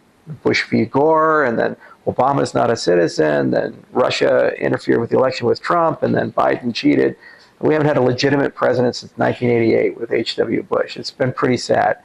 Bush 0.43 0.63
v. 0.69 0.85
Gore, 0.85 1.45
and 1.45 1.57
then 1.57 1.75
Obama's 2.05 2.53
not 2.53 2.69
a 2.71 2.75
citizen, 2.75 3.51
then 3.51 3.83
Russia 3.91 4.53
interfered 4.59 4.99
with 4.99 5.09
the 5.09 5.17
election 5.17 5.47
with 5.47 5.61
Trump, 5.61 6.03
and 6.03 6.13
then 6.13 6.31
Biden 6.31 6.73
cheated. 6.73 7.15
We 7.59 7.73
haven't 7.73 7.87
had 7.87 7.97
a 7.97 8.01
legitimate 8.01 8.55
president 8.55 8.95
since 8.95 9.11
1988 9.17 9.99
with 9.99 10.11
H.W. 10.11 10.63
Bush. 10.63 10.97
It's 10.97 11.11
been 11.11 11.31
pretty 11.31 11.57
sad. 11.57 11.99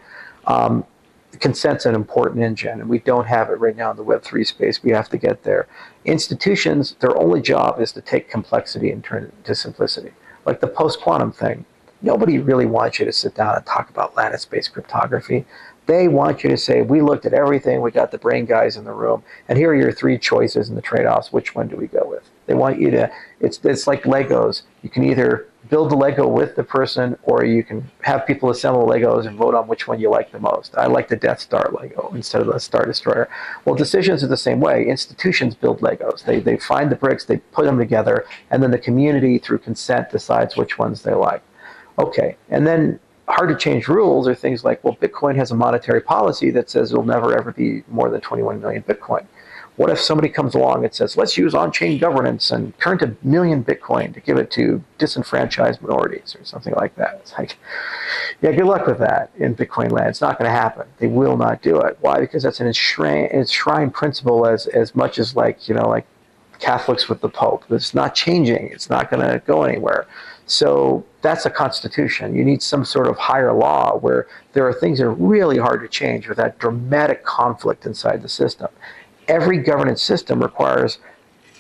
Um, 0.47 0.85
consent's 1.37 1.87
an 1.87 1.95
important 1.95 2.43
engine, 2.43 2.81
and 2.81 2.89
we 2.89 2.99
don't 2.99 3.27
have 3.27 3.51
it 3.51 3.61
right 3.61 3.77
now 3.77 3.91
in 3.91 3.97
the 3.97 4.05
Web3 4.05 4.47
space. 4.47 4.83
We 4.83 4.91
have 4.91 5.09
to 5.11 5.19
get 5.19 5.43
there. 5.43 5.69
Institutions, 6.05 6.97
their 7.01 7.17
only 7.17 7.41
job 7.41 7.81
is 7.81 7.93
to 7.93 8.01
take 8.01 8.31
complexity 8.31 8.91
and 8.91 9.03
turn 9.03 9.25
it 9.25 9.35
into 9.39 9.55
simplicity. 9.55 10.13
Like 10.45 10.61
the 10.61 10.69
post 10.69 11.01
quantum 11.01 11.33
thing 11.33 11.65
nobody 12.03 12.39
really 12.39 12.67
wants 12.67 12.99
you 12.99 13.05
to 13.05 13.13
sit 13.13 13.35
down 13.35 13.57
and 13.57 13.67
talk 13.67 13.91
about 13.91 14.17
lattice-based 14.17 14.73
cryptography. 14.73 15.45
They 15.87 16.09
want 16.09 16.43
you 16.43 16.51
to 16.51 16.57
say, 16.57 16.83
we 16.83 17.01
looked 17.01 17.27
at 17.27 17.33
everything, 17.33 17.81
we 17.81 17.91
got 17.91 18.11
the 18.11 18.19
brain 18.19 18.45
guys 18.45 18.77
in 18.77 18.85
the 18.85 18.93
room, 18.93 19.23
and 19.49 19.57
here 19.57 19.71
are 19.71 19.75
your 19.75 19.93
three 19.93 20.19
choices 20.19 20.69
and 20.69 20.77
the 20.77 20.83
trade-offs. 20.83 21.33
Which 21.33 21.55
one 21.55 21.69
do 21.69 21.77
we 21.77 21.87
go 21.87 22.05
with? 22.05 22.29
They 22.47 22.55
want 22.55 22.81
you 22.81 22.91
to, 22.91 23.11
it's, 23.41 23.61
it's 23.65 23.87
like 23.87 24.03
Legos. 24.03 24.63
You 24.83 24.91
can 24.91 25.05
either 25.05 25.49
build 25.69 25.91
the 25.91 25.97
Lego 25.97 26.27
with 26.27 26.57
the 26.57 26.63
person, 26.63 27.19
or 27.23 27.45
you 27.45 27.63
can 27.63 27.91
have 28.03 28.27
people 28.27 28.51
assemble 28.51 28.87
Legos 28.87 29.27
and 29.27 29.37
vote 29.37 29.55
on 29.55 29.67
which 29.69 29.89
one 29.89 30.01
you 30.01 30.11
like 30.11 30.33
the 30.33 30.39
most. 30.39 30.77
I 30.77 30.87
like 30.87 31.09
the 31.09 31.17
Death 31.17 31.41
Star 31.41 31.71
Lego 31.73 32.11
instead 32.15 32.41
of 32.43 32.49
the 32.49 32.59
Star 32.59 32.85
Destroyer. 32.85 33.29
Well, 33.65 33.75
decisions 33.75 34.23
are 34.23 34.29
the 34.29 34.37
same 34.37 34.61
way. 34.61 34.87
Institutions 34.87 35.55
build 35.55 35.81
Legos. 35.81 36.25
They, 36.25 36.41
they 36.41 36.57
find 36.59 36.91
the 36.91 36.97
bricks, 36.97 37.25
they 37.25 37.39
put 37.39 37.65
them 37.65 37.79
together, 37.79 38.27
and 38.51 38.63
then 38.63 38.71
the 38.71 38.79
community, 38.79 39.39
through 39.39 39.59
consent, 39.59 40.11
decides 40.11 40.57
which 40.57 40.79
ones 40.79 41.03
they 41.03 41.15
like. 41.15 41.43
Okay. 41.99 42.37
And 42.51 42.67
then 42.67 43.01
hard 43.29 43.49
to 43.49 43.57
change 43.57 43.89
rules 43.89 44.29
are 44.29 44.35
things 44.35 44.65
like, 44.65 44.83
well, 44.85 44.97
Bitcoin 45.01 45.37
has 45.37 45.51
a 45.51 45.57
monetary 45.57 46.01
policy 46.01 46.51
that 46.51 46.71
says 46.71 46.93
it'll 46.93 47.05
never 47.05 47.37
ever 47.37 47.53
be 47.53 47.83
more 47.89 48.09
than 48.09 48.21
21 48.21 48.61
million 48.61 48.83
Bitcoin. 48.83 49.27
What 49.77 49.91
if 49.91 50.01
somebody 50.01 50.31
comes 50.31 50.55
along 50.55 50.85
and 50.85 50.95
says, 50.95 51.17
let's 51.19 51.37
use 51.37 51.55
on 51.55 51.71
chain 51.71 51.99
governance 51.99 52.51
and 52.51 52.77
turn 52.79 52.99
to 52.99 53.15
million 53.23 53.63
Bitcoin 53.63 54.15
to 54.15 54.21
give 54.21 54.39
it 54.39 54.51
to 54.53 54.83
disenfranchised 54.97 55.83
minorities 55.83 56.35
or 56.39 56.45
something 56.45 56.75
like 56.75 56.97
that? 56.97 57.17
It's 57.21 57.33
like, 57.35 57.59
yeah, 58.41 58.53
good 58.53 58.65
luck 58.65 58.87
with 58.87 58.99
that 58.99 59.31
in 59.37 59.55
Bitcoin 59.55 59.93
land. 59.93 60.09
It's 60.09 60.23
not 60.23 60.39
going 60.39 60.51
to 60.51 60.57
happen. 60.57 60.87
They 60.99 61.09
will 61.09 61.37
not 61.37 61.61
do 61.61 61.79
it. 61.81 61.99
Why? 62.01 62.21
Because 62.21 62.43
that's 62.43 62.61
an 62.61 62.67
enshrined, 62.67 63.31
enshrined 63.33 63.93
principle 63.93 64.47
as, 64.47 64.67
as 64.69 64.95
much 64.95 65.19
as 65.19 65.37
like, 65.37 65.69
you 65.69 65.75
know, 65.75 65.89
like 65.89 66.07
Catholics 66.59 67.09
with 67.09 67.21
the 67.21 67.29
Pope. 67.29 67.65
It's 67.71 67.95
not 67.95 68.15
changing. 68.15 68.69
It's 68.69 68.89
not 68.89 69.11
going 69.11 69.29
to 69.29 69.43
go 69.47 69.65
anywhere. 69.65 70.07
So 70.47 71.05
that's 71.23 71.45
a 71.45 71.51
constitution. 71.51 72.35
You 72.35 72.45
need 72.45 72.63
some 72.63 72.85
sort 72.85 73.09
of 73.09 73.19
higher 73.19 73.53
law 73.53 73.99
where 73.99 74.27
there 74.53 74.67
are 74.67 74.73
things 74.73 74.99
that 74.99 75.05
are 75.05 75.13
really 75.13 75.59
hard 75.59 75.83
to 75.83 75.89
change 75.89 76.29
with 76.29 76.39
that 76.39 76.59
dramatic 76.59 77.25
conflict 77.25 77.85
inside 77.85 78.23
the 78.23 78.29
system. 78.29 78.69
Every 79.29 79.59
governance 79.59 80.03
system 80.03 80.41
requires 80.41 80.99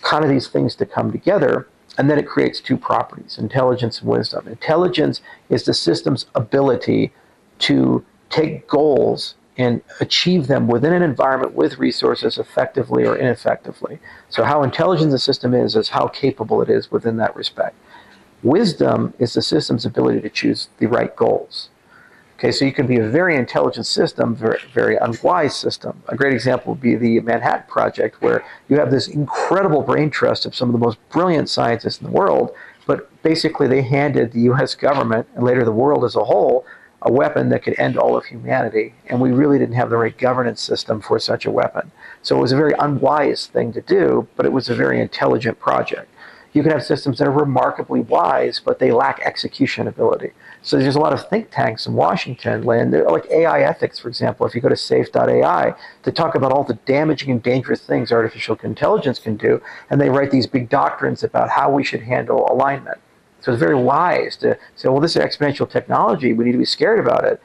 kind 0.02 0.24
of 0.24 0.30
these 0.30 0.48
things 0.48 0.74
to 0.76 0.86
come 0.86 1.10
together, 1.10 1.68
and 1.98 2.08
then 2.08 2.18
it 2.18 2.26
creates 2.26 2.60
two 2.60 2.76
properties 2.76 3.38
intelligence 3.38 4.00
and 4.00 4.08
wisdom. 4.08 4.46
Intelligence 4.46 5.20
is 5.48 5.64
the 5.64 5.74
system's 5.74 6.26
ability 6.34 7.12
to 7.60 8.04
take 8.30 8.68
goals 8.68 9.34
and 9.58 9.80
achieve 10.00 10.46
them 10.46 10.68
within 10.68 10.92
an 10.92 11.02
environment 11.02 11.54
with 11.54 11.78
resources 11.78 12.36
effectively 12.36 13.06
or 13.06 13.16
ineffectively. 13.16 13.98
So, 14.28 14.44
how 14.44 14.62
intelligent 14.62 15.10
the 15.10 15.18
system 15.18 15.54
is, 15.54 15.74
is 15.74 15.88
how 15.90 16.08
capable 16.08 16.60
it 16.60 16.68
is 16.68 16.90
within 16.90 17.16
that 17.16 17.34
respect. 17.34 17.74
Wisdom 18.42 19.14
is 19.18 19.32
the 19.32 19.42
system's 19.42 19.86
ability 19.86 20.20
to 20.20 20.28
choose 20.28 20.68
the 20.78 20.86
right 20.86 21.14
goals. 21.16 21.70
Okay, 22.38 22.52
so 22.52 22.66
you 22.66 22.72
can 22.72 22.86
be 22.86 22.98
a 22.98 23.08
very 23.08 23.34
intelligent 23.34 23.86
system, 23.86 24.36
very, 24.36 24.60
very 24.74 24.96
unwise 24.96 25.56
system. 25.56 26.02
A 26.08 26.14
great 26.14 26.34
example 26.34 26.74
would 26.74 26.82
be 26.82 26.94
the 26.94 27.20
Manhattan 27.20 27.64
Project, 27.66 28.20
where 28.20 28.44
you 28.68 28.78
have 28.78 28.90
this 28.90 29.08
incredible 29.08 29.80
brain 29.80 30.10
trust 30.10 30.44
of 30.44 30.54
some 30.54 30.68
of 30.68 30.74
the 30.74 30.78
most 30.78 30.98
brilliant 31.08 31.48
scientists 31.48 31.98
in 31.98 32.06
the 32.06 32.12
world, 32.12 32.50
but 32.86 33.10
basically 33.22 33.66
they 33.66 33.80
handed 33.80 34.32
the 34.32 34.40
US 34.52 34.74
government 34.74 35.26
and 35.34 35.44
later 35.44 35.64
the 35.64 35.72
world 35.72 36.04
as 36.04 36.14
a 36.14 36.24
whole 36.24 36.66
a 37.02 37.12
weapon 37.12 37.50
that 37.50 37.62
could 37.62 37.78
end 37.78 37.96
all 37.96 38.16
of 38.16 38.24
humanity, 38.24 38.92
and 39.06 39.20
we 39.20 39.30
really 39.30 39.58
didn't 39.58 39.74
have 39.76 39.90
the 39.90 39.96
right 39.96 40.18
governance 40.18 40.60
system 40.60 41.00
for 41.00 41.18
such 41.18 41.46
a 41.46 41.50
weapon. 41.50 41.90
So 42.20 42.36
it 42.36 42.40
was 42.40 42.52
a 42.52 42.56
very 42.56 42.72
unwise 42.78 43.46
thing 43.46 43.72
to 43.74 43.80
do, 43.80 44.26
but 44.36 44.44
it 44.44 44.52
was 44.52 44.68
a 44.68 44.74
very 44.74 45.00
intelligent 45.00 45.58
project. 45.60 46.10
You 46.56 46.62
can 46.62 46.72
have 46.72 46.84
systems 46.84 47.18
that 47.18 47.28
are 47.28 47.30
remarkably 47.30 48.00
wise, 48.00 48.62
but 48.64 48.78
they 48.78 48.90
lack 48.90 49.20
execution 49.20 49.86
ability. 49.86 50.30
So 50.62 50.78
there's 50.78 50.96
a 50.96 50.98
lot 50.98 51.12
of 51.12 51.28
think 51.28 51.50
tanks 51.50 51.86
in 51.86 51.92
Washington, 51.92 52.62
land, 52.62 52.92
like 52.92 53.30
AI 53.30 53.60
ethics, 53.60 53.98
for 53.98 54.08
example. 54.08 54.46
If 54.46 54.54
you 54.54 54.62
go 54.62 54.70
to 54.70 54.76
safe.ai 54.76 55.74
they 56.02 56.10
talk 56.10 56.34
about 56.34 56.52
all 56.52 56.64
the 56.64 56.78
damaging 56.86 57.30
and 57.30 57.42
dangerous 57.42 57.82
things 57.82 58.10
artificial 58.10 58.58
intelligence 58.62 59.18
can 59.18 59.36
do, 59.36 59.60
and 59.90 60.00
they 60.00 60.08
write 60.08 60.30
these 60.30 60.46
big 60.46 60.70
doctrines 60.70 61.22
about 61.22 61.50
how 61.50 61.70
we 61.70 61.84
should 61.84 62.00
handle 62.00 62.50
alignment. 62.50 62.96
So 63.42 63.52
it's 63.52 63.60
very 63.60 63.74
wise 63.74 64.34
to 64.38 64.56
say, 64.76 64.88
well, 64.88 65.00
this 65.00 65.14
is 65.14 65.22
exponential 65.22 65.68
technology. 65.68 66.32
We 66.32 66.46
need 66.46 66.52
to 66.52 66.58
be 66.58 66.64
scared 66.64 66.98
about 66.98 67.26
it. 67.26 67.38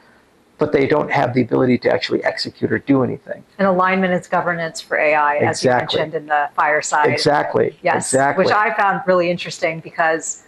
But 0.62 0.72
they 0.72 0.86
don't 0.86 1.12
have 1.12 1.34
the 1.34 1.42
ability 1.42 1.80
to 1.80 1.92
actually 1.92 2.24
execute 2.24 2.72
or 2.72 2.78
do 2.78 3.04
anything. 3.04 3.44
And 3.58 3.68
alignment 3.68 4.14
is 4.14 4.28
governance 4.28 4.80
for 4.80 4.96
AI, 4.98 5.38
exactly. 5.38 5.48
as 5.48 5.64
you 5.64 5.70
mentioned 5.72 6.14
in 6.14 6.26
the 6.28 6.50
fireside. 6.56 7.10
Exactly. 7.10 7.78
Yes. 7.82 8.14
Exactly. 8.14 8.46
Which 8.46 8.54
I 8.54 8.74
found 8.76 9.02
really 9.08 9.32
interesting 9.32 9.80
because 9.80 10.44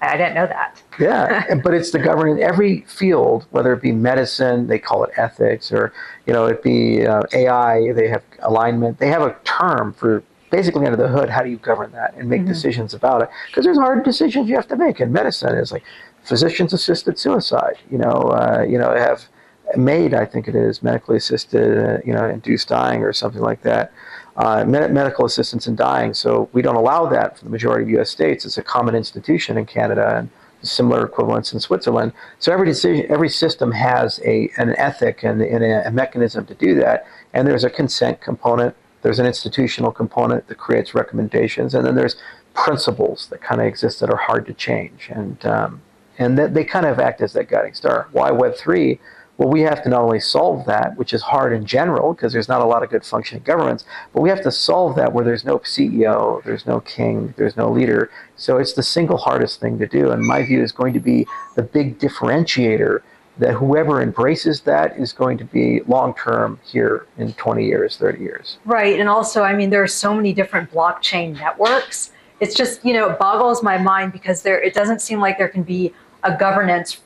I 0.00 0.16
didn't 0.16 0.34
know 0.34 0.48
that. 0.48 0.82
yeah, 0.98 1.54
but 1.62 1.72
it's 1.72 1.92
the 1.92 2.00
governance. 2.00 2.40
Every 2.42 2.80
field, 2.82 3.46
whether 3.50 3.72
it 3.72 3.80
be 3.80 3.92
medicine, 3.92 4.66
they 4.66 4.80
call 4.80 5.04
it 5.04 5.10
ethics, 5.16 5.70
or 5.70 5.92
you 6.26 6.32
know, 6.32 6.46
it 6.46 6.62
be 6.64 7.06
uh, 7.06 7.22
AI, 7.32 7.92
they 7.92 8.08
have 8.08 8.24
alignment. 8.40 8.98
They 8.98 9.08
have 9.08 9.22
a 9.22 9.36
term 9.44 9.92
for 9.92 10.24
basically 10.50 10.84
under 10.84 10.96
the 10.96 11.08
hood, 11.08 11.30
how 11.30 11.42
do 11.42 11.48
you 11.48 11.56
govern 11.56 11.90
that 11.92 12.14
and 12.14 12.28
make 12.28 12.42
mm-hmm. 12.42 12.48
decisions 12.48 12.92
about 12.92 13.22
it? 13.22 13.30
Because 13.46 13.64
there's 13.64 13.78
hard 13.78 14.04
decisions 14.04 14.48
you 14.48 14.54
have 14.56 14.68
to 14.68 14.76
make 14.76 15.00
in 15.00 15.10
medicine. 15.10 15.56
It's 15.56 15.72
like 15.72 15.84
physicians 16.24 16.72
assisted 16.72 17.18
suicide. 17.18 17.78
You 17.90 17.98
know, 17.98 18.10
uh, 18.10 18.64
you 18.68 18.78
know, 18.78 18.94
have 18.94 19.28
made 19.76 20.14
I 20.14 20.26
think 20.26 20.48
it 20.48 20.54
is 20.54 20.82
medically 20.82 21.16
assisted, 21.16 21.78
uh, 21.78 21.98
you 22.04 22.12
know, 22.12 22.28
induced 22.28 22.68
dying 22.68 23.02
or 23.02 23.12
something 23.12 23.42
like 23.42 23.62
that. 23.62 23.92
Uh, 24.36 24.64
med- 24.64 24.92
medical 24.92 25.24
assistance 25.24 25.66
in 25.66 25.76
dying. 25.76 26.14
So 26.14 26.48
we 26.52 26.62
don't 26.62 26.76
allow 26.76 27.06
that 27.06 27.38
for 27.38 27.44
the 27.44 27.50
majority 27.50 27.84
of 27.84 27.90
U.S. 27.90 28.10
states. 28.10 28.44
It's 28.46 28.56
a 28.56 28.62
common 28.62 28.94
institution 28.94 29.58
in 29.58 29.66
Canada 29.66 30.16
and 30.16 30.30
similar 30.62 31.04
equivalents 31.04 31.52
in 31.52 31.60
Switzerland. 31.60 32.12
So 32.38 32.52
every 32.52 32.66
decision, 32.66 33.04
every 33.10 33.28
system 33.28 33.72
has 33.72 34.20
a 34.24 34.50
an 34.56 34.74
ethic 34.76 35.22
and, 35.22 35.42
and 35.42 35.62
a, 35.62 35.88
a 35.88 35.90
mechanism 35.90 36.46
to 36.46 36.54
do 36.54 36.74
that. 36.76 37.06
And 37.34 37.46
there's 37.46 37.64
a 37.64 37.70
consent 37.70 38.20
component 38.20 38.74
there's 39.02 39.18
an 39.18 39.26
institutional 39.26 39.90
component 39.90 40.46
that 40.46 40.58
creates 40.58 40.94
recommendations, 40.94 41.74
and 41.74 41.84
then 41.84 41.96
there's 41.96 42.16
principles 42.54 43.26
that 43.28 43.40
kind 43.40 43.60
of 43.60 43.66
exist 43.66 44.00
that 44.00 44.10
are 44.10 44.16
hard 44.16 44.46
to 44.46 44.54
change, 44.54 45.10
and 45.10 45.44
um, 45.44 45.82
and 46.18 46.38
that 46.38 46.54
they 46.54 46.64
kind 46.64 46.86
of 46.86 46.98
act 46.98 47.20
as 47.20 47.32
that 47.32 47.48
guiding 47.48 47.74
star. 47.74 48.08
Why 48.12 48.30
Web 48.30 48.56
three? 48.56 49.00
Well, 49.38 49.48
we 49.48 49.62
have 49.62 49.82
to 49.84 49.88
not 49.88 50.02
only 50.02 50.20
solve 50.20 50.66
that, 50.66 50.96
which 50.96 51.14
is 51.14 51.22
hard 51.22 51.52
in 51.54 51.64
general 51.64 52.12
because 52.12 52.32
there's 52.32 52.48
not 52.48 52.60
a 52.60 52.66
lot 52.66 52.82
of 52.82 52.90
good 52.90 53.04
functioning 53.04 53.42
governments, 53.42 53.84
but 54.12 54.20
we 54.20 54.28
have 54.28 54.42
to 54.42 54.52
solve 54.52 54.94
that 54.96 55.12
where 55.12 55.24
there's 55.24 55.44
no 55.44 55.58
CEO, 55.60 56.44
there's 56.44 56.66
no 56.66 56.80
king, 56.80 57.32
there's 57.38 57.56
no 57.56 57.70
leader. 57.70 58.10
So 58.36 58.58
it's 58.58 58.74
the 58.74 58.82
single 58.82 59.16
hardest 59.16 59.58
thing 59.58 59.78
to 59.78 59.86
do, 59.86 60.10
and 60.10 60.22
my 60.22 60.44
view 60.44 60.62
is 60.62 60.70
going 60.70 60.92
to 60.92 61.00
be 61.00 61.26
the 61.56 61.62
big 61.62 61.98
differentiator 61.98 63.00
that 63.38 63.54
whoever 63.54 64.02
embraces 64.02 64.60
that 64.62 64.96
is 64.98 65.12
going 65.12 65.38
to 65.38 65.44
be 65.44 65.80
long 65.86 66.14
term 66.14 66.60
here 66.64 67.06
in 67.16 67.32
20 67.32 67.64
years, 67.64 67.96
30 67.96 68.22
years. 68.22 68.58
Right. 68.64 69.00
And 69.00 69.08
also, 69.08 69.42
I 69.42 69.54
mean, 69.54 69.70
there 69.70 69.82
are 69.82 69.88
so 69.88 70.14
many 70.14 70.32
different 70.32 70.70
blockchain 70.70 71.34
networks. 71.38 72.12
It's 72.40 72.54
just, 72.54 72.84
you 72.84 72.92
know, 72.92 73.10
it 73.10 73.18
boggles 73.18 73.62
my 73.62 73.78
mind 73.78 74.12
because 74.12 74.42
there 74.42 74.60
it 74.60 74.74
doesn't 74.74 75.00
seem 75.00 75.20
like 75.20 75.38
there 75.38 75.48
can 75.48 75.62
be 75.62 75.94
a 76.22 76.36
governance 76.36 77.00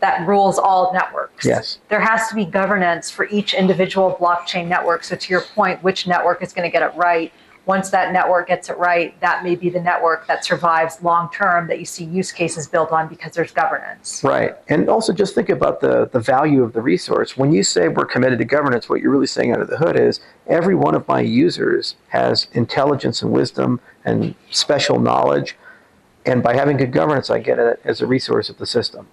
that 0.00 0.26
rules 0.26 0.58
all 0.58 0.92
networks. 0.92 1.46
Yes. 1.46 1.78
There 1.88 2.00
has 2.00 2.28
to 2.28 2.34
be 2.34 2.44
governance 2.44 3.10
for 3.10 3.26
each 3.28 3.54
individual 3.54 4.16
blockchain 4.20 4.68
network. 4.68 5.04
So 5.04 5.16
to 5.16 5.30
your 5.30 5.40
point, 5.40 5.82
which 5.82 6.06
network 6.06 6.42
is 6.42 6.52
going 6.52 6.68
to 6.68 6.72
get 6.72 6.82
it 6.82 6.94
right? 6.96 7.32
once 7.66 7.90
that 7.90 8.12
network 8.12 8.48
gets 8.48 8.68
it 8.68 8.76
right, 8.76 9.18
that 9.20 9.42
may 9.42 9.54
be 9.54 9.70
the 9.70 9.80
network 9.80 10.26
that 10.26 10.44
survives 10.44 11.02
long 11.02 11.30
term 11.30 11.66
that 11.68 11.78
you 11.78 11.84
see 11.84 12.04
use 12.04 12.30
cases 12.30 12.66
built 12.66 12.92
on 12.92 13.08
because 13.08 13.32
there's 13.32 13.52
governance. 13.52 14.22
Right. 14.22 14.54
And 14.68 14.88
also 14.88 15.12
just 15.12 15.34
think 15.34 15.48
about 15.48 15.80
the, 15.80 16.06
the 16.06 16.20
value 16.20 16.62
of 16.62 16.72
the 16.72 16.82
resource. 16.82 17.36
When 17.36 17.52
you 17.52 17.62
say 17.62 17.88
we're 17.88 18.04
committed 18.04 18.38
to 18.40 18.44
governance, 18.44 18.88
what 18.88 19.00
you're 19.00 19.10
really 19.10 19.26
saying 19.26 19.52
under 19.52 19.64
the 19.64 19.78
hood 19.78 19.98
is 19.98 20.20
every 20.46 20.74
one 20.74 20.94
of 20.94 21.08
my 21.08 21.20
users 21.20 21.96
has 22.08 22.48
intelligence 22.52 23.22
and 23.22 23.32
wisdom 23.32 23.80
and 24.04 24.34
special 24.50 25.00
knowledge. 25.00 25.56
And 26.26 26.42
by 26.42 26.54
having 26.54 26.76
good 26.76 26.92
governance, 26.92 27.30
I 27.30 27.38
get 27.38 27.58
it 27.58 27.80
as 27.84 28.00
a 28.00 28.06
resource 28.06 28.48
of 28.48 28.58
the 28.58 28.66
system 28.66 29.08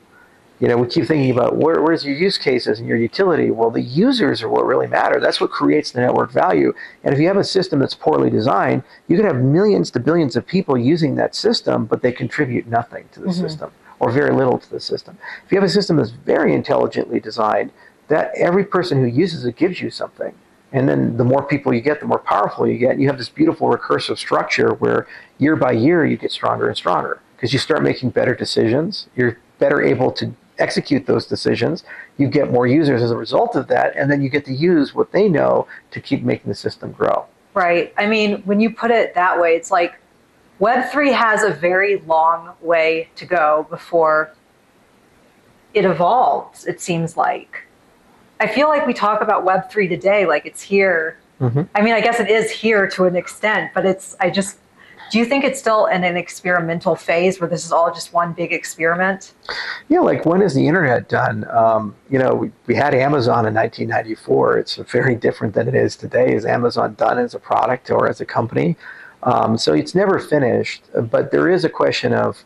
you 0.62 0.68
know, 0.68 0.78
we 0.78 0.88
keep 0.88 1.05
thinking 1.05 1.32
about 1.32 1.55
where, 1.55 1.82
where's 1.82 2.05
your 2.05 2.16
use 2.16 2.38
cases 2.38 2.78
and 2.78 2.88
your 2.88 2.97
utility. 2.97 3.49
Well, 3.49 3.72
the 3.72 3.82
users 3.82 4.43
are 4.43 4.47
what 4.47 4.64
really 4.68 4.86
matter. 4.86 5.20
That's 5.20 5.41
what 5.41 5.49
creates 5.49 5.89
the 5.89 6.01
network 6.01 6.32
value. 6.32 6.72
And 7.03 7.16
if 7.16 7.20
you 7.20 7.28
have 7.28 7.38
a 7.38 7.43
system 7.43 7.80
that's 7.80 7.95
poorly 7.95 8.30
designed, 8.30 8.84
you 9.07 9.16
could 9.16 9.26
have 9.26 9.38
millions 9.38 9.89
to 9.91 9.99
billions 9.99 10.36
of 10.36 10.45
people 10.45 10.78
using 10.78 11.16
that 11.16 11.34
system, 11.34 11.88
but 11.88 12.03
they 12.03 12.12
contribute 12.12 12.68
nothing 12.68 13.09
to 13.14 13.20
the 13.20 13.30
mm-hmm. 13.30 13.41
system 13.41 13.72
or 13.99 14.12
very 14.12 14.36
little 14.36 14.59
to 14.59 14.70
the 14.70 14.80
system. 14.80 15.18
If 15.43 15.51
you 15.51 15.57
have 15.57 15.68
a 15.68 15.70
system 15.70 15.97
that's 15.97 16.12
very 16.12 16.53
intelligently 16.53 17.20
designed, 17.20 17.72
that 18.09 18.32
every 18.36 18.64
person 18.64 18.99
who 18.99 19.07
uses 19.07 19.45
it 19.45 19.55
gives 19.55 19.82
you 19.82 19.89
something. 19.89 20.36
And 20.74 20.88
then 20.88 21.17
the 21.17 21.24
more 21.24 21.43
people 21.43 21.74
you 21.74 21.82
get, 21.82 21.99
the 21.99 22.05
more 22.05 22.19
powerful 22.19 22.65
you 22.67 22.78
get. 22.78 22.97
You 22.97 23.07
have 23.07 23.17
this 23.17 23.30
beautiful 23.30 23.69
recursive 23.69 24.17
structure 24.17 24.74
where 24.76 25.07
year 25.38 25.55
by 25.55 25.72
year 25.72 26.05
you 26.05 26.15
get 26.17 26.32
stronger 26.32 26.67
and 26.67 26.78
stronger 26.78 27.19
because 27.36 27.51
you 27.51 27.59
start 27.59 27.84
making 27.84 28.11
better 28.11 28.34
decisions. 28.34 29.07
You're 29.15 29.38
better 29.59 29.82
able 29.82 30.11
to 30.13 30.34
execute 30.59 31.07
those 31.07 31.26
decisions. 31.26 31.84
You 32.17 32.28
get 32.28 32.51
more 32.51 32.67
users 32.67 33.01
as 33.01 33.11
a 33.11 33.17
result 33.17 33.55
of 33.55 33.67
that, 33.67 33.95
and 33.97 34.09
then 34.09 34.22
you 34.22 34.30
get 34.30 34.45
to 34.45 34.53
use 34.53 34.93
what 34.93 35.11
they 35.11 35.28
know 35.28 35.67
to 35.91 35.99
keep 35.99 36.24
making 36.24 36.49
the 36.49 36.55
system 36.55 36.91
grow. 36.91 37.26
Right. 37.53 37.93
I 37.97 38.05
mean, 38.05 38.41
when 38.43 38.59
you 38.61 38.69
put 38.69 38.91
it 38.91 39.13
that 39.15 39.39
way, 39.39 39.55
it's 39.55 39.72
like 39.72 39.95
Web3 40.61 41.13
has 41.13 41.43
a 41.43 41.51
very 41.51 41.97
long 42.01 42.53
way 42.61 43.09
to 43.15 43.26
go 43.26 43.65
before 43.69 44.34
it 45.74 45.86
evolves, 45.86 46.65
it 46.65 46.80
seems 46.80 47.17
like. 47.17 47.63
I 48.42 48.48
feel 48.48 48.70
like 48.70 48.88
we 48.88 48.94
talk 48.94 49.22
about 49.22 49.46
Web3 49.46 49.88
today 49.88 50.26
like 50.26 50.48
it's 50.48 50.64
here. 50.64 51.20
Mm-hmm. 51.39 51.62
I 51.76 51.82
mean, 51.84 51.94
I 51.94 52.02
guess 52.02 52.20
it 52.20 52.28
is 52.28 52.50
here 52.50 52.88
to 52.89 53.06
an 53.06 53.16
extent, 53.16 53.72
but 53.76 53.86
it's, 53.86 54.16
I 54.20 54.32
just 54.32 54.58
do 55.12 55.20
you 55.20 55.26
think 55.26 55.44
it's 55.44 55.60
still 55.60 55.86
in 55.88 56.04
an 56.06 56.18
experimental 56.18 56.96
phase 56.96 57.39
where 57.39 57.50
this 57.50 57.66
is 57.66 57.72
all 57.72 57.94
just 57.94 58.14
one 58.14 58.34
big 58.34 58.52
experiment? 58.54 59.34
Yeah, 59.89 60.00
like 60.00 60.26
when 60.26 60.42
is 60.42 60.56
the 60.56 60.66
internet 60.66 61.08
done? 61.10 61.46
Um, 61.52 61.94
you 62.10 62.18
know, 62.18 62.34
we, 62.34 62.52
we 62.66 62.76
had 62.76 62.96
Amazon 62.96 63.46
in 63.46 63.54
1994. 63.54 64.58
It's 64.58 64.76
very 64.78 65.16
different 65.16 65.54
than 65.54 65.68
it 65.68 65.76
is 65.76 65.96
today. 65.96 66.34
Is 66.34 66.46
Amazon 66.46 66.96
done 66.96 67.20
as 67.20 67.36
a 67.36 67.39
product 67.39 67.92
or 67.92 68.08
as 68.08 68.22
a 68.22 68.26
company? 68.26 68.76
Um, 69.24 69.58
so 69.58 69.74
it's 69.74 69.94
never 69.94 70.18
finished, 70.18 70.84
but 70.96 71.30
there 71.32 71.48
is 71.48 71.66
a 71.66 71.70
question 71.70 72.14
of 72.14 72.44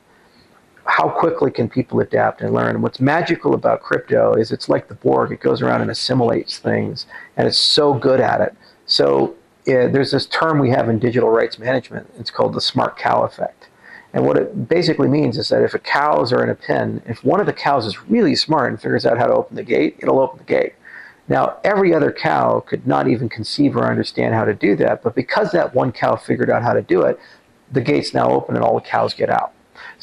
how 0.86 1.10
quickly 1.10 1.52
can 1.52 1.68
people 1.68 2.00
adapt 2.00 2.42
and 2.42 2.54
learn? 2.54 2.76
And 2.76 2.84
what's 2.84 3.00
magical 3.00 3.56
about 3.56 3.82
crypto 3.82 4.34
is 4.34 4.52
it's 4.52 4.70
like 4.70 4.88
the 4.88 4.96
Borg. 4.96 5.32
It 5.32 5.40
goes 5.40 5.62
around 5.62 5.82
and 5.82 5.92
assimilates 5.92 6.60
things, 6.60 7.06
and 7.38 7.48
it's 7.48 7.58
so 7.58 7.94
good 7.94 8.20
at 8.20 8.42
it. 8.42 8.56
So 8.86 9.36
yeah, 9.66 9.88
there's 9.88 10.12
this 10.12 10.28
term 10.28 10.60
we 10.60 10.70
have 10.70 10.90
in 10.90 11.00
digital 11.00 11.30
rights 11.30 11.58
management. 11.58 12.10
It's 12.20 12.30
called 12.30 12.54
the 12.54 12.62
smart 12.62 12.98
cow 12.98 13.24
effect. 13.24 13.68
And 14.14 14.26
what 14.26 14.38
it 14.38 14.70
basically 14.70 15.10
means 15.10 15.38
is 15.38 15.50
that 15.50 15.64
if 15.64 15.74
a 15.74 15.80
cows 15.80 16.32
are 16.32 16.42
in 16.44 16.50
a 16.50 16.56
pen, 16.56 17.02
if 17.06 17.24
one 17.24 17.40
of 17.40 17.48
the 17.48 17.54
cows 17.54 17.86
is 17.86 18.08
really 18.08 18.36
smart 18.36 18.72
and 18.72 18.82
figures 18.82 19.06
out 19.06 19.18
how 19.18 19.28
to 19.28 19.34
open 19.34 19.56
the 19.56 19.64
gate, 19.64 19.98
it'll 20.00 20.20
open 20.20 20.38
the 20.38 20.46
gate. 20.46 20.74
Now, 21.28 21.58
every 21.64 21.94
other 21.94 22.12
cow 22.12 22.60
could 22.60 22.86
not 22.86 23.08
even 23.08 23.28
conceive 23.28 23.76
or 23.76 23.86
understand 23.86 24.36
how 24.36 24.46
to 24.46 24.54
do 24.54 24.76
that, 24.78 25.02
but 25.02 25.16
because 25.16 25.52
that 25.52 25.74
one 25.74 25.92
cow 25.92 26.16
figured 26.16 26.52
out 26.52 26.62
how 26.62 26.74
to 26.74 26.84
do 26.84 27.02
it, 27.02 27.20
the 27.72 27.82
gate's 27.82 28.14
now 28.14 28.30
open 28.30 28.56
and 28.56 28.64
all 28.64 28.76
the 28.76 28.88
cows 28.88 29.14
get 29.16 29.30
out. 29.30 29.52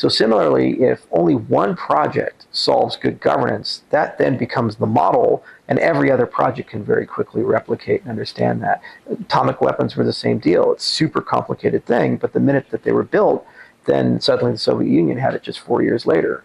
So 0.02 0.08
similarly, 0.08 0.82
if 0.82 1.06
only 1.12 1.36
one 1.36 1.76
project 1.76 2.46
solves 2.50 2.96
good 2.96 3.20
governance, 3.20 3.84
that 3.90 4.18
then 4.18 4.36
becomes 4.36 4.74
the 4.74 4.86
model, 4.86 5.44
and 5.68 5.78
every 5.78 6.10
other 6.10 6.26
project 6.26 6.70
can 6.70 6.82
very 6.82 7.06
quickly 7.06 7.44
replicate 7.44 8.00
and 8.00 8.10
understand 8.10 8.64
that. 8.64 8.82
Atomic 9.08 9.60
weapons 9.60 9.94
were 9.94 10.02
the 10.02 10.12
same 10.12 10.40
deal. 10.40 10.72
It's 10.72 10.84
a 10.84 10.90
super 10.90 11.20
complicated 11.20 11.86
thing, 11.86 12.16
but 12.16 12.32
the 12.32 12.40
minute 12.40 12.66
that 12.70 12.82
they 12.82 12.90
were 12.90 13.04
built, 13.04 13.46
then 13.84 14.20
suddenly 14.20 14.50
the 14.50 14.58
Soviet 14.58 14.90
Union 14.90 15.18
had 15.18 15.34
it 15.34 15.44
just 15.44 15.60
four 15.60 15.82
years 15.82 16.04
later. 16.04 16.42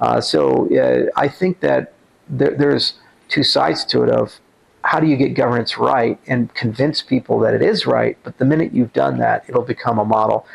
Uh, 0.00 0.22
so 0.22 0.74
uh, 0.74 1.10
I 1.14 1.28
think 1.28 1.60
that 1.60 1.92
there, 2.26 2.56
there's 2.56 2.94
two 3.28 3.42
sides 3.42 3.84
to 3.84 4.02
it 4.04 4.08
of 4.08 4.40
how 4.80 4.98
do 4.98 5.06
you 5.06 5.18
get 5.18 5.34
governance 5.34 5.76
right 5.76 6.18
and 6.26 6.54
convince 6.54 7.02
people 7.02 7.38
that 7.40 7.52
it 7.52 7.60
is 7.60 7.84
right, 7.84 8.16
but 8.22 8.38
the 8.38 8.46
minute 8.46 8.72
you've 8.72 8.94
done 8.94 9.18
that, 9.18 9.44
it'll 9.46 9.60
become 9.60 9.98
a 9.98 10.06
model 10.06 10.46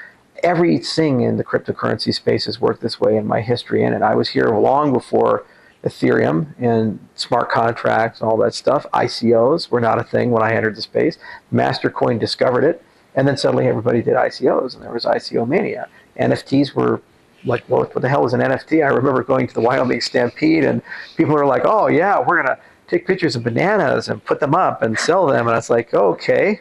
everything 0.44 1.22
in 1.22 1.38
the 1.38 1.44
cryptocurrency 1.44 2.14
space 2.14 2.46
has 2.46 2.60
worked 2.60 2.82
this 2.82 3.00
way 3.00 3.18
in 3.18 3.26
my 3.28 3.42
history 3.42 3.84
in 3.84 3.94
it. 3.94 4.02
I 4.02 4.16
was 4.16 4.30
here 4.30 4.50
long 4.50 4.94
before 4.94 5.46
Ethereum 5.84 6.54
and 6.60 7.00
smart 7.16 7.50
contracts 7.50 8.22
and 8.22 8.30
all 8.30 8.38
that 8.38 8.54
stuff. 8.54 8.86
ICOs 8.94 9.70
were 9.70 9.80
not 9.80 10.00
a 10.00 10.04
thing 10.04 10.32
when 10.32 10.44
I 10.44 10.54
entered 10.54 10.76
the 10.76 10.82
space. 10.82 11.18
Mastercoin 11.54 12.20
discovered 12.20 12.64
it, 12.64 12.84
and 13.16 13.28
then 13.28 13.38
suddenly 13.38 13.68
everybody 13.68 14.02
did 14.02 14.16
ICOs, 14.16 14.76
and 14.76 14.84
there 14.84 14.92
was 14.92 15.06
ICO 15.06 15.48
mania. 15.48 15.88
NFTs 16.20 16.74
were 16.74 17.02
like, 17.46 17.64
well, 17.70 17.82
what 17.82 18.02
the 18.02 18.10
hell 18.10 18.26
is 18.26 18.34
an 18.34 18.42
NFT? 18.42 18.84
I 18.84 18.90
remember 18.90 19.24
going 19.24 19.48
to 19.48 19.54
the 19.54 19.62
Wyoming 19.62 20.02
Stampede, 20.02 20.66
and 20.66 20.82
people 21.16 21.34
were 21.34 21.46
like, 21.46 21.64
oh 21.66 21.88
yeah, 21.88 22.20
we're 22.20 22.44
gonna 22.44 22.60
take 22.90 23.06
pictures 23.06 23.36
of 23.36 23.44
bananas 23.44 24.10
and 24.10 24.24
put 24.24 24.40
them 24.40 24.56
up 24.56 24.82
and 24.82 24.98
sell 24.98 25.28
them. 25.28 25.48
And 25.48 25.52
I 25.52 25.56
was 25.56 25.70
like, 25.70 25.94
okay. 25.94 26.60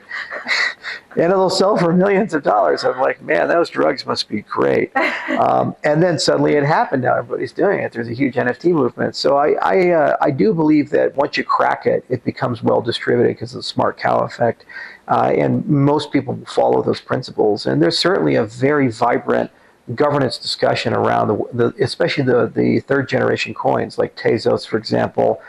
and 1.17 1.33
it'll 1.33 1.51
sell 1.51 1.77
for 1.77 1.93
millions 1.93 2.35
of 2.35 2.43
dollars. 2.43 2.85
I'm 2.85 3.01
like, 3.01 3.23
man, 3.23 3.49
those 3.49 3.71
drugs 3.71 4.07
must 4.07 4.29
be 4.29 4.43
great. 4.43 4.93
Um, 5.29 5.77
and 5.85 6.03
then 6.03 6.19
suddenly 6.19 6.55
it 6.55 6.65
happened. 6.65 7.03
Now 7.03 7.17
everybody's 7.17 7.53
doing 7.53 7.81
it. 7.81 7.93
There's 7.93 8.09
a 8.09 8.15
huge 8.15 8.35
NFT 8.35 8.73
movement. 8.73 9.15
So 9.15 9.37
I, 9.37 9.53
I, 9.63 9.91
uh, 9.91 10.17
I 10.23 10.31
do 10.31 10.55
believe 10.55 10.89
that 10.91 11.15
once 11.17 11.37
you 11.37 11.45
crack 11.45 11.85
it, 11.85 12.05
it 12.09 12.25
becomes 12.25 12.63
well 12.63 12.81
distributed 12.81 13.35
because 13.35 13.53
of 13.53 13.59
the 13.59 13.63
smart 13.63 13.99
cow 13.99 14.21
effect. 14.21 14.65
Uh, 15.07 15.33
and 15.37 15.65
most 15.69 16.13
people 16.13 16.41
follow 16.47 16.83
those 16.83 17.01
principles. 17.01 17.67
And 17.67 17.81
there's 17.81 17.99
certainly 17.99 18.37
a 18.37 18.45
very 18.45 18.89
vibrant 18.89 19.51
governance 19.95 20.39
discussion 20.39 20.93
around 20.93 21.29
the, 21.29 21.45
the 21.53 21.85
especially 21.85 22.25
the, 22.25 22.51
the 22.55 22.81
third 22.81 23.09
generation 23.09 23.55
coins 23.55 23.99
like 23.99 24.17
Tezos, 24.17 24.67
for 24.67 24.77
example, 24.77 25.41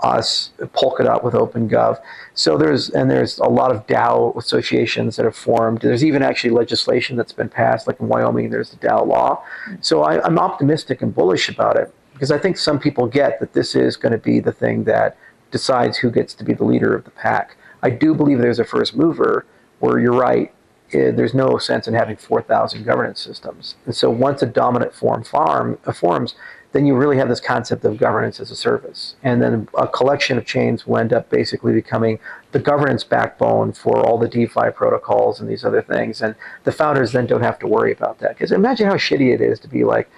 us, 0.00 0.50
Polkadot 0.58 1.22
with 1.24 1.34
OpenGov. 1.34 1.98
So 2.34 2.58
there's 2.58 2.90
and 2.90 3.10
there's 3.10 3.38
a 3.38 3.48
lot 3.48 3.70
of 3.74 3.86
DAO 3.86 4.36
associations 4.36 5.16
that 5.16 5.24
have 5.24 5.36
formed. 5.36 5.80
There's 5.80 6.04
even 6.04 6.22
actually 6.22 6.50
legislation 6.50 7.16
that's 7.16 7.32
been 7.32 7.48
passed, 7.48 7.86
like 7.86 8.00
in 8.00 8.08
Wyoming, 8.08 8.50
there's 8.50 8.70
the 8.70 8.76
DAO 8.76 9.06
law. 9.06 9.42
So 9.80 10.02
I, 10.02 10.22
I'm 10.22 10.38
optimistic 10.38 11.02
and 11.02 11.14
bullish 11.14 11.48
about 11.48 11.76
it 11.76 11.94
because 12.12 12.30
I 12.30 12.38
think 12.38 12.56
some 12.56 12.78
people 12.78 13.06
get 13.06 13.40
that 13.40 13.52
this 13.52 13.74
is 13.74 13.96
going 13.96 14.12
to 14.12 14.18
be 14.18 14.40
the 14.40 14.52
thing 14.52 14.84
that 14.84 15.16
decides 15.50 15.98
who 15.98 16.10
gets 16.10 16.34
to 16.34 16.44
be 16.44 16.54
the 16.54 16.64
leader 16.64 16.94
of 16.94 17.04
the 17.04 17.10
pack. 17.10 17.56
I 17.82 17.90
do 17.90 18.14
believe 18.14 18.38
there's 18.38 18.58
a 18.58 18.64
first 18.64 18.96
mover 18.96 19.46
where 19.78 19.98
you're 19.98 20.12
right. 20.12 20.52
Eh, 20.92 21.10
there's 21.10 21.34
no 21.34 21.58
sense 21.58 21.88
in 21.88 21.94
having 21.94 22.16
4,000 22.16 22.84
governance 22.84 23.20
systems. 23.20 23.76
And 23.84 23.94
so 23.94 24.08
once 24.10 24.42
a 24.42 24.46
dominant 24.46 24.94
form 24.94 25.24
farm, 25.24 25.78
forms, 25.94 26.34
then 26.76 26.84
you 26.84 26.94
really 26.94 27.16
have 27.16 27.30
this 27.30 27.40
concept 27.40 27.86
of 27.86 27.96
governance 27.96 28.38
as 28.38 28.50
a 28.50 28.56
service. 28.56 29.16
And 29.22 29.40
then 29.40 29.66
a 29.78 29.88
collection 29.88 30.36
of 30.36 30.44
chains 30.44 30.86
will 30.86 30.98
end 30.98 31.10
up 31.10 31.30
basically 31.30 31.72
becoming 31.72 32.18
the 32.52 32.58
governance 32.58 33.02
backbone 33.02 33.72
for 33.72 33.98
all 34.04 34.18
the 34.18 34.28
DeFi 34.28 34.70
protocols 34.74 35.40
and 35.40 35.48
these 35.48 35.64
other 35.64 35.80
things. 35.80 36.20
And 36.20 36.34
the 36.64 36.72
founders 36.72 37.12
then 37.12 37.24
don't 37.24 37.42
have 37.42 37.58
to 37.60 37.66
worry 37.66 37.92
about 37.92 38.18
that. 38.18 38.34
Because 38.34 38.52
imagine 38.52 38.88
how 38.88 38.96
shitty 38.96 39.32
it 39.32 39.40
is 39.40 39.58
to 39.60 39.68
be 39.68 39.84
like, 39.84 40.10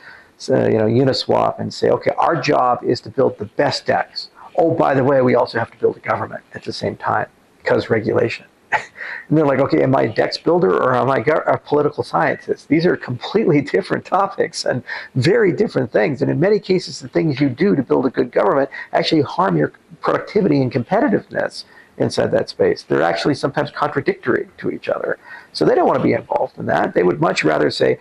uh, 0.51 0.67
you 0.69 0.79
know, 0.79 0.87
Uniswap 0.87 1.61
and 1.61 1.73
say, 1.73 1.91
okay, 1.91 2.11
our 2.19 2.41
job 2.41 2.83
is 2.83 3.01
to 3.03 3.11
build 3.11 3.39
the 3.39 3.45
best 3.45 3.87
DEX. 3.87 4.31
Oh, 4.57 4.75
by 4.75 4.95
the 4.95 5.05
way, 5.05 5.23
we 5.23 5.37
also 5.37 5.61
have 5.61 5.71
to 5.71 5.79
build 5.79 5.97
a 5.97 6.01
government 6.01 6.43
at 6.55 6.65
the 6.65 6.73
same 6.73 6.97
time 6.97 7.29
because 7.59 7.89
regulation. 7.89 8.47
And 8.73 9.37
they're 9.37 9.47
like, 9.47 9.59
okay, 9.61 9.83
am 9.83 9.95
I 9.95 10.03
a 10.03 10.13
DEX 10.13 10.39
builder 10.39 10.75
or 10.75 10.95
am 10.95 11.11
I 11.11 11.19
a 11.19 11.59
political 11.59 12.03
scientist? 12.03 12.69
These 12.69 12.87
are 12.87 12.97
completely 12.97 13.61
different 13.75 14.05
topics 14.05 14.65
and 14.65 14.83
very 15.15 15.53
different 15.53 15.93
things. 15.93 16.23
And 16.23 16.31
in 16.31 16.41
many 16.41 16.59
cases, 16.59 17.01
the 17.01 17.09
things 17.09 17.41
you 17.41 17.49
do 17.49 17.77
to 17.77 17.83
build 17.83 18.07
a 18.07 18.11
good 18.11 18.33
government 18.33 18.71
actually 18.93 19.23
harm 19.23 19.57
your 19.57 19.73
productivity 20.01 20.63
and 20.63 20.73
competitiveness 20.73 21.65
inside 21.99 22.31
that 22.31 22.49
space. 22.49 22.85
They're 22.85 23.03
actually 23.03 23.35
sometimes 23.35 23.71
contradictory 23.71 24.49
to 24.59 24.71
each 24.71 24.89
other. 24.89 25.19
So 25.53 25.65
they 25.65 25.75
don't 25.75 25.87
want 25.87 25.99
to 25.99 26.05
be 26.05 26.13
involved 26.13 26.57
in 26.59 26.67
that. 26.67 26.95
They 26.95 27.03
would 27.03 27.21
much 27.21 27.45
rather 27.45 27.71
say, 27.71 27.99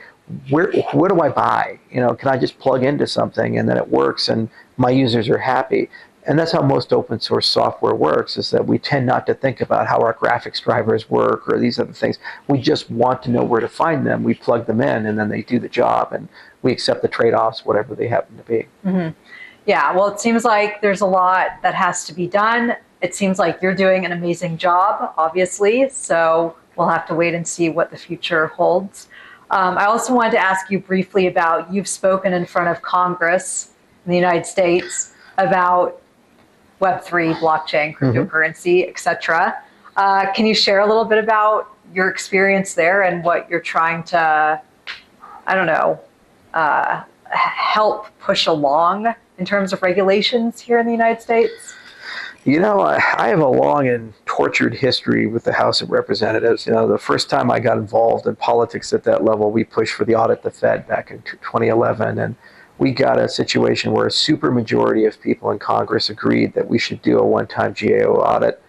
where, 0.49 0.71
where 0.93 1.09
do 1.09 1.21
I 1.21 1.29
buy? 1.29 1.79
You 1.91 2.01
know, 2.01 2.13
can 2.13 2.29
I 2.29 2.37
just 2.37 2.59
plug 2.59 2.83
into 2.83 3.07
something 3.07 3.57
and 3.57 3.67
then 3.67 3.77
it 3.77 3.87
works 3.89 4.29
and 4.29 4.49
my 4.77 4.91
users 4.91 5.29
are 5.29 5.39
happy? 5.39 5.89
And 6.27 6.37
that's 6.37 6.51
how 6.51 6.61
most 6.61 6.91
open 6.91 7.21
source 7.21 7.47
software 7.47 7.95
works 7.95 8.37
is 8.37 8.51
that 8.51 8.67
we 8.67 8.77
tend 8.77 9.05
not 9.05 9.25
to 9.27 9.33
think 9.33 9.61
about 9.61 9.87
how 9.87 9.99
our 9.99 10.13
graphics 10.13 10.61
drivers 10.61 11.09
work 11.09 11.47
or 11.47 11.57
these 11.57 11.79
other 11.79 11.93
things. 11.93 12.19
We 12.49 12.59
just 12.59 12.91
want 12.91 13.23
to 13.23 13.31
know 13.31 13.45
where 13.45 13.61
to 13.61 13.69
find 13.69 14.05
them. 14.05 14.23
We 14.23 14.33
plug 14.33 14.67
them 14.67 14.81
in 14.81 15.05
and 15.05 15.17
then 15.17 15.29
they 15.29 15.41
do 15.41 15.57
the 15.57 15.69
job 15.69 16.11
and 16.11 16.27
we 16.63 16.73
accept 16.73 17.01
the 17.01 17.07
trade-offs 17.07 17.65
whatever 17.65 17.95
they 17.95 18.09
happen 18.09 18.35
to 18.37 18.43
be. 18.43 18.67
Mm-hmm. 18.85 19.17
yeah 19.65 19.95
well 19.95 20.07
it 20.07 20.19
seems 20.19 20.43
like 20.43 20.81
there's 20.81 21.01
a 21.01 21.05
lot 21.05 21.61
that 21.63 21.73
has 21.73 22.05
to 22.05 22.13
be 22.13 22.27
done. 22.27 22.75
It 23.01 23.15
seems 23.15 23.39
like 23.39 23.61
you're 23.61 23.75
doing 23.75 24.05
an 24.05 24.11
amazing 24.11 24.57
job 24.57 25.13
obviously 25.17 25.87
so 25.89 26.57
we'll 26.75 26.89
have 26.89 27.07
to 27.07 27.15
wait 27.15 27.35
and 27.35 27.47
see 27.47 27.69
what 27.69 27.89
the 27.89 27.97
future 27.97 28.47
holds. 28.47 29.07
Um, 29.49 29.77
i 29.77 29.85
also 29.85 30.13
wanted 30.13 30.31
to 30.31 30.39
ask 30.39 30.69
you 30.69 30.79
briefly 30.79 31.27
about 31.27 31.71
you've 31.71 31.87
spoken 31.87 32.33
in 32.33 32.45
front 32.45 32.67
of 32.67 32.81
congress 32.81 33.69
in 34.05 34.11
the 34.11 34.17
united 34.17 34.45
states 34.45 35.13
about 35.37 36.01
Web3, 36.81 37.35
blockchain, 37.35 37.95
mm-hmm. 37.95 38.05
cryptocurrency, 38.05 38.81
mm-hmm. 38.81 38.89
etc. 38.89 39.61
Uh, 39.95 40.31
can 40.33 40.45
you 40.45 40.53
share 40.53 40.79
a 40.79 40.85
little 40.85 41.05
bit 41.05 41.23
about 41.23 41.69
your 41.93 42.09
experience 42.09 42.73
there 42.73 43.03
and 43.03 43.23
what 43.23 43.49
you're 43.49 43.61
trying 43.61 44.03
to, 44.03 44.61
I 45.47 45.55
don't 45.55 45.67
know, 45.67 45.99
uh, 46.53 47.03
help 47.29 48.07
push 48.19 48.47
along 48.47 49.13
in 49.37 49.45
terms 49.45 49.73
of 49.73 49.81
regulations 49.81 50.59
here 50.59 50.79
in 50.79 50.85
the 50.85 50.91
United 50.91 51.21
States? 51.21 51.75
You 52.45 52.61
know, 52.61 52.79
I, 52.79 52.95
I, 53.17 53.27
have 53.27 53.41
a 53.41 53.47
long 53.47 53.89
and 53.89 54.13
tortured 54.25 54.73
history 54.73 55.27
with 55.27 55.43
the 55.43 55.51
House 55.51 55.81
of 55.81 55.89
Representatives. 55.89 56.65
You 56.65 56.71
know, 56.71 56.87
the 56.87 56.97
first 56.97 57.29
time 57.29 57.51
I 57.51 57.59
got 57.59 57.77
involved 57.77 58.25
in 58.25 58.37
politics 58.37 58.93
at 58.93 59.03
that 59.03 59.21
level, 59.21 59.51
we 59.51 59.65
pushed 59.65 59.93
for 59.93 60.05
the 60.05 60.15
audit 60.15 60.37
of 60.37 60.43
the 60.43 60.51
Fed 60.51 60.87
back 60.87 61.11
in 61.11 61.21
2011, 61.23 62.17
and 62.17 62.35
we 62.77 62.91
got 62.91 63.19
a 63.19 63.27
situation 63.27 63.91
where 63.91 64.07
a 64.07 64.11
supermajority 64.11 65.07
of 65.07 65.19
people 65.21 65.51
in 65.51 65.59
Congress 65.59 66.09
agreed 66.09 66.53
that 66.53 66.67
we 66.67 66.77
should 66.77 67.01
do 67.01 67.17
a 67.17 67.25
one-time 67.25 67.73
GAO 67.73 68.15
audit. 68.15 68.61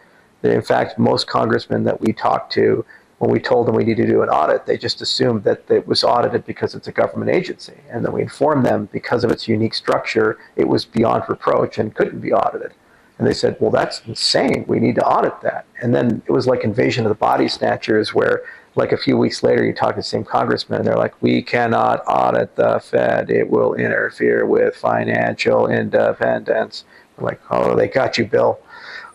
That, 0.43 0.53
In 0.53 0.63
fact, 0.63 0.99
most 0.99 1.27
congressmen 1.27 1.85
that 1.85 2.01
we 2.01 2.13
talked 2.13 2.53
to, 2.55 2.85
when 3.19 3.31
we 3.31 3.41
told 3.41 3.67
them 3.67 3.75
we 3.75 3.85
needed 3.85 4.07
to 4.07 4.13
do 4.13 4.23
an 4.23 4.29
audit, 4.29 4.65
they 4.65 4.79
just 4.79 5.03
assumed 5.03 5.43
that 5.45 5.69
it 5.69 5.87
was 5.87 6.05
audited 6.05 6.47
because 6.47 6.75
it's 6.75 6.89
a 6.89 6.93
government 6.93 7.31
agency. 7.31 7.75
And 7.91 8.05
then 8.05 8.13
we 8.13 8.23
informed 8.23 8.65
them 8.65 8.89
because 8.93 9.25
of 9.25 9.31
its 9.31 9.49
unique 9.49 9.75
structure, 9.75 10.39
it 10.57 10.69
was 10.69 10.85
beyond 10.85 11.25
reproach 11.29 11.79
and 11.79 11.95
couldn't 11.95 12.21
be 12.21 12.33
audited. 12.33 12.73
And 13.19 13.27
they 13.27 13.35
said, 13.35 13.57
well, 13.59 13.73
that's 13.73 14.01
insane. 14.07 14.65
We 14.69 14.79
need 14.79 14.95
to 14.95 15.05
audit 15.05 15.41
that. 15.43 15.67
And 15.83 15.93
then 15.93 16.23
it 16.27 16.31
was 16.31 16.47
like 16.47 16.63
invasion 16.63 17.05
of 17.05 17.09
the 17.09 17.17
body 17.17 17.49
snatchers 17.49 18.15
where 18.15 18.43
like 18.79 18.93
a 18.93 18.97
few 18.97 19.17
weeks 19.17 19.43
later, 19.43 19.65
you 19.65 19.73
talk 19.73 19.91
to 19.91 19.97
the 19.97 20.05
same 20.05 20.25
congressman, 20.25 20.79
and 20.79 20.87
they're 20.87 20.97
like, 20.97 21.21
we 21.21 21.43
cannot 21.43 22.03
audit 22.07 22.55
the 22.55 22.79
Fed. 22.79 23.29
It 23.29 23.51
will 23.51 23.75
interfere 23.75 24.47
with 24.47 24.77
financial 24.77 25.67
independence. 25.67 26.85
I'm 27.19 27.25
like, 27.25 27.41
oh, 27.51 27.75
they 27.75 27.89
got 27.89 28.17
you, 28.17 28.27
Bill. 28.27 28.61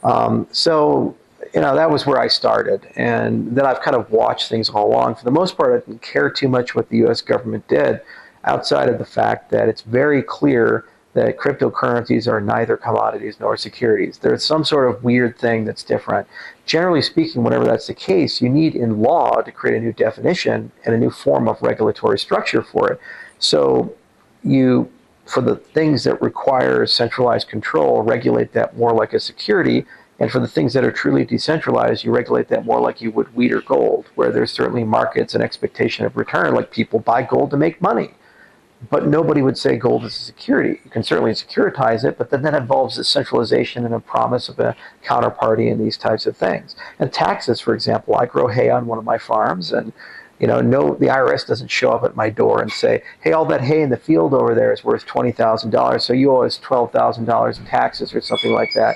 Um, 0.03 0.47
so, 0.51 1.15
you 1.53 1.61
know, 1.61 1.75
that 1.75 1.89
was 1.89 2.05
where 2.05 2.19
I 2.19 2.27
started. 2.27 2.85
And 2.97 3.55
then 3.55 3.65
I've 3.65 3.81
kind 3.81 3.95
of 3.95 4.11
watched 4.11 4.49
things 4.49 4.69
all 4.69 4.85
along. 4.85 5.15
For 5.15 5.23
the 5.23 5.31
most 5.31 5.55
part, 5.55 5.73
I 5.73 5.85
didn't 5.85 6.01
care 6.01 6.29
too 6.29 6.49
much 6.49 6.75
what 6.75 6.89
the 6.89 6.97
U.S. 6.97 7.21
government 7.21 7.65
did 7.69 8.01
outside 8.43 8.89
of 8.89 8.99
the 8.99 9.05
fact 9.05 9.49
that 9.51 9.69
it's 9.69 9.81
very 9.81 10.21
clear 10.21 10.85
that 11.13 11.37
cryptocurrencies 11.37 12.27
are 12.27 12.41
neither 12.41 12.75
commodities 12.75 13.37
nor 13.39 13.55
securities. 13.55 14.17
There's 14.17 14.43
some 14.43 14.65
sort 14.65 14.89
of 14.89 15.03
weird 15.03 15.37
thing 15.37 15.63
that's 15.63 15.83
different. 15.83 16.27
Generally 16.65 17.01
speaking, 17.01 17.43
whenever 17.43 17.65
that's 17.65 17.87
the 17.87 17.93
case, 17.93 18.41
you 18.41 18.49
need 18.49 18.75
in 18.75 19.01
law 19.01 19.41
to 19.41 19.51
create 19.51 19.77
a 19.77 19.81
new 19.81 19.91
definition 19.91 20.71
and 20.85 20.95
a 20.95 20.97
new 20.97 21.09
form 21.09 21.47
of 21.47 21.61
regulatory 21.61 22.17
structure 22.17 22.63
for 22.63 22.91
it. 22.91 22.99
So 23.39 23.93
you, 24.43 24.89
for 25.25 25.41
the 25.41 25.57
things 25.57 26.05
that 26.05 26.21
require 26.21 26.85
centralized 26.85 27.49
control, 27.49 28.01
regulate 28.01 28.53
that 28.53 28.77
more 28.77 28.93
like 28.93 29.13
a 29.13 29.19
security. 29.19 29.85
And 30.19 30.31
for 30.31 30.39
the 30.39 30.47
things 30.47 30.73
that 30.73 30.85
are 30.85 30.91
truly 30.91 31.25
decentralized, 31.25 32.05
you 32.05 32.11
regulate 32.11 32.47
that 32.47 32.65
more 32.65 32.79
like 32.79 33.01
you 33.01 33.11
would 33.11 33.35
wheat 33.35 33.51
or 33.51 33.61
gold, 33.61 34.05
where 34.15 34.31
there's 34.31 34.51
certainly 34.51 34.85
markets 34.85 35.33
and 35.33 35.43
expectation 35.43 36.05
of 36.05 36.15
return, 36.15 36.53
like 36.53 36.71
people 36.71 36.99
buy 36.99 37.23
gold 37.23 37.51
to 37.51 37.57
make 37.57 37.81
money 37.81 38.13
but 38.89 39.07
nobody 39.07 39.41
would 39.41 39.57
say 39.57 39.77
gold 39.77 40.03
is 40.05 40.15
a 40.15 40.19
security. 40.19 40.81
You 40.83 40.89
can 40.89 41.03
certainly 41.03 41.31
securitize 41.31 42.03
it, 42.03 42.17
but 42.17 42.29
then 42.29 42.41
that 42.43 42.53
involves 42.53 42.97
a 42.97 43.03
centralization 43.03 43.85
and 43.85 43.93
a 43.93 43.99
promise 43.99 44.49
of 44.49 44.59
a 44.59 44.75
counterparty 45.05 45.71
and 45.71 45.79
these 45.79 45.97
types 45.97 46.25
of 46.25 46.35
things. 46.35 46.75
And 46.99 47.11
taxes, 47.11 47.61
for 47.61 47.73
example, 47.73 48.15
I 48.15 48.25
grow 48.25 48.47
hay 48.47 48.69
on 48.69 48.87
one 48.87 48.97
of 48.97 49.05
my 49.05 49.17
farms, 49.17 49.71
and 49.71 49.93
you 50.39 50.47
know, 50.47 50.59
no, 50.59 50.95
the 50.95 51.05
IRS 51.07 51.47
doesn't 51.47 51.69
show 51.69 51.91
up 51.91 52.03
at 52.03 52.15
my 52.15 52.29
door 52.29 52.61
and 52.61 52.71
say, 52.71 53.03
"Hey, 53.21 53.31
all 53.31 53.45
that 53.45 53.61
hay 53.61 53.81
in 53.81 53.89
the 53.89 53.97
field 53.97 54.33
over 54.33 54.53
there 54.55 54.73
is 54.73 54.83
worth 54.83 55.05
twenty 55.05 55.31
thousand 55.31 55.71
dollars, 55.71 56.03
so 56.03 56.11
you 56.13 56.31
owe 56.31 56.43
us 56.43 56.57
twelve 56.57 56.91
thousand 56.91 57.25
dollars 57.25 57.59
in 57.59 57.65
taxes 57.65 58.13
or 58.13 58.21
something 58.21 58.51
like 58.51 58.73
that." 58.73 58.95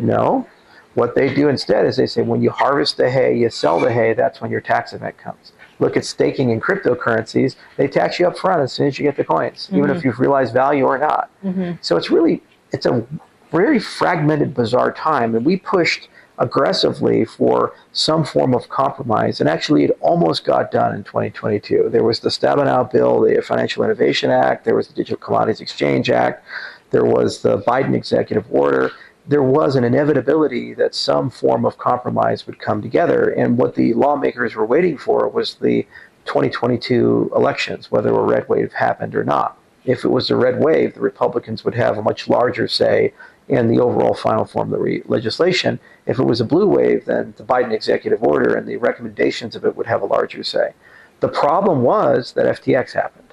No, 0.00 0.46
what 0.94 1.14
they 1.14 1.32
do 1.32 1.48
instead 1.48 1.86
is 1.86 1.96
they 1.96 2.06
say, 2.06 2.22
when 2.22 2.42
you 2.42 2.50
harvest 2.50 2.96
the 2.96 3.10
hay, 3.10 3.36
you 3.36 3.50
sell 3.50 3.78
the 3.78 3.92
hay. 3.92 4.14
That's 4.14 4.40
when 4.40 4.50
your 4.50 4.60
tax 4.60 4.92
event 4.92 5.18
comes 5.18 5.52
look 5.78 5.96
at 5.96 6.04
staking 6.04 6.50
in 6.50 6.60
cryptocurrencies, 6.60 7.56
they 7.76 7.88
tax 7.88 8.18
you 8.18 8.26
up 8.26 8.36
front 8.36 8.62
as 8.62 8.72
soon 8.72 8.86
as 8.86 8.98
you 8.98 9.04
get 9.04 9.16
the 9.16 9.24
coins, 9.24 9.66
mm-hmm. 9.66 9.76
even 9.76 9.90
if 9.90 9.98
mm-hmm. 9.98 10.08
you've 10.08 10.20
realized 10.20 10.52
value 10.52 10.84
or 10.84 10.98
not. 10.98 11.30
Mm-hmm. 11.44 11.72
So 11.80 11.96
it's 11.96 12.10
really 12.10 12.42
it's 12.72 12.86
a 12.86 13.06
very 13.50 13.78
fragmented, 13.78 14.54
bizarre 14.54 14.92
time, 14.92 15.34
and 15.34 15.44
we 15.44 15.56
pushed 15.56 16.08
aggressively 16.38 17.24
for 17.24 17.74
some 17.92 18.24
form 18.24 18.54
of 18.54 18.68
compromise, 18.68 19.40
and 19.40 19.48
actually 19.48 19.84
it 19.84 19.96
almost 20.00 20.44
got 20.44 20.70
done 20.70 20.94
in 20.94 21.02
2022. 21.02 21.88
There 21.90 22.04
was 22.04 22.20
the 22.20 22.28
Stabenow 22.28 22.90
bill, 22.92 23.22
the 23.22 23.42
Financial 23.42 23.82
Innovation 23.82 24.30
Act, 24.30 24.64
there 24.64 24.76
was 24.76 24.88
the 24.88 24.94
Digital 24.94 25.16
Commodities 25.16 25.60
Exchange 25.60 26.10
Act, 26.10 26.44
there 26.90 27.04
was 27.04 27.42
the 27.42 27.58
Biden 27.62 27.94
executive 27.94 28.46
order 28.50 28.92
there 29.28 29.42
was 29.42 29.76
an 29.76 29.84
inevitability 29.84 30.72
that 30.74 30.94
some 30.94 31.28
form 31.28 31.66
of 31.66 31.76
compromise 31.76 32.46
would 32.46 32.58
come 32.58 32.80
together. 32.80 33.28
And 33.28 33.58
what 33.58 33.74
the 33.74 33.92
lawmakers 33.92 34.54
were 34.54 34.64
waiting 34.64 34.96
for 34.96 35.28
was 35.28 35.56
the 35.56 35.86
2022 36.24 37.32
elections, 37.36 37.90
whether 37.90 38.08
a 38.08 38.22
red 38.22 38.48
wave 38.48 38.72
happened 38.72 39.14
or 39.14 39.24
not. 39.24 39.58
If 39.84 40.04
it 40.04 40.08
was 40.08 40.30
a 40.30 40.36
red 40.36 40.60
wave, 40.60 40.94
the 40.94 41.00
Republicans 41.00 41.62
would 41.64 41.74
have 41.74 41.98
a 41.98 42.02
much 42.02 42.28
larger 42.28 42.66
say 42.68 43.12
in 43.48 43.68
the 43.68 43.80
overall 43.80 44.14
final 44.14 44.46
form 44.46 44.72
of 44.72 44.80
the 44.80 45.02
legislation. 45.06 45.78
If 46.06 46.18
it 46.18 46.24
was 46.24 46.40
a 46.40 46.44
blue 46.44 46.66
wave, 46.66 47.04
then 47.04 47.34
the 47.36 47.44
Biden 47.44 47.72
executive 47.72 48.22
order 48.22 48.54
and 48.54 48.66
the 48.66 48.76
recommendations 48.76 49.54
of 49.54 49.64
it 49.64 49.76
would 49.76 49.86
have 49.86 50.02
a 50.02 50.06
larger 50.06 50.42
say. 50.42 50.72
The 51.20 51.28
problem 51.28 51.82
was 51.82 52.32
that 52.32 52.46
FTX 52.46 52.92
happened. 52.92 53.28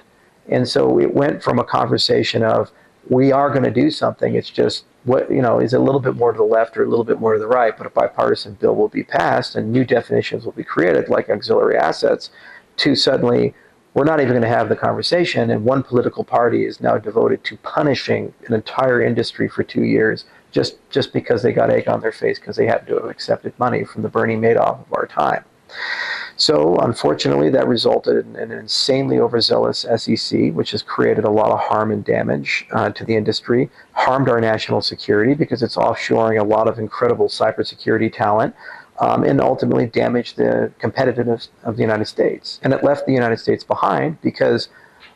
And 0.48 0.68
so 0.68 1.00
it 1.00 1.14
went 1.14 1.42
from 1.42 1.58
a 1.58 1.64
conversation 1.64 2.42
of, 2.42 2.70
we 3.08 3.32
are 3.32 3.50
going 3.50 3.64
to 3.64 3.70
do 3.70 3.90
something, 3.90 4.34
it's 4.34 4.50
just 4.50 4.84
what 5.04 5.30
you 5.30 5.40
know 5.40 5.60
is 5.60 5.72
a 5.72 5.78
little 5.78 6.00
bit 6.00 6.16
more 6.16 6.32
to 6.32 6.36
the 6.36 6.44
left 6.44 6.76
or 6.76 6.84
a 6.84 6.88
little 6.88 7.04
bit 7.04 7.20
more 7.20 7.34
to 7.34 7.38
the 7.38 7.46
right, 7.46 7.76
but 7.76 7.86
a 7.86 7.90
bipartisan 7.90 8.54
bill 8.54 8.74
will 8.74 8.88
be 8.88 9.04
passed 9.04 9.54
and 9.54 9.72
new 9.72 9.84
definitions 9.84 10.44
will 10.44 10.52
be 10.52 10.64
created, 10.64 11.08
like 11.08 11.30
auxiliary 11.30 11.76
assets, 11.76 12.30
to 12.78 12.96
suddenly 12.96 13.54
we're 13.94 14.04
not 14.04 14.20
even 14.20 14.32
going 14.32 14.42
to 14.42 14.48
have 14.48 14.68
the 14.68 14.76
conversation, 14.76 15.50
and 15.50 15.64
one 15.64 15.82
political 15.82 16.22
party 16.22 16.66
is 16.66 16.80
now 16.80 16.98
devoted 16.98 17.42
to 17.44 17.56
punishing 17.58 18.34
an 18.46 18.52
entire 18.52 19.00
industry 19.00 19.48
for 19.48 19.62
two 19.62 19.84
years 19.84 20.26
just 20.52 20.76
just 20.90 21.12
because 21.12 21.42
they 21.42 21.52
got 21.52 21.70
egg 21.70 21.88
on 21.88 22.00
their 22.00 22.12
face 22.12 22.38
because 22.38 22.56
they 22.56 22.66
happen 22.66 22.86
to 22.86 22.94
have 22.96 23.10
accepted 23.10 23.58
money 23.58 23.84
from 23.84 24.02
the 24.02 24.08
Bernie 24.08 24.36
Madoff 24.36 24.80
of 24.80 24.92
our 24.92 25.06
time. 25.06 25.44
So, 26.38 26.76
unfortunately, 26.76 27.48
that 27.50 27.66
resulted 27.66 28.26
in 28.26 28.36
an 28.36 28.52
insanely 28.52 29.18
overzealous 29.18 29.86
SEC, 29.96 30.52
which 30.52 30.72
has 30.72 30.82
created 30.82 31.24
a 31.24 31.30
lot 31.30 31.50
of 31.50 31.60
harm 31.60 31.90
and 31.90 32.04
damage 32.04 32.66
uh, 32.72 32.90
to 32.90 33.04
the 33.06 33.16
industry, 33.16 33.70
harmed 33.92 34.28
our 34.28 34.38
national 34.38 34.82
security 34.82 35.32
because 35.32 35.62
it's 35.62 35.76
offshoring 35.76 36.38
a 36.38 36.44
lot 36.44 36.68
of 36.68 36.78
incredible 36.78 37.28
cybersecurity 37.28 38.12
talent, 38.12 38.54
um, 38.98 39.24
and 39.24 39.40
ultimately 39.40 39.86
damaged 39.86 40.36
the 40.36 40.70
competitiveness 40.78 41.48
of 41.64 41.76
the 41.76 41.82
United 41.82 42.04
States. 42.04 42.60
And 42.62 42.74
it 42.74 42.84
left 42.84 43.06
the 43.06 43.12
United 43.12 43.38
States 43.38 43.64
behind 43.64 44.20
because 44.20 44.68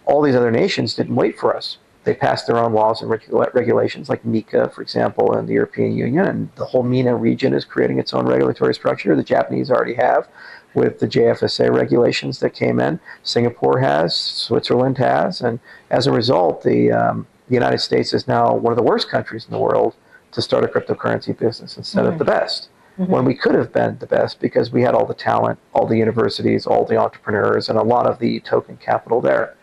all 0.06 0.22
these 0.22 0.34
other 0.34 0.50
nations 0.50 0.94
didn't 0.94 1.16
wait 1.16 1.38
for 1.38 1.54
us. 1.54 1.76
They 2.04 2.14
passed 2.14 2.46
their 2.46 2.56
own 2.56 2.72
laws 2.72 3.02
and 3.02 3.10
regula- 3.10 3.50
regulations, 3.52 4.08
like 4.08 4.24
MiCA, 4.24 4.72
for 4.72 4.80
example, 4.80 5.36
in 5.36 5.46
the 5.46 5.52
European 5.52 5.96
Union, 5.96 6.26
and 6.26 6.48
the 6.56 6.64
whole 6.64 6.82
MENA 6.82 7.14
region 7.14 7.52
is 7.52 7.64
creating 7.64 7.98
its 7.98 8.14
own 8.14 8.26
regulatory 8.26 8.74
structure. 8.74 9.14
The 9.14 9.22
Japanese 9.22 9.70
already 9.70 9.94
have 9.94 10.26
with 10.72 11.00
the 11.00 11.06
JFSA 11.06 11.74
regulations 11.74 12.40
that 12.40 12.50
came 12.50 12.80
in. 12.80 13.00
Singapore 13.22 13.80
has, 13.80 14.14
Switzerland 14.14 14.98
has, 14.98 15.40
and 15.40 15.60
as 15.90 16.06
a 16.06 16.12
result, 16.12 16.62
the, 16.62 16.92
um, 16.92 17.26
the 17.48 17.54
United 17.54 17.78
States 17.78 18.14
is 18.14 18.26
now 18.28 18.54
one 18.54 18.72
of 18.72 18.76
the 18.76 18.82
worst 18.82 19.10
countries 19.10 19.44
in 19.44 19.50
the 19.50 19.58
world 19.58 19.94
to 20.32 20.40
start 20.40 20.64
a 20.64 20.68
cryptocurrency 20.68 21.36
business 21.36 21.76
instead 21.76 22.04
mm-hmm. 22.04 22.12
of 22.12 22.18
the 22.18 22.24
best. 22.24 22.68
Mm-hmm. 22.98 23.12
When 23.12 23.24
we 23.24 23.34
could 23.34 23.54
have 23.54 23.72
been 23.72 23.98
the 23.98 24.06
best 24.06 24.40
because 24.40 24.70
we 24.70 24.82
had 24.82 24.94
all 24.94 25.06
the 25.06 25.14
talent, 25.14 25.58
all 25.72 25.86
the 25.86 25.96
universities, 25.96 26.66
all 26.66 26.84
the 26.84 26.96
entrepreneurs, 26.96 27.68
and 27.68 27.78
a 27.78 27.82
lot 27.82 28.06
of 28.06 28.18
the 28.18 28.40
token 28.40 28.76
capital 28.76 29.20
there. 29.20 29.56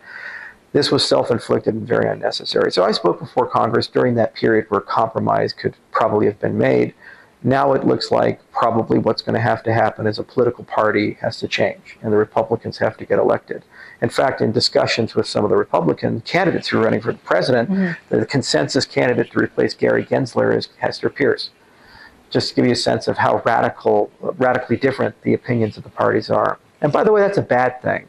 This 0.78 0.92
was 0.92 1.08
self 1.08 1.32
inflicted 1.32 1.74
and 1.74 1.88
very 1.88 2.08
unnecessary. 2.10 2.72
So 2.72 2.84
I 2.84 2.92
spoke 2.92 3.20
before 3.20 3.48
Congress 3.48 3.88
during 3.88 4.16
that 4.16 4.36
period 4.36 4.66
where 4.70 4.82
compromise 4.82 5.52
could 5.52 5.76
probably 5.92 6.26
have 6.28 6.40
been 6.40 6.58
made 6.58 6.94
now 7.44 7.74
it 7.74 7.86
looks 7.86 8.10
like 8.12 8.40
probably 8.52 8.98
what's 8.98 9.22
going 9.22 9.36
to 9.36 9.42
have 9.42 9.62
to 9.64 9.74
happen 9.74 10.08
is 10.08 10.18
a 10.18 10.24
political 10.24 10.64
party 10.64 11.14
has 11.22 11.38
to 11.40 11.48
change 11.48 11.98
and 12.02 12.12
the 12.12 12.18
Republicans 12.18 12.80
have 12.80 12.98
to 12.98 13.06
get 13.06 13.20
elected. 13.20 13.64
In 14.02 14.10
fact, 14.10 14.42
in 14.42 14.52
discussions 14.52 15.14
with 15.14 15.28
some 15.28 15.44
of 15.44 15.50
the 15.50 15.56
Republican 15.56 16.22
candidates 16.22 16.68
who 16.68 16.80
are 16.80 16.84
running 16.84 17.02
for 17.02 17.12
the 17.12 17.20
president, 17.20 17.70
mm-hmm. 17.70 18.16
the 18.16 18.26
consensus 18.26 18.86
candidate 18.86 19.32
to 19.32 19.40
replace 19.40 19.74
Gary 19.76 20.04
Gensler 20.04 20.56
is 20.56 20.70
Hester 20.80 21.10
Peirce. 21.10 21.52
Just 22.32 22.50
to 22.50 22.56
give 22.56 22.66
you 22.66 22.72
a 22.72 22.76
sense 22.76 23.08
of 23.08 23.18
how 23.18 23.42
radical, 23.46 24.12
radically 24.20 24.76
different 24.76 25.20
the 25.22 25.34
opinions 25.34 25.78
of 25.78 25.84
the 25.84 25.90
parties 25.90 26.30
are. 26.30 26.60
And 26.82 26.92
by 26.92 27.04
the 27.04 27.12
way, 27.12 27.22
that's 27.22 27.38
a 27.38 27.44
bad 27.44 27.82
thing. 27.82 28.08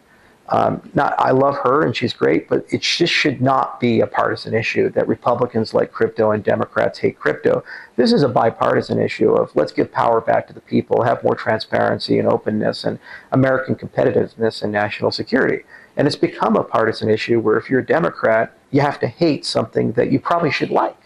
Um, 0.50 0.80
not, 0.94 1.14
I 1.18 1.32
love 1.32 1.56
her 1.58 1.84
and 1.84 1.94
she's 1.94 2.14
great, 2.14 2.48
but 2.48 2.64
it 2.72 2.80
just 2.80 3.12
should 3.12 3.42
not 3.42 3.78
be 3.80 4.00
a 4.00 4.06
partisan 4.06 4.54
issue 4.54 4.88
that 4.90 5.06
Republicans 5.06 5.74
like 5.74 5.92
crypto 5.92 6.30
and 6.30 6.42
Democrats 6.42 6.98
hate 6.98 7.18
crypto. 7.18 7.62
This 7.96 8.12
is 8.12 8.22
a 8.22 8.28
bipartisan 8.28 8.98
issue 8.98 9.32
of 9.34 9.54
let's 9.54 9.72
give 9.72 9.92
power 9.92 10.22
back 10.22 10.46
to 10.46 10.54
the 10.54 10.62
people, 10.62 11.02
have 11.02 11.22
more 11.22 11.34
transparency 11.34 12.18
and 12.18 12.26
openness 12.26 12.84
and 12.84 12.98
American 13.32 13.74
competitiveness 13.74 14.62
and 14.62 14.72
national 14.72 15.10
security. 15.10 15.64
And 15.98 16.06
it's 16.06 16.16
become 16.16 16.56
a 16.56 16.64
partisan 16.64 17.10
issue 17.10 17.40
where 17.40 17.58
if 17.58 17.68
you're 17.68 17.80
a 17.80 17.86
Democrat, 17.86 18.56
you 18.70 18.80
have 18.80 18.98
to 19.00 19.06
hate 19.06 19.44
something 19.44 19.92
that 19.92 20.10
you 20.10 20.18
probably 20.18 20.50
should 20.50 20.70
like. 20.70 20.96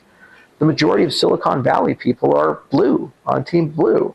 The 0.61 0.67
majority 0.67 1.03
of 1.03 1.13
Silicon 1.13 1.65
Valley 1.65 1.97
people 1.97 2.37
are 2.37 2.61
blue, 2.71 3.13
on 3.27 3.43
Team 3.43 3.71
Blue 3.71 4.15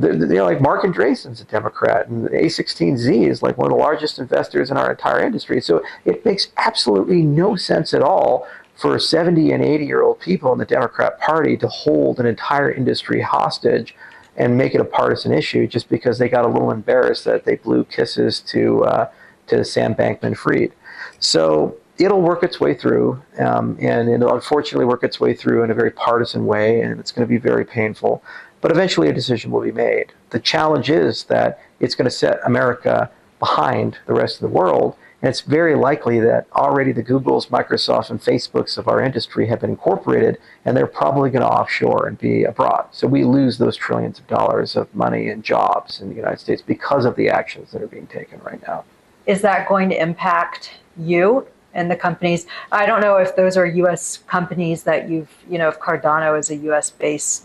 you 0.00 0.12
know, 0.12 0.44
like 0.44 0.60
Marc 0.60 0.84
Andreessen's 0.84 1.40
a 1.40 1.44
Democrat, 1.44 2.08
and 2.08 2.28
A16Z 2.28 3.28
is 3.28 3.42
like 3.42 3.58
one 3.58 3.70
of 3.70 3.76
the 3.76 3.82
largest 3.82 4.18
investors 4.18 4.70
in 4.70 4.76
our 4.76 4.90
entire 4.90 5.20
industry. 5.20 5.60
So 5.60 5.82
it 6.04 6.24
makes 6.24 6.48
absolutely 6.56 7.22
no 7.22 7.56
sense 7.56 7.92
at 7.92 8.02
all 8.02 8.46
for 8.76 8.98
70 8.98 9.52
and 9.52 9.62
80 9.62 9.84
year 9.84 10.02
old 10.02 10.20
people 10.20 10.52
in 10.52 10.58
the 10.58 10.64
Democrat 10.64 11.20
Party 11.20 11.56
to 11.58 11.68
hold 11.68 12.18
an 12.20 12.26
entire 12.26 12.70
industry 12.70 13.20
hostage 13.20 13.94
and 14.36 14.56
make 14.56 14.74
it 14.74 14.80
a 14.80 14.84
partisan 14.84 15.32
issue 15.32 15.66
just 15.66 15.88
because 15.88 16.18
they 16.18 16.28
got 16.28 16.44
a 16.44 16.48
little 16.48 16.70
embarrassed 16.70 17.24
that 17.24 17.44
they 17.44 17.56
blew 17.56 17.84
kisses 17.84 18.40
to 18.40 18.84
uh, 18.84 19.10
to 19.48 19.64
Sam 19.64 19.94
Bankman-Fried. 19.94 20.72
So 21.18 21.76
it'll 21.98 22.22
work 22.22 22.42
its 22.42 22.58
way 22.58 22.72
through, 22.72 23.22
um, 23.38 23.76
and 23.80 24.08
it'll 24.08 24.34
unfortunately 24.34 24.86
work 24.86 25.04
its 25.04 25.20
way 25.20 25.34
through 25.34 25.62
in 25.64 25.70
a 25.70 25.74
very 25.74 25.90
partisan 25.90 26.46
way, 26.46 26.80
and 26.80 26.98
it's 26.98 27.12
going 27.12 27.26
to 27.26 27.30
be 27.30 27.38
very 27.38 27.64
painful. 27.64 28.22
But 28.60 28.70
eventually 28.70 29.08
a 29.08 29.12
decision 29.12 29.50
will 29.50 29.62
be 29.62 29.72
made. 29.72 30.12
The 30.30 30.40
challenge 30.40 30.90
is 30.90 31.24
that 31.24 31.60
it's 31.80 31.94
going 31.94 32.04
to 32.04 32.10
set 32.10 32.40
America 32.44 33.10
behind 33.38 33.98
the 34.06 34.14
rest 34.14 34.36
of 34.36 34.42
the 34.42 34.54
world. 34.56 34.96
And 35.22 35.28
it's 35.28 35.42
very 35.42 35.74
likely 35.74 36.18
that 36.20 36.46
already 36.52 36.92
the 36.92 37.02
Googles, 37.02 37.48
Microsofts, 37.48 38.10
and 38.10 38.20
Facebooks 38.20 38.78
of 38.78 38.88
our 38.88 39.02
industry 39.02 39.46
have 39.48 39.60
been 39.60 39.70
incorporated, 39.70 40.38
and 40.64 40.74
they're 40.74 40.86
probably 40.86 41.30
going 41.30 41.42
to 41.42 41.48
offshore 41.48 42.06
and 42.06 42.18
be 42.18 42.44
abroad. 42.44 42.86
So 42.90 43.06
we 43.06 43.24
lose 43.24 43.58
those 43.58 43.76
trillions 43.76 44.18
of 44.18 44.26
dollars 44.28 44.76
of 44.76 44.94
money 44.94 45.28
and 45.28 45.42
jobs 45.42 46.00
in 46.00 46.08
the 46.08 46.14
United 46.14 46.40
States 46.40 46.62
because 46.62 47.04
of 47.04 47.16
the 47.16 47.28
actions 47.28 47.72
that 47.72 47.82
are 47.82 47.86
being 47.86 48.06
taken 48.06 48.40
right 48.40 48.62
now. 48.66 48.84
Is 49.26 49.42
that 49.42 49.68
going 49.68 49.90
to 49.90 50.00
impact 50.00 50.70
you 50.96 51.46
and 51.74 51.90
the 51.90 51.96
companies? 51.96 52.46
I 52.72 52.86
don't 52.86 53.02
know 53.02 53.16
if 53.16 53.36
those 53.36 53.58
are 53.58 53.66
U.S. 53.66 54.18
companies 54.26 54.84
that 54.84 55.10
you've, 55.10 55.30
you 55.50 55.58
know, 55.58 55.68
if 55.68 55.78
Cardano 55.78 56.38
is 56.38 56.50
a 56.50 56.56
U.S. 56.56 56.90
based 56.90 57.44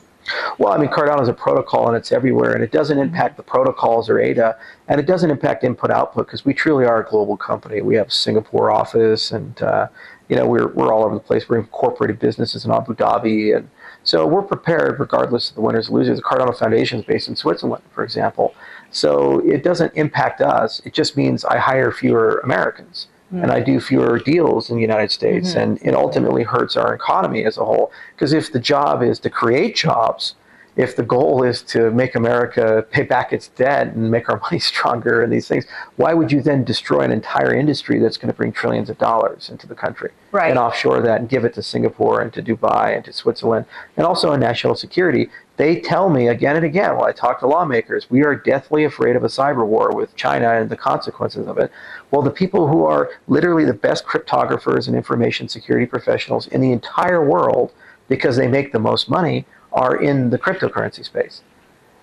well, 0.57 0.73
I 0.73 0.77
mean, 0.77 0.89
Cardano 0.89 1.21
is 1.21 1.27
a 1.27 1.33
protocol 1.33 1.87
and 1.87 1.95
it's 1.95 2.11
everywhere, 2.11 2.53
and 2.53 2.63
it 2.63 2.71
doesn't 2.71 2.97
mm-hmm. 2.97 3.13
impact 3.13 3.37
the 3.37 3.43
protocols 3.43 4.09
or 4.09 4.19
ADA, 4.19 4.57
and 4.87 4.99
it 4.99 5.05
doesn't 5.05 5.29
impact 5.29 5.63
input 5.63 5.91
output 5.91 6.27
because 6.27 6.45
we 6.45 6.53
truly 6.53 6.85
are 6.85 7.05
a 7.05 7.09
global 7.09 7.37
company. 7.37 7.81
We 7.81 7.95
have 7.95 8.07
a 8.07 8.11
Singapore 8.11 8.71
office, 8.71 9.31
and 9.31 9.61
uh, 9.61 9.87
you 10.29 10.35
know 10.35 10.45
we're 10.45 10.67
we're 10.67 10.93
all 10.93 11.05
over 11.05 11.15
the 11.15 11.21
place. 11.21 11.47
We're 11.47 11.59
incorporated 11.59 12.19
businesses 12.19 12.65
in 12.65 12.71
Abu 12.71 12.95
Dhabi, 12.95 13.55
and 13.55 13.69
so 14.03 14.25
we're 14.25 14.41
prepared 14.41 14.99
regardless 14.99 15.49
of 15.49 15.55
the 15.55 15.61
winners 15.61 15.87
and 15.87 15.95
losers. 15.95 16.17
The 16.17 16.23
Cardano 16.23 16.57
Foundation 16.57 16.99
is 16.99 17.05
based 17.05 17.27
in 17.27 17.35
Switzerland, 17.35 17.83
for 17.91 18.03
example, 18.03 18.55
so 18.91 19.39
it 19.39 19.63
doesn't 19.63 19.93
impact 19.95 20.41
us. 20.41 20.81
It 20.85 20.93
just 20.93 21.15
means 21.15 21.45
I 21.45 21.57
hire 21.57 21.91
fewer 21.91 22.39
Americans 22.43 23.07
mm-hmm. 23.27 23.43
and 23.43 23.51
I 23.51 23.59
do 23.61 23.79
fewer 23.79 24.19
deals 24.19 24.69
in 24.69 24.75
the 24.75 24.81
United 24.81 25.11
States, 25.11 25.51
mm-hmm. 25.51 25.59
and 25.59 25.81
it 25.81 25.95
ultimately 25.95 26.43
hurts 26.43 26.75
our 26.75 26.93
economy 26.93 27.45
as 27.45 27.57
a 27.57 27.65
whole. 27.65 27.91
Because 28.15 28.33
if 28.33 28.51
the 28.51 28.59
job 28.59 29.03
is 29.03 29.19
to 29.19 29.29
create 29.29 29.75
jobs, 29.75 30.35
if 30.75 30.95
the 30.95 31.03
goal 31.03 31.43
is 31.43 31.61
to 31.61 31.89
make 31.91 32.15
America 32.15 32.85
pay 32.91 33.03
back 33.03 33.31
its 33.31 33.47
debt 33.49 33.87
and 33.87 34.11
make 34.11 34.29
our 34.29 34.39
money 34.43 34.59
stronger 34.59 35.21
and 35.21 35.31
these 35.31 35.47
things, 35.47 35.65
why 35.95 36.13
would 36.13 36.31
you 36.31 36.41
then 36.41 36.63
destroy 36.63 37.01
an 37.01 37.11
entire 37.11 37.53
industry 37.53 37.99
that's 37.99 38.17
going 38.17 38.31
to 38.31 38.35
bring 38.35 38.51
trillions 38.51 38.89
of 38.89 38.97
dollars 38.97 39.49
into 39.49 39.67
the 39.67 39.75
country 39.75 40.11
right. 40.31 40.49
and 40.49 40.59
offshore 40.59 41.01
that 41.01 41.19
and 41.19 41.29
give 41.29 41.45
it 41.45 41.53
to 41.53 41.61
Singapore 41.61 42.21
and 42.21 42.33
to 42.33 42.41
Dubai 42.41 42.95
and 42.95 43.05
to 43.05 43.13
Switzerland 43.13 43.65
and 43.95 44.05
also 44.05 44.33
in 44.33 44.39
national 44.39 44.75
security? 44.75 45.29
They 45.57 45.79
tell 45.79 46.09
me 46.09 46.27
again 46.27 46.57
and 46.57 46.65
again 46.65 46.97
while 46.97 47.05
I 47.05 47.13
talk 47.13 47.39
to 47.39 47.47
lawmakers, 47.47 48.09
we 48.09 48.25
are 48.25 48.35
deathly 48.35 48.83
afraid 48.83 49.15
of 49.15 49.23
a 49.23 49.27
cyber 49.27 49.65
war 49.65 49.95
with 49.95 50.13
China 50.17 50.49
and 50.49 50.69
the 50.69 50.75
consequences 50.75 51.47
of 51.47 51.57
it. 51.57 51.71
Well, 52.11 52.21
the 52.21 52.31
people 52.31 52.67
who 52.67 52.85
are 52.85 53.09
literally 53.27 53.65
the 53.65 53.73
best 53.73 54.05
cryptographers 54.05 54.87
and 54.87 54.95
information 54.95 55.49
security 55.49 55.85
professionals 55.85 56.47
in 56.47 56.61
the 56.61 56.71
entire 56.71 57.23
world 57.23 57.73
because 58.07 58.35
they 58.37 58.47
make 58.47 58.71
the 58.71 58.79
most 58.79 59.09
money 59.09 59.45
are 59.73 59.95
in 59.95 60.29
the 60.29 60.37
cryptocurrency 60.37 61.03
space. 61.03 61.41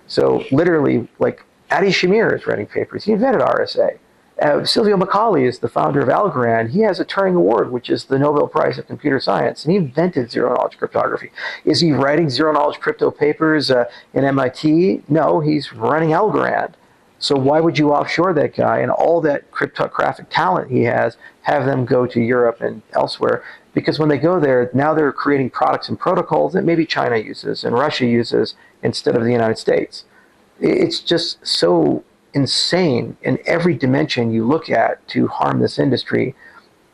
So 0.07 0.43
literally, 0.51 1.07
like 1.19 1.43
Adi 1.71 1.87
Shamir 1.87 2.35
is 2.35 2.45
writing 2.45 2.67
papers. 2.67 3.05
He 3.05 3.13
invented 3.13 3.41
RSA. 3.41 3.97
Uh, 4.41 4.65
Silvio 4.65 4.97
Micali 4.97 5.47
is 5.47 5.59
the 5.59 5.69
founder 5.69 6.01
of 6.01 6.09
Algorand. 6.09 6.71
He 6.71 6.81
has 6.81 6.99
a 6.99 7.05
Turing 7.05 7.35
Award, 7.35 7.71
which 7.71 7.89
is 7.89 8.05
the 8.05 8.17
Nobel 8.17 8.47
Prize 8.47 8.77
of 8.77 8.87
Computer 8.87 9.19
Science, 9.19 9.63
and 9.63 9.71
he 9.71 9.77
invented 9.77 10.31
zero 10.31 10.53
knowledge 10.53 10.77
cryptography. 10.77 11.31
Is 11.65 11.81
he 11.81 11.91
writing 11.91 12.29
zero 12.29 12.51
knowledge 12.51 12.79
crypto 12.79 13.11
papers 13.11 13.69
uh, 13.69 13.85
in 14.13 14.23
MIT? 14.25 15.03
No, 15.07 15.39
he's 15.39 15.71
running 15.71 16.09
Algorand. 16.09 16.73
So 17.23 17.35
why 17.35 17.59
would 17.59 17.77
you 17.79 17.91
offshore 17.91 18.33
that 18.33 18.55
guy 18.55 18.79
and 18.79 18.91
all 18.91 19.21
that 19.21 19.49
cryptographic 19.51 20.29
talent 20.29 20.69
he 20.69 20.83
has, 20.83 21.17
have 21.43 21.65
them 21.65 21.85
go 21.85 22.05
to 22.05 22.19
Europe 22.19 22.59
and 22.61 22.81
elsewhere? 22.93 23.43
because 23.73 23.99
when 23.99 24.09
they 24.09 24.17
go 24.17 24.39
there, 24.39 24.69
now 24.73 24.93
they're 24.93 25.11
creating 25.11 25.49
products 25.49 25.89
and 25.89 25.99
protocols 25.99 26.53
that 26.53 26.63
maybe 26.63 26.85
China 26.85 27.17
uses 27.17 27.63
and 27.63 27.73
Russia 27.73 28.05
uses 28.05 28.55
instead 28.83 29.15
of 29.15 29.23
the 29.23 29.31
United 29.31 29.57
States. 29.57 30.05
It's 30.59 30.99
just 30.99 31.45
so 31.45 32.03
insane 32.33 33.17
in 33.21 33.39
every 33.45 33.75
dimension 33.75 34.31
you 34.31 34.45
look 34.45 34.69
at 34.69 35.05
to 35.09 35.27
harm 35.27 35.59
this 35.59 35.79
industry. 35.79 36.35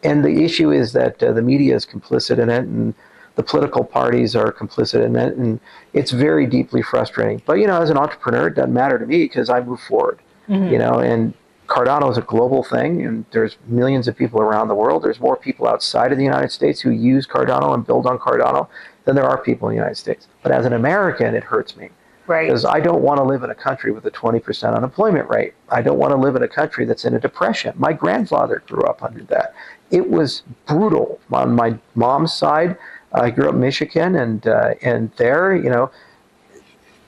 And 0.03 0.23
the 0.23 0.43
issue 0.43 0.71
is 0.71 0.93
that 0.93 1.21
uh, 1.21 1.33
the 1.33 1.41
media 1.41 1.75
is 1.75 1.85
complicit 1.85 2.39
in 2.39 2.49
it, 2.49 2.63
and 2.63 2.93
the 3.39 3.43
political 3.43 3.85
parties 3.85 4.35
are 4.35 4.51
complicit 4.51 5.01
in 5.05 5.15
it, 5.15 5.37
and 5.37 5.61
it's 5.93 6.11
very 6.11 6.45
deeply 6.45 6.81
frustrating. 6.81 7.41
But 7.45 7.53
you 7.53 7.67
know, 7.67 7.81
as 7.81 7.89
an 7.89 7.95
entrepreneur, 7.97 8.47
it 8.47 8.55
doesn't 8.55 8.73
matter 8.73 8.99
to 8.99 9.05
me 9.05 9.23
because 9.23 9.49
I 9.49 9.61
move 9.61 9.79
forward. 9.79 10.19
Mm-hmm. 10.49 10.73
You 10.73 10.77
know, 10.77 10.99
and 10.99 11.33
Cardano 11.67 12.11
is 12.11 12.17
a 12.17 12.21
global 12.21 12.65
thing, 12.65 13.05
and 13.05 13.23
there's 13.31 13.55
millions 13.67 14.09
of 14.09 14.17
people 14.17 14.41
around 14.41 14.67
the 14.67 14.75
world. 14.75 15.03
There's 15.03 15.21
more 15.21 15.37
people 15.37 15.69
outside 15.69 16.11
of 16.11 16.17
the 16.17 16.23
United 16.25 16.51
States 16.51 16.81
who 16.81 16.89
use 16.89 17.25
Cardano 17.25 17.73
and 17.73 17.87
build 17.87 18.07
on 18.07 18.19
Cardano 18.19 18.67
than 19.05 19.15
there 19.15 19.23
are 19.23 19.37
people 19.37 19.69
in 19.69 19.75
the 19.75 19.79
United 19.79 19.95
States. 19.95 20.27
But 20.43 20.51
as 20.51 20.65
an 20.65 20.73
American, 20.73 21.33
it 21.33 21.45
hurts 21.45 21.77
me. 21.77 21.91
Right. 22.27 22.47
Because 22.47 22.65
I 22.65 22.81
don't 22.81 23.01
want 23.01 23.19
to 23.19 23.23
live 23.23 23.43
in 23.43 23.51
a 23.51 23.55
country 23.55 23.93
with 23.93 24.05
a 24.05 24.11
20% 24.11 24.75
unemployment 24.75 25.29
rate. 25.29 25.53
I 25.69 25.81
don't 25.81 25.97
want 25.97 26.11
to 26.11 26.17
live 26.17 26.35
in 26.35 26.43
a 26.43 26.47
country 26.49 26.83
that's 26.83 27.05
in 27.05 27.13
a 27.13 27.19
depression. 27.21 27.73
My 27.77 27.93
grandfather 27.93 28.61
grew 28.67 28.83
up 28.83 29.01
under 29.01 29.23
that. 29.23 29.53
It 29.91 30.09
was 30.09 30.43
brutal. 30.67 31.19
On 31.31 31.55
my 31.55 31.79
mom's 31.95 32.33
side, 32.33 32.77
I 33.13 33.31
grew 33.31 33.47
up 33.47 33.55
in 33.55 33.59
Michigan, 33.59 34.15
and 34.15 34.45
uh, 34.47 34.75
and 34.81 35.11
there, 35.17 35.55
you 35.55 35.69
know, 35.69 35.91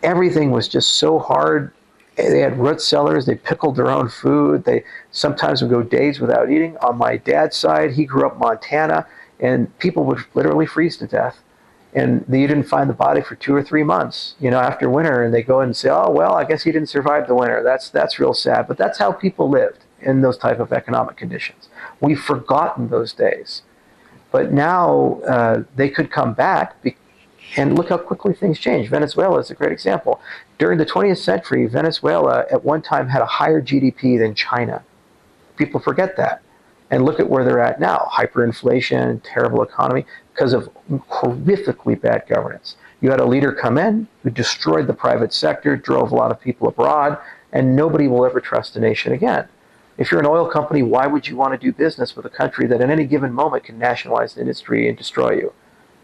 everything 0.03 0.51
was 0.51 0.67
just 0.67 0.93
so 0.93 1.19
hard 1.19 1.73
they 2.15 2.39
had 2.39 2.57
root 2.59 2.81
cellars. 2.81 3.25
They 3.25 3.35
pickled 3.35 3.75
their 3.75 3.89
own 3.89 4.09
food. 4.09 4.65
They 4.65 4.83
sometimes 5.11 5.61
would 5.61 5.71
go 5.71 5.81
days 5.81 6.19
without 6.19 6.49
eating. 6.51 6.77
On 6.77 6.97
my 6.97 7.17
dad's 7.17 7.55
side, 7.57 7.91
he 7.91 8.05
grew 8.05 8.25
up 8.25 8.37
Montana, 8.37 9.07
and 9.39 9.77
people 9.79 10.03
would 10.05 10.23
literally 10.33 10.65
freeze 10.65 10.97
to 10.97 11.07
death. 11.07 11.39
And 11.93 12.23
you 12.29 12.47
didn't 12.47 12.63
find 12.63 12.89
the 12.89 12.93
body 12.93 13.21
for 13.21 13.35
two 13.35 13.53
or 13.53 13.61
three 13.61 13.83
months, 13.83 14.35
you 14.39 14.49
know, 14.49 14.59
after 14.59 14.89
winter. 14.89 15.23
And 15.23 15.33
they 15.33 15.43
go 15.43 15.59
and 15.59 15.75
say, 15.75 15.89
"Oh, 15.89 16.09
well, 16.09 16.33
I 16.33 16.45
guess 16.45 16.63
he 16.63 16.71
didn't 16.71 16.89
survive 16.89 17.27
the 17.27 17.35
winter." 17.35 17.61
That's 17.63 17.89
that's 17.89 18.19
real 18.19 18.33
sad. 18.33 18.67
But 18.67 18.77
that's 18.77 18.97
how 18.99 19.11
people 19.11 19.49
lived 19.49 19.79
in 19.99 20.21
those 20.21 20.37
type 20.37 20.59
of 20.59 20.71
economic 20.71 21.17
conditions. 21.17 21.67
We've 21.99 22.19
forgotten 22.19 22.89
those 22.89 23.11
days. 23.13 23.61
But 24.31 24.51
now 24.51 25.19
uh, 25.27 25.63
they 25.75 25.89
could 25.89 26.09
come 26.11 26.33
back 26.33 26.75
and 27.57 27.77
look 27.77 27.89
how 27.89 27.97
quickly 27.97 28.33
things 28.33 28.59
change. 28.59 28.89
Venezuela 28.89 29.39
is 29.39 29.51
a 29.51 29.55
great 29.55 29.71
example. 29.71 30.21
During 30.57 30.77
the 30.77 30.85
20th 30.85 31.17
century, 31.17 31.65
Venezuela 31.67 32.45
at 32.51 32.63
one 32.63 32.81
time 32.81 33.09
had 33.09 33.21
a 33.21 33.25
higher 33.25 33.61
GDP 33.61 34.17
than 34.17 34.35
China. 34.35 34.83
People 35.57 35.79
forget 35.79 36.15
that. 36.17 36.41
And 36.89 37.05
look 37.05 37.19
at 37.19 37.29
where 37.29 37.43
they're 37.43 37.59
at 37.59 37.79
now 37.79 38.09
hyperinflation, 38.11 39.21
terrible 39.23 39.63
economy, 39.63 40.05
because 40.33 40.53
of 40.53 40.69
horrifically 40.89 41.99
bad 41.99 42.23
governance. 42.27 42.75
You 43.01 43.09
had 43.11 43.19
a 43.19 43.25
leader 43.25 43.51
come 43.51 43.77
in 43.77 44.07
who 44.23 44.29
destroyed 44.29 44.87
the 44.87 44.93
private 44.93 45.33
sector, 45.33 45.75
drove 45.75 46.11
a 46.11 46.15
lot 46.15 46.31
of 46.31 46.39
people 46.39 46.67
abroad, 46.67 47.17
and 47.51 47.75
nobody 47.75 48.07
will 48.07 48.25
ever 48.25 48.39
trust 48.39 48.75
a 48.75 48.79
nation 48.79 49.13
again. 49.13 49.47
If 50.01 50.09
you're 50.09 50.19
an 50.19 50.25
oil 50.25 50.47
company, 50.47 50.81
why 50.81 51.05
would 51.05 51.27
you 51.27 51.35
want 51.35 51.53
to 51.53 51.59
do 51.59 51.71
business 51.71 52.15
with 52.15 52.25
a 52.25 52.29
country 52.29 52.65
that 52.65 52.81
at 52.81 52.89
any 52.89 53.05
given 53.05 53.31
moment 53.31 53.65
can 53.65 53.77
nationalize 53.77 54.33
the 54.33 54.41
industry 54.41 54.89
and 54.89 54.97
destroy 54.97 55.33
you? 55.33 55.53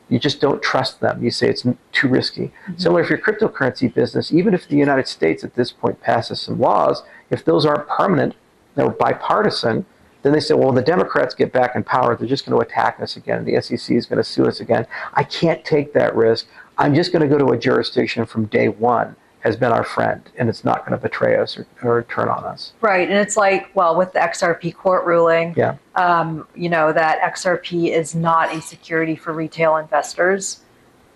You 0.07 0.19
just 0.19 0.39
don't 0.39 0.61
trust 0.61 0.99
them. 0.99 1.23
You 1.23 1.31
say 1.31 1.49
it's 1.49 1.65
too 1.93 2.07
risky. 2.07 2.51
Mm-hmm. 2.67 2.77
Similar 2.77 3.01
if 3.01 3.09
you're 3.09 3.17
a 3.17 3.21
cryptocurrency 3.23 3.91
business, 3.91 4.31
even 4.31 4.53
if 4.53 4.67
the 4.67 4.77
United 4.77 5.07
States 5.07 5.43
at 5.43 5.55
this 5.55 5.71
point 5.71 5.99
passes 5.99 6.39
some 6.39 6.59
laws, 6.59 7.01
if 7.31 7.43
those 7.43 7.65
aren't 7.65 7.87
permanent, 7.87 8.35
they're 8.75 8.87
bipartisan, 8.87 9.83
then 10.21 10.31
they 10.31 10.41
say, 10.41 10.53
well, 10.53 10.67
when 10.67 10.75
the 10.75 10.83
Democrats 10.83 11.33
get 11.33 11.51
back 11.51 11.75
in 11.75 11.83
power, 11.83 12.15
they're 12.15 12.27
just 12.27 12.45
going 12.45 12.55
to 12.55 12.63
attack 12.63 12.99
us 12.99 13.17
again. 13.17 13.45
The 13.45 13.59
SEC 13.59 13.95
is 13.95 14.05
going 14.05 14.17
to 14.17 14.23
sue 14.23 14.45
us 14.45 14.59
again. 14.59 14.85
I 15.15 15.23
can't 15.23 15.65
take 15.65 15.93
that 15.93 16.15
risk. 16.15 16.45
I'm 16.77 16.93
just 16.93 17.11
going 17.11 17.27
to 17.27 17.27
go 17.27 17.43
to 17.43 17.51
a 17.51 17.57
jurisdiction 17.57 18.27
from 18.27 18.45
day 18.45 18.69
one 18.69 19.15
has 19.47 19.57
been 19.57 19.71
our 19.71 19.83
friend 19.83 20.21
and 20.37 20.49
it's 20.49 20.63
not 20.63 20.85
going 20.85 20.91
to 20.91 21.01
betray 21.01 21.35
us 21.37 21.57
or, 21.57 21.65
or, 21.81 22.03
turn 22.03 22.29
on 22.29 22.43
us. 22.43 22.73
Right. 22.81 23.09
And 23.09 23.17
it's 23.17 23.35
like, 23.35 23.73
well, 23.75 23.95
with 23.95 24.13
the 24.13 24.19
XRP 24.19 24.75
court 24.75 25.05
ruling, 25.05 25.53
yeah. 25.57 25.77
Um, 25.95 26.47
you 26.55 26.69
know, 26.69 26.93
that 26.93 27.19
XRP 27.33 27.91
is 27.91 28.13
not 28.13 28.53
a 28.53 28.61
security 28.61 29.15
for 29.15 29.33
retail 29.33 29.77
investors. 29.77 30.61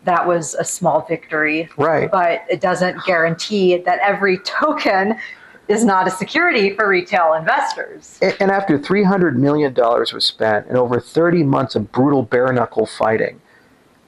That 0.06 0.26
was 0.26 0.56
a 0.56 0.64
small 0.64 1.02
victory. 1.02 1.70
Right. 1.78 2.10
But 2.10 2.44
it 2.50 2.62
doesn't 2.62 3.06
guarantee 3.06 3.78
that 3.78 4.00
every 4.00 4.40
token 4.40 5.20
is 5.68 5.86
not 5.86 6.08
a 6.08 6.12
security 6.12 6.72
for 6.72 6.88
retail 6.88 7.34
investors. 7.34 8.20
And, 8.40 8.52
after 8.52 8.78
$300 8.80 9.36
million 9.36 9.74
was 9.74 10.26
spent 10.26 10.68
and 10.68 10.78
over 10.78 11.00
30 11.00 11.44
months 11.44 11.76
of 11.76 11.92
brutal 11.92 12.24
bare 12.24 12.52
knuckle 12.52 12.86
fighting, 12.86 13.40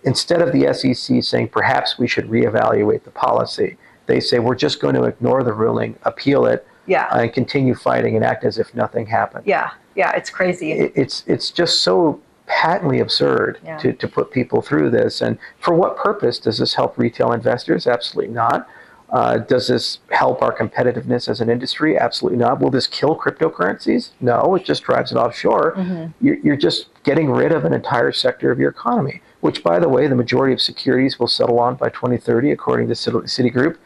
instead 0.04 0.42
of 0.42 0.52
the 0.52 0.74
SEC 0.74 1.24
saying 1.24 1.50
perhaps 1.50 1.98
we 1.98 2.08
should 2.08 2.26
reevaluate 2.26 3.04
the 3.04 3.12
policy, 3.12 3.78
they 4.06 4.20
say 4.20 4.40
we're 4.40 4.56
just 4.56 4.82
going 4.82 4.96
to 4.96 5.04
ignore 5.04 5.44
the 5.44 5.54
ruling, 5.54 5.98
appeal 6.04 6.46
it, 6.46 6.68
yeah. 6.86 7.08
and 7.18 7.34
continue 7.34 7.76
fighting 7.76 8.16
and 8.16 8.26
act 8.26 8.44
as 8.44 8.58
if 8.58 8.74
nothing 8.76 9.06
happened. 9.06 9.46
Yeah, 9.46 9.72
yeah, 9.96 10.12
it's 10.12 10.30
crazy. 10.30 10.74
It, 10.74 10.94
it's 10.96 11.24
it's 11.28 11.52
just 11.52 11.82
so 11.82 12.20
patently 12.46 13.00
absurd 13.00 13.60
yeah. 13.64 13.78
to, 13.78 13.94
to 13.94 14.08
put 14.08 14.32
people 14.32 14.62
through 14.62 14.90
this. 14.90 15.22
And 15.22 15.38
for 15.60 15.74
what 15.74 15.98
purpose 15.98 16.40
does 16.40 16.58
this 16.58 16.74
help 16.74 16.98
retail 16.98 17.32
investors? 17.32 17.88
Absolutely 17.88 18.34
not. 18.34 18.68
Uh, 19.10 19.38
does 19.38 19.68
this 19.68 20.00
help 20.10 20.42
our 20.42 20.56
competitiveness 20.56 21.30
as 21.30 21.40
an 21.40 21.50
industry? 21.50 21.98
Absolutely 21.98 22.40
not. 22.40 22.60
Will 22.60 22.72
this 22.72 22.88
kill 22.88 23.16
cryptocurrencies? 23.16 24.10
No, 24.20 24.56
it 24.56 24.66
just 24.66 24.84
drives 24.84 25.12
it 25.12 25.16
offshore. 25.16 25.76
Mm-hmm. 25.76 26.26
You're, 26.26 26.38
you're 26.40 26.56
just 26.56 26.88
getting 27.04 27.30
rid 27.30 27.52
of 27.52 27.64
an 27.64 27.74
entire 27.74 28.12
sector 28.12 28.52
of 28.52 28.58
your 28.58 28.72
economy, 28.72 29.22
which, 29.42 29.64
by 29.64 29.78
the 29.78 29.88
way, 29.88 30.08
the 30.08 30.16
majority 30.16 30.54
of 30.54 30.62
securities 30.62 31.20
will 31.20 31.28
settle 31.28 31.60
on 31.60 31.76
by 31.76 31.90
2030, 31.90 32.52
according 32.52 32.88
to 32.88 32.94
Citigroup 32.94 33.78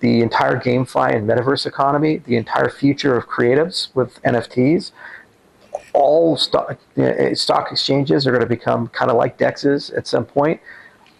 the 0.00 0.20
entire 0.20 0.58
GameFi 0.58 1.14
and 1.14 1.28
metaverse 1.28 1.66
economy, 1.66 2.18
the 2.18 2.36
entire 2.36 2.68
future 2.68 3.16
of 3.16 3.28
creatives 3.28 3.94
with 3.94 4.20
NFTs. 4.22 4.92
All 5.92 6.36
stock, 6.36 6.78
uh, 6.96 7.34
stock 7.34 7.70
exchanges 7.70 8.26
are 8.26 8.30
going 8.30 8.42
to 8.42 8.48
become 8.48 8.88
kind 8.88 9.10
of 9.10 9.16
like 9.16 9.38
DEXs 9.38 9.96
at 9.96 10.06
some 10.06 10.24
point. 10.24 10.60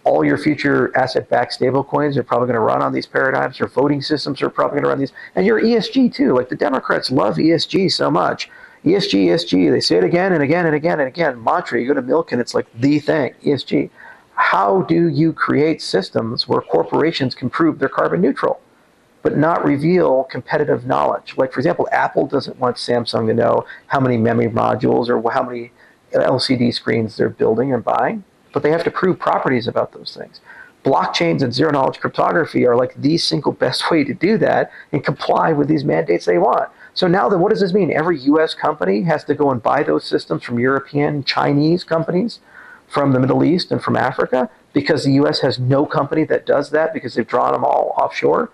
All 0.03 0.25
your 0.25 0.37
future 0.37 0.95
asset-backed 0.97 1.59
stablecoins 1.59 2.17
are 2.17 2.23
probably 2.23 2.47
going 2.47 2.55
to 2.55 2.61
run 2.61 2.81
on 2.81 2.91
these 2.91 3.05
paradigms. 3.05 3.59
Your 3.59 3.69
voting 3.69 4.01
systems 4.01 4.41
are 4.41 4.49
probably 4.49 4.75
going 4.75 4.83
to 4.83 4.89
run 4.89 4.99
these, 4.99 5.13
and 5.35 5.45
your 5.45 5.61
ESG 5.61 6.13
too. 6.13 6.35
Like 6.35 6.49
the 6.49 6.55
Democrats 6.55 7.11
love 7.11 7.35
ESG 7.35 7.91
so 7.91 8.09
much. 8.09 8.49
ESG, 8.83 9.27
ESG. 9.27 9.71
They 9.71 9.79
say 9.79 9.97
it 9.97 10.03
again 10.03 10.33
and 10.33 10.41
again 10.41 10.65
and 10.65 10.73
again 10.73 10.99
and 10.99 11.07
again. 11.07 11.43
Mantra. 11.43 11.79
You 11.79 11.87
go 11.87 11.93
to 11.93 12.01
Milk 12.01 12.31
and 12.31 12.41
it's 12.41 12.55
like 12.55 12.65
the 12.73 12.99
thing. 12.99 13.35
ESG. 13.43 13.91
How 14.33 14.81
do 14.83 15.07
you 15.07 15.33
create 15.33 15.83
systems 15.83 16.47
where 16.47 16.61
corporations 16.61 17.35
can 17.35 17.49
prove 17.49 17.77
they're 17.77 17.89
carbon 17.89 18.21
neutral? 18.21 18.59
But 19.21 19.37
not 19.37 19.63
reveal 19.63 20.23
competitive 20.25 20.85
knowledge. 20.85 21.35
Like, 21.37 21.53
for 21.53 21.59
example, 21.59 21.87
Apple 21.91 22.27
doesn't 22.27 22.59
want 22.59 22.77
Samsung 22.77 23.27
to 23.27 23.33
know 23.33 23.65
how 23.87 23.99
many 23.99 24.17
memory 24.17 24.47
modules 24.47 25.09
or 25.09 25.31
how 25.31 25.43
many 25.43 25.71
LCD 26.13 26.73
screens 26.73 27.17
they're 27.17 27.29
building 27.29 27.71
or 27.71 27.79
buying, 27.79 28.23
but 28.53 28.63
they 28.63 28.71
have 28.71 28.83
to 28.83 28.91
prove 28.91 29.19
properties 29.19 29.67
about 29.67 29.93
those 29.93 30.15
things. 30.15 30.41
Blockchains 30.83 31.43
and 31.43 31.53
zero 31.53 31.71
knowledge 31.71 31.99
cryptography 31.99 32.65
are 32.65 32.75
like 32.75 32.95
the 32.95 33.17
single 33.17 33.51
best 33.51 33.91
way 33.91 34.03
to 34.03 34.13
do 34.13 34.37
that 34.39 34.71
and 34.91 35.03
comply 35.03 35.51
with 35.51 35.67
these 35.67 35.85
mandates 35.85 36.25
they 36.25 36.39
want. 36.39 36.69
So 36.93 37.07
now 37.07 37.29
then, 37.29 37.39
what 37.39 37.51
does 37.51 37.61
this 37.61 37.73
mean? 37.73 37.91
Every 37.91 38.19
US 38.21 38.53
company 38.55 39.03
has 39.03 39.23
to 39.25 39.35
go 39.35 39.51
and 39.51 39.61
buy 39.61 39.83
those 39.83 40.03
systems 40.03 40.43
from 40.43 40.59
European, 40.59 41.23
Chinese 41.23 41.83
companies, 41.83 42.39
from 42.87 43.13
the 43.13 43.19
Middle 43.19 43.43
East, 43.43 43.71
and 43.71 43.81
from 43.81 43.95
Africa 43.95 44.49
because 44.73 45.03
the 45.03 45.13
US 45.13 45.39
has 45.41 45.59
no 45.59 45.85
company 45.85 46.23
that 46.25 46.45
does 46.45 46.71
that 46.71 46.93
because 46.93 47.15
they've 47.15 47.27
drawn 47.27 47.53
them 47.53 47.63
all 47.63 47.93
offshore. 47.97 48.49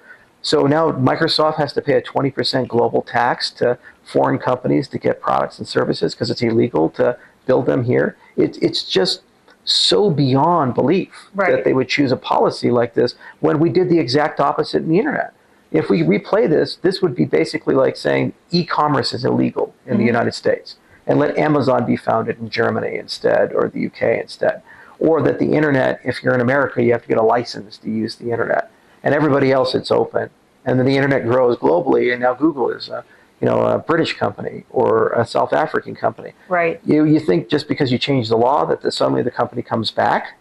So 0.47 0.61
now 0.61 0.93
Microsoft 0.93 1.57
has 1.57 1.73
to 1.73 1.81
pay 1.81 1.95
a 1.95 2.01
20% 2.01 2.69
global 2.69 3.01
tax 3.01 3.51
to 3.59 3.77
foreign 4.05 4.39
companies 4.39 4.87
to 4.87 4.97
get 4.97 5.19
products 5.19 5.59
and 5.59 5.67
services 5.67 6.15
because 6.15 6.31
it's 6.31 6.41
illegal 6.41 6.89
to 6.91 7.17
build 7.45 7.65
them 7.65 7.83
here. 7.83 8.15
It, 8.37 8.57
it's 8.63 8.83
just 8.83 9.23
so 9.65 10.09
beyond 10.09 10.73
belief 10.73 11.27
right. 11.35 11.51
that 11.51 11.65
they 11.65 11.73
would 11.73 11.89
choose 11.89 12.13
a 12.13 12.15
policy 12.15 12.71
like 12.71 12.93
this 12.93 13.15
when 13.41 13.59
we 13.59 13.69
did 13.69 13.89
the 13.89 13.99
exact 13.99 14.39
opposite 14.39 14.83
in 14.83 14.87
the 14.87 14.99
internet. 14.99 15.33
If 15.73 15.89
we 15.89 16.01
replay 16.01 16.49
this, 16.49 16.77
this 16.77 17.01
would 17.01 17.13
be 17.13 17.25
basically 17.25 17.75
like 17.75 17.97
saying 17.97 18.31
e-commerce 18.49 19.11
is 19.11 19.25
illegal 19.25 19.75
in 19.85 19.95
mm-hmm. 19.95 19.99
the 19.99 20.05
United 20.05 20.33
States 20.33 20.77
and 21.05 21.19
let 21.19 21.37
Amazon 21.37 21.85
be 21.85 21.97
founded 21.97 22.39
in 22.39 22.49
Germany 22.49 22.95
instead 22.95 23.51
or 23.51 23.67
the 23.67 23.87
UK 23.87 24.21
instead. 24.21 24.61
Or 24.97 25.21
that 25.23 25.39
the 25.39 25.51
internet, 25.55 25.99
if 26.05 26.23
you're 26.23 26.33
in 26.33 26.39
America, 26.39 26.81
you 26.81 26.93
have 26.93 27.01
to 27.01 27.07
get 27.09 27.17
a 27.17 27.21
license 27.21 27.77
to 27.79 27.89
use 27.89 28.15
the 28.15 28.31
internet 28.31 28.71
and 29.08 29.16
everybody 29.16 29.53
else 29.53 29.74
it's 29.74 29.89
open. 29.89 30.30
And 30.66 30.78
then 30.78 30.86
the 30.86 30.97
internet 30.97 31.24
grows 31.24 31.55
globally, 31.55 32.12
and 32.12 32.22
now 32.22 32.34
Google 32.34 32.70
is 32.72 32.89
a, 32.89 33.05
you 33.39 33.47
know, 33.47 33.62
a 33.62 33.80
British 33.80 34.18
company 34.18 34.66
or 34.70 35.14
a 35.14 35.26
South 35.26 35.53
African 35.53 35.95
company. 35.95 36.34
Right. 36.49 36.82
You, 36.84 37.05
you 37.05 37.22
think 37.22 37.47
just 37.47 37.70
because 37.70 37.89
you 37.89 37.97
change 37.97 38.28
the 38.28 38.36
law 38.36 38.66
that 38.66 38.82
the, 38.82 38.91
suddenly 38.91 39.24
the 39.24 39.32
company 39.32 39.62
comes 39.62 39.91
back? 39.91 40.38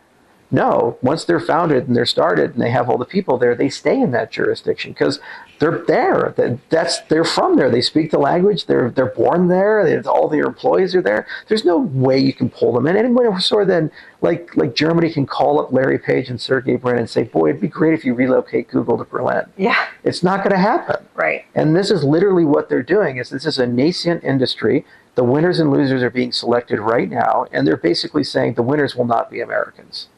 No, 0.51 0.97
once 1.03 1.25
they're 1.25 1.41
founded 1.41 1.89
and 1.89 1.97
they're 1.97 2.07
started 2.07 2.53
and 2.53 2.63
they 2.63 2.71
have 2.71 2.89
all 2.89 2.99
the 2.99 3.05
people 3.05 3.37
there, 3.37 3.55
they 3.57 3.69
stay 3.69 4.01
in 4.01 4.13
that 4.13 4.31
jurisdiction 4.31 4.93
because 4.93 5.19
they're 5.59 5.85
there. 5.87 6.59
That's 6.71 7.01
they're 7.03 7.25
from 7.25 7.57
there. 7.57 7.69
They 7.71 7.81
speak 7.81 8.11
the 8.13 8.19
language. 8.19 8.67
They're 8.67 8.91
they're 8.91 9.07
born 9.07 9.49
there. 9.49 9.81
all 10.07 10.29
their 10.29 10.45
employees 10.45 10.95
are 10.95 11.03
there. 11.03 11.27
There's 11.49 11.65
no 11.65 11.79
way 11.79 12.19
you 12.19 12.33
can 12.33 12.49
pull 12.49 12.73
them 12.73 12.87
in. 12.87 12.97
Any 12.97 13.09
more 13.09 13.41
so 13.41 13.65
than 13.65 13.91
like 14.21 14.57
like 14.57 14.77
Germany 14.77 15.13
can 15.13 15.27
call 15.27 15.61
up 15.61 15.73
Larry 15.73 15.99
Page 15.99 16.29
and 16.31 16.41
Sergey 16.41 16.77
Brin 16.77 16.99
and 16.99 17.11
say, 17.11 17.25
"Boy, 17.25 17.51
it'd 17.51 17.61
be 17.61 17.69
great 17.69 17.95
if 17.95 18.05
you 18.05 18.15
relocate 18.15 18.69
Google 18.69 18.99
to 18.99 19.05
Berlin." 19.05 19.47
Yeah, 19.57 19.87
it's 20.05 20.23
not 20.23 20.39
going 20.45 20.51
to 20.53 20.59
happen. 20.59 21.05
Right. 21.15 21.45
And 21.55 21.75
this 21.75 21.91
is 21.91 22.05
literally 22.05 22.45
what 22.45 22.69
they're 22.69 22.83
doing. 22.83 23.17
Is 23.17 23.31
this 23.31 23.47
is 23.47 23.59
a 23.59 23.67
nascent 23.67 24.23
industry. 24.23 24.85
The 25.17 25.25
winners 25.25 25.59
and 25.59 25.73
losers 25.73 26.03
are 26.03 26.11
being 26.11 26.31
selected 26.31 26.79
right 26.79 27.09
now, 27.09 27.47
and 27.51 27.67
they're 27.67 27.79
basically 27.79 28.23
saying 28.23 28.55
the 28.55 28.63
winners 28.63 28.95
will 28.95 29.07
not 29.07 29.31
be 29.31 29.41
Americans. 29.41 30.09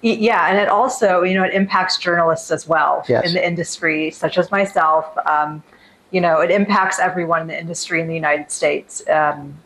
Yeah, 0.00 0.48
and 0.48 0.58
it 0.58 0.68
also, 0.68 1.22
you 1.22 1.34
know, 1.34 1.42
it 1.42 1.52
impacts 1.52 1.98
journalists 1.98 2.50
as 2.50 2.68
well 2.68 3.04
yes. 3.08 3.26
in 3.26 3.34
the 3.34 3.44
industry, 3.44 4.10
such 4.10 4.38
as 4.38 4.50
myself. 4.50 5.06
Um, 5.26 5.62
you 6.10 6.20
know, 6.20 6.40
it 6.40 6.50
impacts 6.50 6.98
everyone 6.98 7.42
in 7.42 7.46
the 7.48 7.58
industry 7.58 8.00
in 8.00 8.06
the 8.06 8.14
United 8.14 8.50
States. 8.50 9.02
Um, 9.08 9.58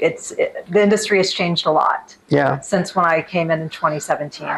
it's 0.00 0.32
it, 0.32 0.66
the 0.68 0.82
industry 0.82 1.18
has 1.18 1.32
changed 1.32 1.66
a 1.66 1.70
lot. 1.70 2.16
Yeah. 2.28 2.60
Since 2.60 2.96
when 2.96 3.04
I 3.04 3.22
came 3.22 3.50
in 3.50 3.60
in 3.60 3.68
2017, 3.68 4.48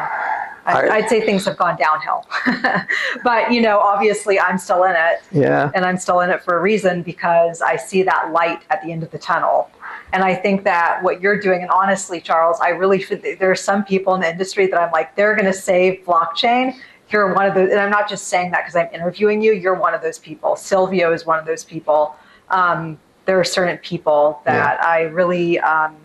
I, 0.67 0.99
would 0.99 1.09
say 1.09 1.21
things 1.21 1.45
have 1.45 1.57
gone 1.57 1.77
downhill. 1.77 2.25
but 3.23 3.51
you 3.51 3.61
know, 3.61 3.79
obviously, 3.79 4.39
I'm 4.39 4.57
still 4.57 4.83
in 4.83 4.95
it. 4.95 5.21
Yeah. 5.31 5.71
And 5.75 5.85
I'm 5.85 5.97
still 5.97 6.21
in 6.21 6.29
it 6.29 6.41
for 6.41 6.57
a 6.57 6.61
reason 6.61 7.03
because 7.03 7.61
I 7.61 7.75
see 7.75 8.03
that 8.03 8.31
light 8.31 8.61
at 8.69 8.81
the 8.81 8.91
end 8.91 9.03
of 9.03 9.11
the 9.11 9.19
tunnel. 9.19 9.69
And 10.13 10.23
I 10.23 10.35
think 10.35 10.63
that 10.63 11.03
what 11.03 11.21
you're 11.21 11.39
doing, 11.39 11.61
and 11.61 11.69
honestly, 11.69 12.21
Charles, 12.21 12.59
I 12.61 12.69
really 12.69 13.03
there 13.39 13.51
are 13.51 13.55
some 13.55 13.83
people 13.83 14.15
in 14.15 14.21
the 14.21 14.29
industry 14.29 14.67
that 14.67 14.79
I'm 14.79 14.91
like, 14.91 15.15
they're 15.15 15.35
going 15.35 15.45
to 15.45 15.53
save 15.53 16.03
blockchain. 16.05 16.75
You're 17.09 17.33
one 17.33 17.45
of 17.45 17.55
those, 17.55 17.71
and 17.71 17.79
I'm 17.79 17.89
not 17.89 18.09
just 18.09 18.27
saying 18.27 18.51
that 18.51 18.63
because 18.63 18.75
I'm 18.75 18.89
interviewing 18.93 19.41
you. 19.41 19.53
You're 19.53 19.75
one 19.75 19.93
of 19.93 20.01
those 20.01 20.19
people. 20.19 20.55
Silvio 20.55 21.13
is 21.13 21.25
one 21.25 21.39
of 21.39 21.45
those 21.45 21.63
people. 21.63 22.15
Um, 22.49 22.99
there 23.25 23.39
are 23.39 23.45
certain 23.45 23.77
people 23.77 24.41
that 24.45 24.79
yeah. 24.81 24.87
I 24.87 25.01
really 25.01 25.59
um, 25.59 25.95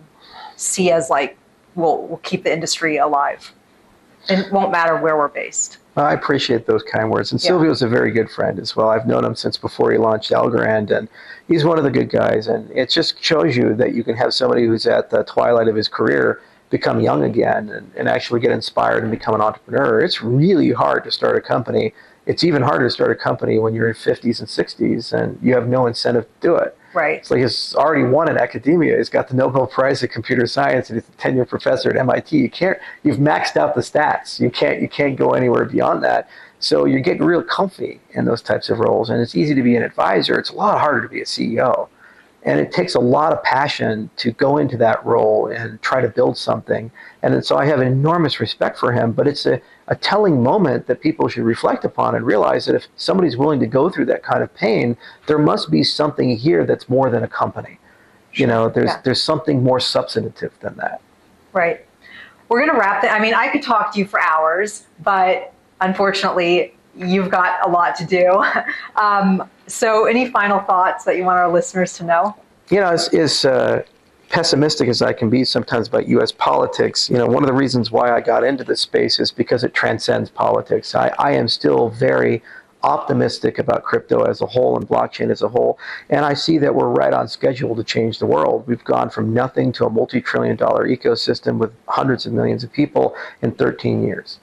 see 0.55 0.91
as 0.91 1.09
like 1.09 1.37
will 1.75 2.07
will 2.07 2.17
keep 2.17 2.43
the 2.43 2.53
industry 2.53 2.97
alive. 2.97 3.53
It 4.29 4.51
won't 4.51 4.71
matter 4.71 4.97
where 4.97 5.17
we're 5.17 5.27
based. 5.27 5.77
I 5.95 6.13
appreciate 6.13 6.65
those 6.65 6.81
kind 6.83 7.11
words. 7.11 7.31
And 7.31 7.41
yeah. 7.41 7.49
Silvio's 7.49 7.81
a 7.81 7.87
very 7.87 8.11
good 8.11 8.29
friend 8.29 8.59
as 8.59 8.75
well. 8.75 8.89
I've 8.89 9.05
known 9.05 9.23
him 9.23 9.35
since 9.35 9.57
before 9.57 9.91
he 9.91 9.97
launched 9.97 10.31
Algorand, 10.31 10.89
and 10.89 11.07
he's 11.47 11.63
one 11.63 11.77
of 11.77 11.83
the 11.83 11.91
good 11.91 12.09
guys. 12.09 12.47
And 12.47 12.69
it 12.71 12.89
just 12.89 13.23
shows 13.23 13.55
you 13.55 13.75
that 13.75 13.93
you 13.93 14.03
can 14.03 14.15
have 14.15 14.33
somebody 14.33 14.65
who's 14.65 14.87
at 14.87 15.11
the 15.11 15.23
twilight 15.23 15.67
of 15.67 15.75
his 15.75 15.87
career 15.87 16.41
become 16.71 16.99
young 16.99 17.23
again 17.23 17.69
and, 17.69 17.91
and 17.95 18.09
actually 18.09 18.39
get 18.39 18.51
inspired 18.51 19.03
and 19.03 19.11
become 19.11 19.35
an 19.35 19.41
entrepreneur. 19.41 20.01
It's 20.01 20.23
really 20.23 20.71
hard 20.71 21.03
to 21.03 21.11
start 21.11 21.37
a 21.37 21.41
company. 21.41 21.93
It's 22.25 22.43
even 22.43 22.63
harder 22.63 22.85
to 22.85 22.89
start 22.89 23.11
a 23.11 23.15
company 23.15 23.59
when 23.59 23.75
you're 23.75 23.89
in 23.89 23.93
50s 23.93 24.39
and 24.39 24.47
60s 24.47 25.13
and 25.13 25.37
you 25.43 25.53
have 25.53 25.67
no 25.67 25.85
incentive 25.85 26.23
to 26.23 26.47
do 26.47 26.55
it. 26.55 26.75
Right. 26.93 27.29
Like 27.29 27.41
he's 27.41 27.75
already 27.75 28.03
won 28.03 28.29
in 28.29 28.37
academia. 28.37 28.97
He's 28.97 29.09
got 29.09 29.27
the 29.27 29.35
Nobel 29.35 29.65
Prize 29.67 30.03
in 30.03 30.09
computer 30.09 30.45
science, 30.45 30.89
and 30.89 30.99
he's 30.99 31.09
a 31.09 31.11
tenured 31.13 31.49
professor 31.49 31.89
at 31.89 31.97
MIT. 31.97 32.37
You 32.37 32.49
can't. 32.49 32.77
You've 33.03 33.17
maxed 33.17 33.57
out 33.57 33.75
the 33.75 33.81
stats. 33.81 34.39
You 34.39 34.49
can't. 34.49 34.81
You 34.81 34.87
can't 34.87 35.15
go 35.15 35.31
anywhere 35.31 35.65
beyond 35.65 36.03
that. 36.03 36.29
So 36.59 36.85
you're 36.85 37.01
getting 37.01 37.23
real 37.23 37.43
comfy 37.43 37.99
in 38.11 38.25
those 38.25 38.41
types 38.41 38.69
of 38.69 38.79
roles, 38.79 39.09
and 39.09 39.21
it's 39.21 39.35
easy 39.35 39.53
to 39.55 39.61
be 39.61 39.75
an 39.75 39.83
advisor. 39.83 40.37
It's 40.37 40.49
a 40.49 40.55
lot 40.55 40.79
harder 40.79 41.01
to 41.01 41.09
be 41.09 41.21
a 41.21 41.25
CEO. 41.25 41.89
And 42.45 42.59
it 42.59 42.73
takes 42.73 42.93
a 42.93 42.99
lot 42.99 43.31
of 43.31 43.41
passion 43.43 44.09
to 44.17 44.31
go 44.31 44.57
into 44.57 44.75
that 44.77 45.03
role 45.05 45.47
and 45.47 45.81
try 45.81 46.01
to 46.01 46.09
build 46.09 46.37
something. 46.37 46.91
And 47.21 47.43
so 47.45 47.55
I 47.55 47.65
have 47.65 47.79
an 47.79 47.87
enormous 47.87 48.41
respect 48.41 48.77
for 48.77 48.91
him, 48.91 49.13
but 49.13 49.27
it's 49.27 49.45
a, 49.45 49.61
a 49.87 49.95
telling 49.95 50.43
moment 50.43 50.87
that 50.87 50.99
people 50.99 51.29
should 51.29 51.43
reflect 51.43 51.85
upon 51.85 52.15
and 52.15 52.25
realize 52.25 52.65
that 52.65 52.75
if 52.75 52.87
somebody's 52.97 53.37
willing 53.37 53.61
to 53.61 53.67
go 53.67 53.89
through 53.89 54.05
that 54.05 54.23
kind 54.23 54.43
of 54.43 54.53
pain, 54.55 54.97
there 55.25 55.37
must 55.37 55.71
be 55.71 55.83
something 55.83 56.35
here 56.37 56.65
that's 56.65 56.89
more 56.89 57.09
than 57.09 57.23
a 57.23 57.29
company. 57.29 57.79
You 58.33 58.47
know, 58.47 58.67
there's 58.67 58.87
yeah. 58.87 59.01
there's 59.03 59.21
something 59.21 59.63
more 59.63 59.79
substantive 59.79 60.59
than 60.59 60.75
that. 60.77 61.01
Right. 61.53 61.85
We're 62.49 62.65
gonna 62.65 62.77
wrap 62.77 63.03
it. 63.03 63.11
I 63.11 63.19
mean, 63.19 63.33
I 63.33 63.47
could 63.49 63.61
talk 63.61 63.93
to 63.93 63.99
you 63.99 64.05
for 64.05 64.19
hours, 64.19 64.85
but 65.01 65.53
unfortunately, 65.81 66.75
you've 66.95 67.29
got 67.29 67.65
a 67.67 67.69
lot 67.69 67.95
to 67.97 68.05
do. 68.05 68.43
Um, 68.95 69.49
so, 69.65 70.05
any 70.05 70.29
final 70.29 70.59
thoughts 70.59 71.03
that 71.05 71.17
you 71.17 71.23
want 71.23 71.39
our 71.39 71.51
listeners 71.51 71.93
to 71.97 72.03
know? 72.03 72.35
You 72.69 72.79
know, 72.79 72.91
as, 72.91 73.07
as 73.13 73.43
uh, 73.43 73.83
pessimistic 74.29 74.87
as 74.87 75.01
I 75.01 75.13
can 75.13 75.29
be 75.29 75.43
sometimes 75.43 75.87
about 75.87 76.07
U.S. 76.09 76.31
politics, 76.31 77.09
you 77.09 77.17
know, 77.17 77.25
one 77.25 77.43
of 77.43 77.47
the 77.47 77.53
reasons 77.53 77.91
why 77.91 78.15
I 78.15 78.21
got 78.21 78.43
into 78.43 78.63
this 78.63 78.81
space 78.81 79.19
is 79.19 79.31
because 79.31 79.63
it 79.63 79.73
transcends 79.73 80.29
politics. 80.29 80.93
I, 80.93 81.13
I 81.17 81.31
am 81.31 81.47
still 81.47 81.89
very 81.89 82.43
optimistic 82.83 83.59
about 83.59 83.83
crypto 83.83 84.23
as 84.23 84.41
a 84.41 84.45
whole 84.45 84.75
and 84.75 84.87
blockchain 84.87 85.31
as 85.31 85.41
a 85.41 85.47
whole. 85.47 85.79
And 86.09 86.25
I 86.25 86.33
see 86.33 86.57
that 86.57 86.75
we're 86.75 86.89
right 86.89 87.13
on 87.13 87.27
schedule 87.27 87.75
to 87.75 87.83
change 87.83 88.19
the 88.19 88.25
world. 88.25 88.67
We've 88.67 88.83
gone 88.83 89.09
from 89.09 89.33
nothing 89.33 89.71
to 89.73 89.85
a 89.85 89.89
multi 89.89 90.21
trillion 90.21 90.57
dollar 90.57 90.87
ecosystem 90.87 91.57
with 91.57 91.71
hundreds 91.87 92.25
of 92.25 92.33
millions 92.33 92.63
of 92.63 92.71
people 92.71 93.15
in 93.41 93.51
13 93.51 94.03
years. 94.03 94.39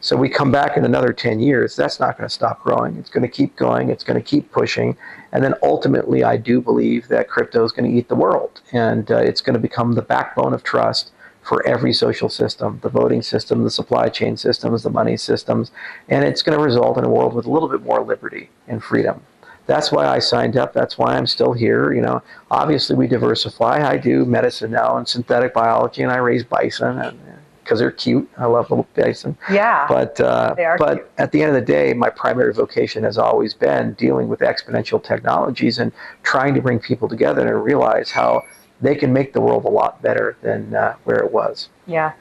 So 0.00 0.16
we 0.16 0.28
come 0.28 0.52
back 0.52 0.76
in 0.76 0.84
another 0.84 1.12
10 1.12 1.40
years, 1.40 1.74
that's 1.74 1.98
not 1.98 2.16
going 2.16 2.28
to 2.28 2.32
stop 2.32 2.62
growing. 2.62 2.96
It's 2.98 3.10
going 3.10 3.22
to 3.22 3.28
keep 3.28 3.56
going, 3.56 3.90
it's 3.90 4.04
going 4.04 4.20
to 4.20 4.24
keep 4.24 4.52
pushing. 4.52 4.96
And 5.32 5.42
then 5.42 5.54
ultimately, 5.62 6.22
I 6.22 6.36
do 6.36 6.60
believe 6.60 7.08
that 7.08 7.28
crypto 7.28 7.64
is 7.64 7.72
going 7.72 7.90
to 7.90 7.96
eat 7.96 8.08
the 8.08 8.14
world. 8.14 8.60
And 8.72 9.10
uh, 9.10 9.16
it's 9.18 9.40
going 9.40 9.54
to 9.54 9.60
become 9.60 9.94
the 9.94 10.02
backbone 10.02 10.54
of 10.54 10.62
trust 10.62 11.10
for 11.42 11.66
every 11.66 11.92
social 11.92 12.28
system 12.28 12.78
the 12.82 12.88
voting 12.88 13.22
system, 13.22 13.64
the 13.64 13.70
supply 13.70 14.08
chain 14.08 14.36
systems, 14.36 14.82
the 14.82 14.90
money 14.90 15.16
systems. 15.16 15.72
And 16.08 16.24
it's 16.24 16.42
going 16.42 16.56
to 16.56 16.62
result 16.62 16.96
in 16.98 17.04
a 17.04 17.08
world 17.08 17.34
with 17.34 17.46
a 17.46 17.50
little 17.50 17.68
bit 17.68 17.82
more 17.82 18.04
liberty 18.04 18.50
and 18.68 18.82
freedom. 18.82 19.22
That's 19.66 19.90
why 19.90 20.06
I 20.06 20.20
signed 20.20 20.56
up. 20.56 20.72
That's 20.72 20.96
why 20.96 21.16
I'm 21.16 21.26
still 21.26 21.52
here. 21.52 21.92
You 21.92 22.02
know, 22.02 22.22
obviously 22.50 22.96
we 22.96 23.06
diversify. 23.06 23.86
I 23.86 23.96
do 23.98 24.24
medicine 24.24 24.70
now 24.70 24.96
and 24.96 25.08
synthetic 25.08 25.52
biology, 25.52 26.02
and 26.02 26.12
I 26.12 26.16
raise 26.16 26.44
bison 26.44 26.98
and 26.98 27.37
because 27.68 27.80
they're 27.80 27.90
cute. 27.90 28.26
I 28.38 28.46
love 28.46 28.70
little 28.70 28.88
bison. 28.94 29.36
Yeah. 29.50 29.86
But 29.86 30.18
uh, 30.20 30.54
but 30.78 30.94
cute. 30.94 31.10
at 31.18 31.32
the 31.32 31.42
end 31.42 31.54
of 31.54 31.54
the 31.54 31.72
day, 31.72 31.92
my 31.92 32.08
primary 32.08 32.54
vocation 32.54 33.04
has 33.04 33.18
always 33.18 33.52
been 33.52 33.92
dealing 33.94 34.28
with 34.28 34.40
exponential 34.40 35.02
technologies 35.02 35.78
and 35.78 35.92
trying 36.22 36.54
to 36.54 36.62
bring 36.62 36.78
people 36.78 37.08
together 37.08 37.46
and 37.46 37.62
realize 37.62 38.10
how 38.10 38.42
they 38.80 38.94
can 38.94 39.12
make 39.12 39.34
the 39.34 39.40
world 39.40 39.66
a 39.66 39.68
lot 39.68 40.00
better 40.00 40.38
than 40.40 40.74
uh, 40.74 40.96
where 41.04 41.18
it 41.18 41.30
was. 41.30 41.68
Yeah. 41.86 42.12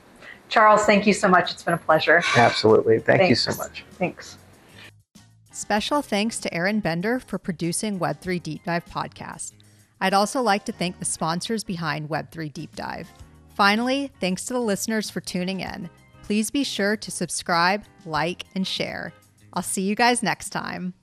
Charles, 0.49 0.83
thank 0.83 1.07
you 1.07 1.13
so 1.13 1.29
much. 1.29 1.51
It's 1.51 1.63
been 1.63 1.75
a 1.75 1.77
pleasure. 1.77 2.21
Absolutely. 2.35 2.99
Thank 2.99 3.21
Thanks. 3.21 3.29
you 3.29 3.53
so 3.53 3.57
much. 3.57 3.85
Thanks. 3.91 4.37
Special 5.51 6.01
thanks 6.01 6.39
to 6.39 6.53
Aaron 6.53 6.81
Bender 6.81 7.19
for 7.19 7.37
producing 7.37 7.99
Web3 7.99 8.43
Deep 8.43 8.63
Dive 8.65 8.85
podcast. 8.85 9.53
I'd 9.99 10.13
also 10.13 10.41
like 10.41 10.65
to 10.65 10.71
thank 10.71 10.99
the 10.99 11.05
sponsors 11.05 11.63
behind 11.63 12.09
Web3 12.09 12.53
Deep 12.53 12.75
Dive. 12.75 13.09
Finally, 13.57 14.11
thanks 14.19 14.45
to 14.45 14.53
the 14.53 14.59
listeners 14.59 15.09
for 15.09 15.19
tuning 15.19 15.61
in. 15.61 15.89
Please 16.21 16.51
be 16.51 16.63
sure 16.63 16.95
to 16.95 17.09
subscribe, 17.09 17.83
like, 18.05 18.43
and 18.53 18.67
share. 18.67 19.11
I'll 19.51 19.63
see 19.63 19.81
you 19.81 19.95
guys 19.95 20.21
next 20.21 20.51
time. 20.51 20.93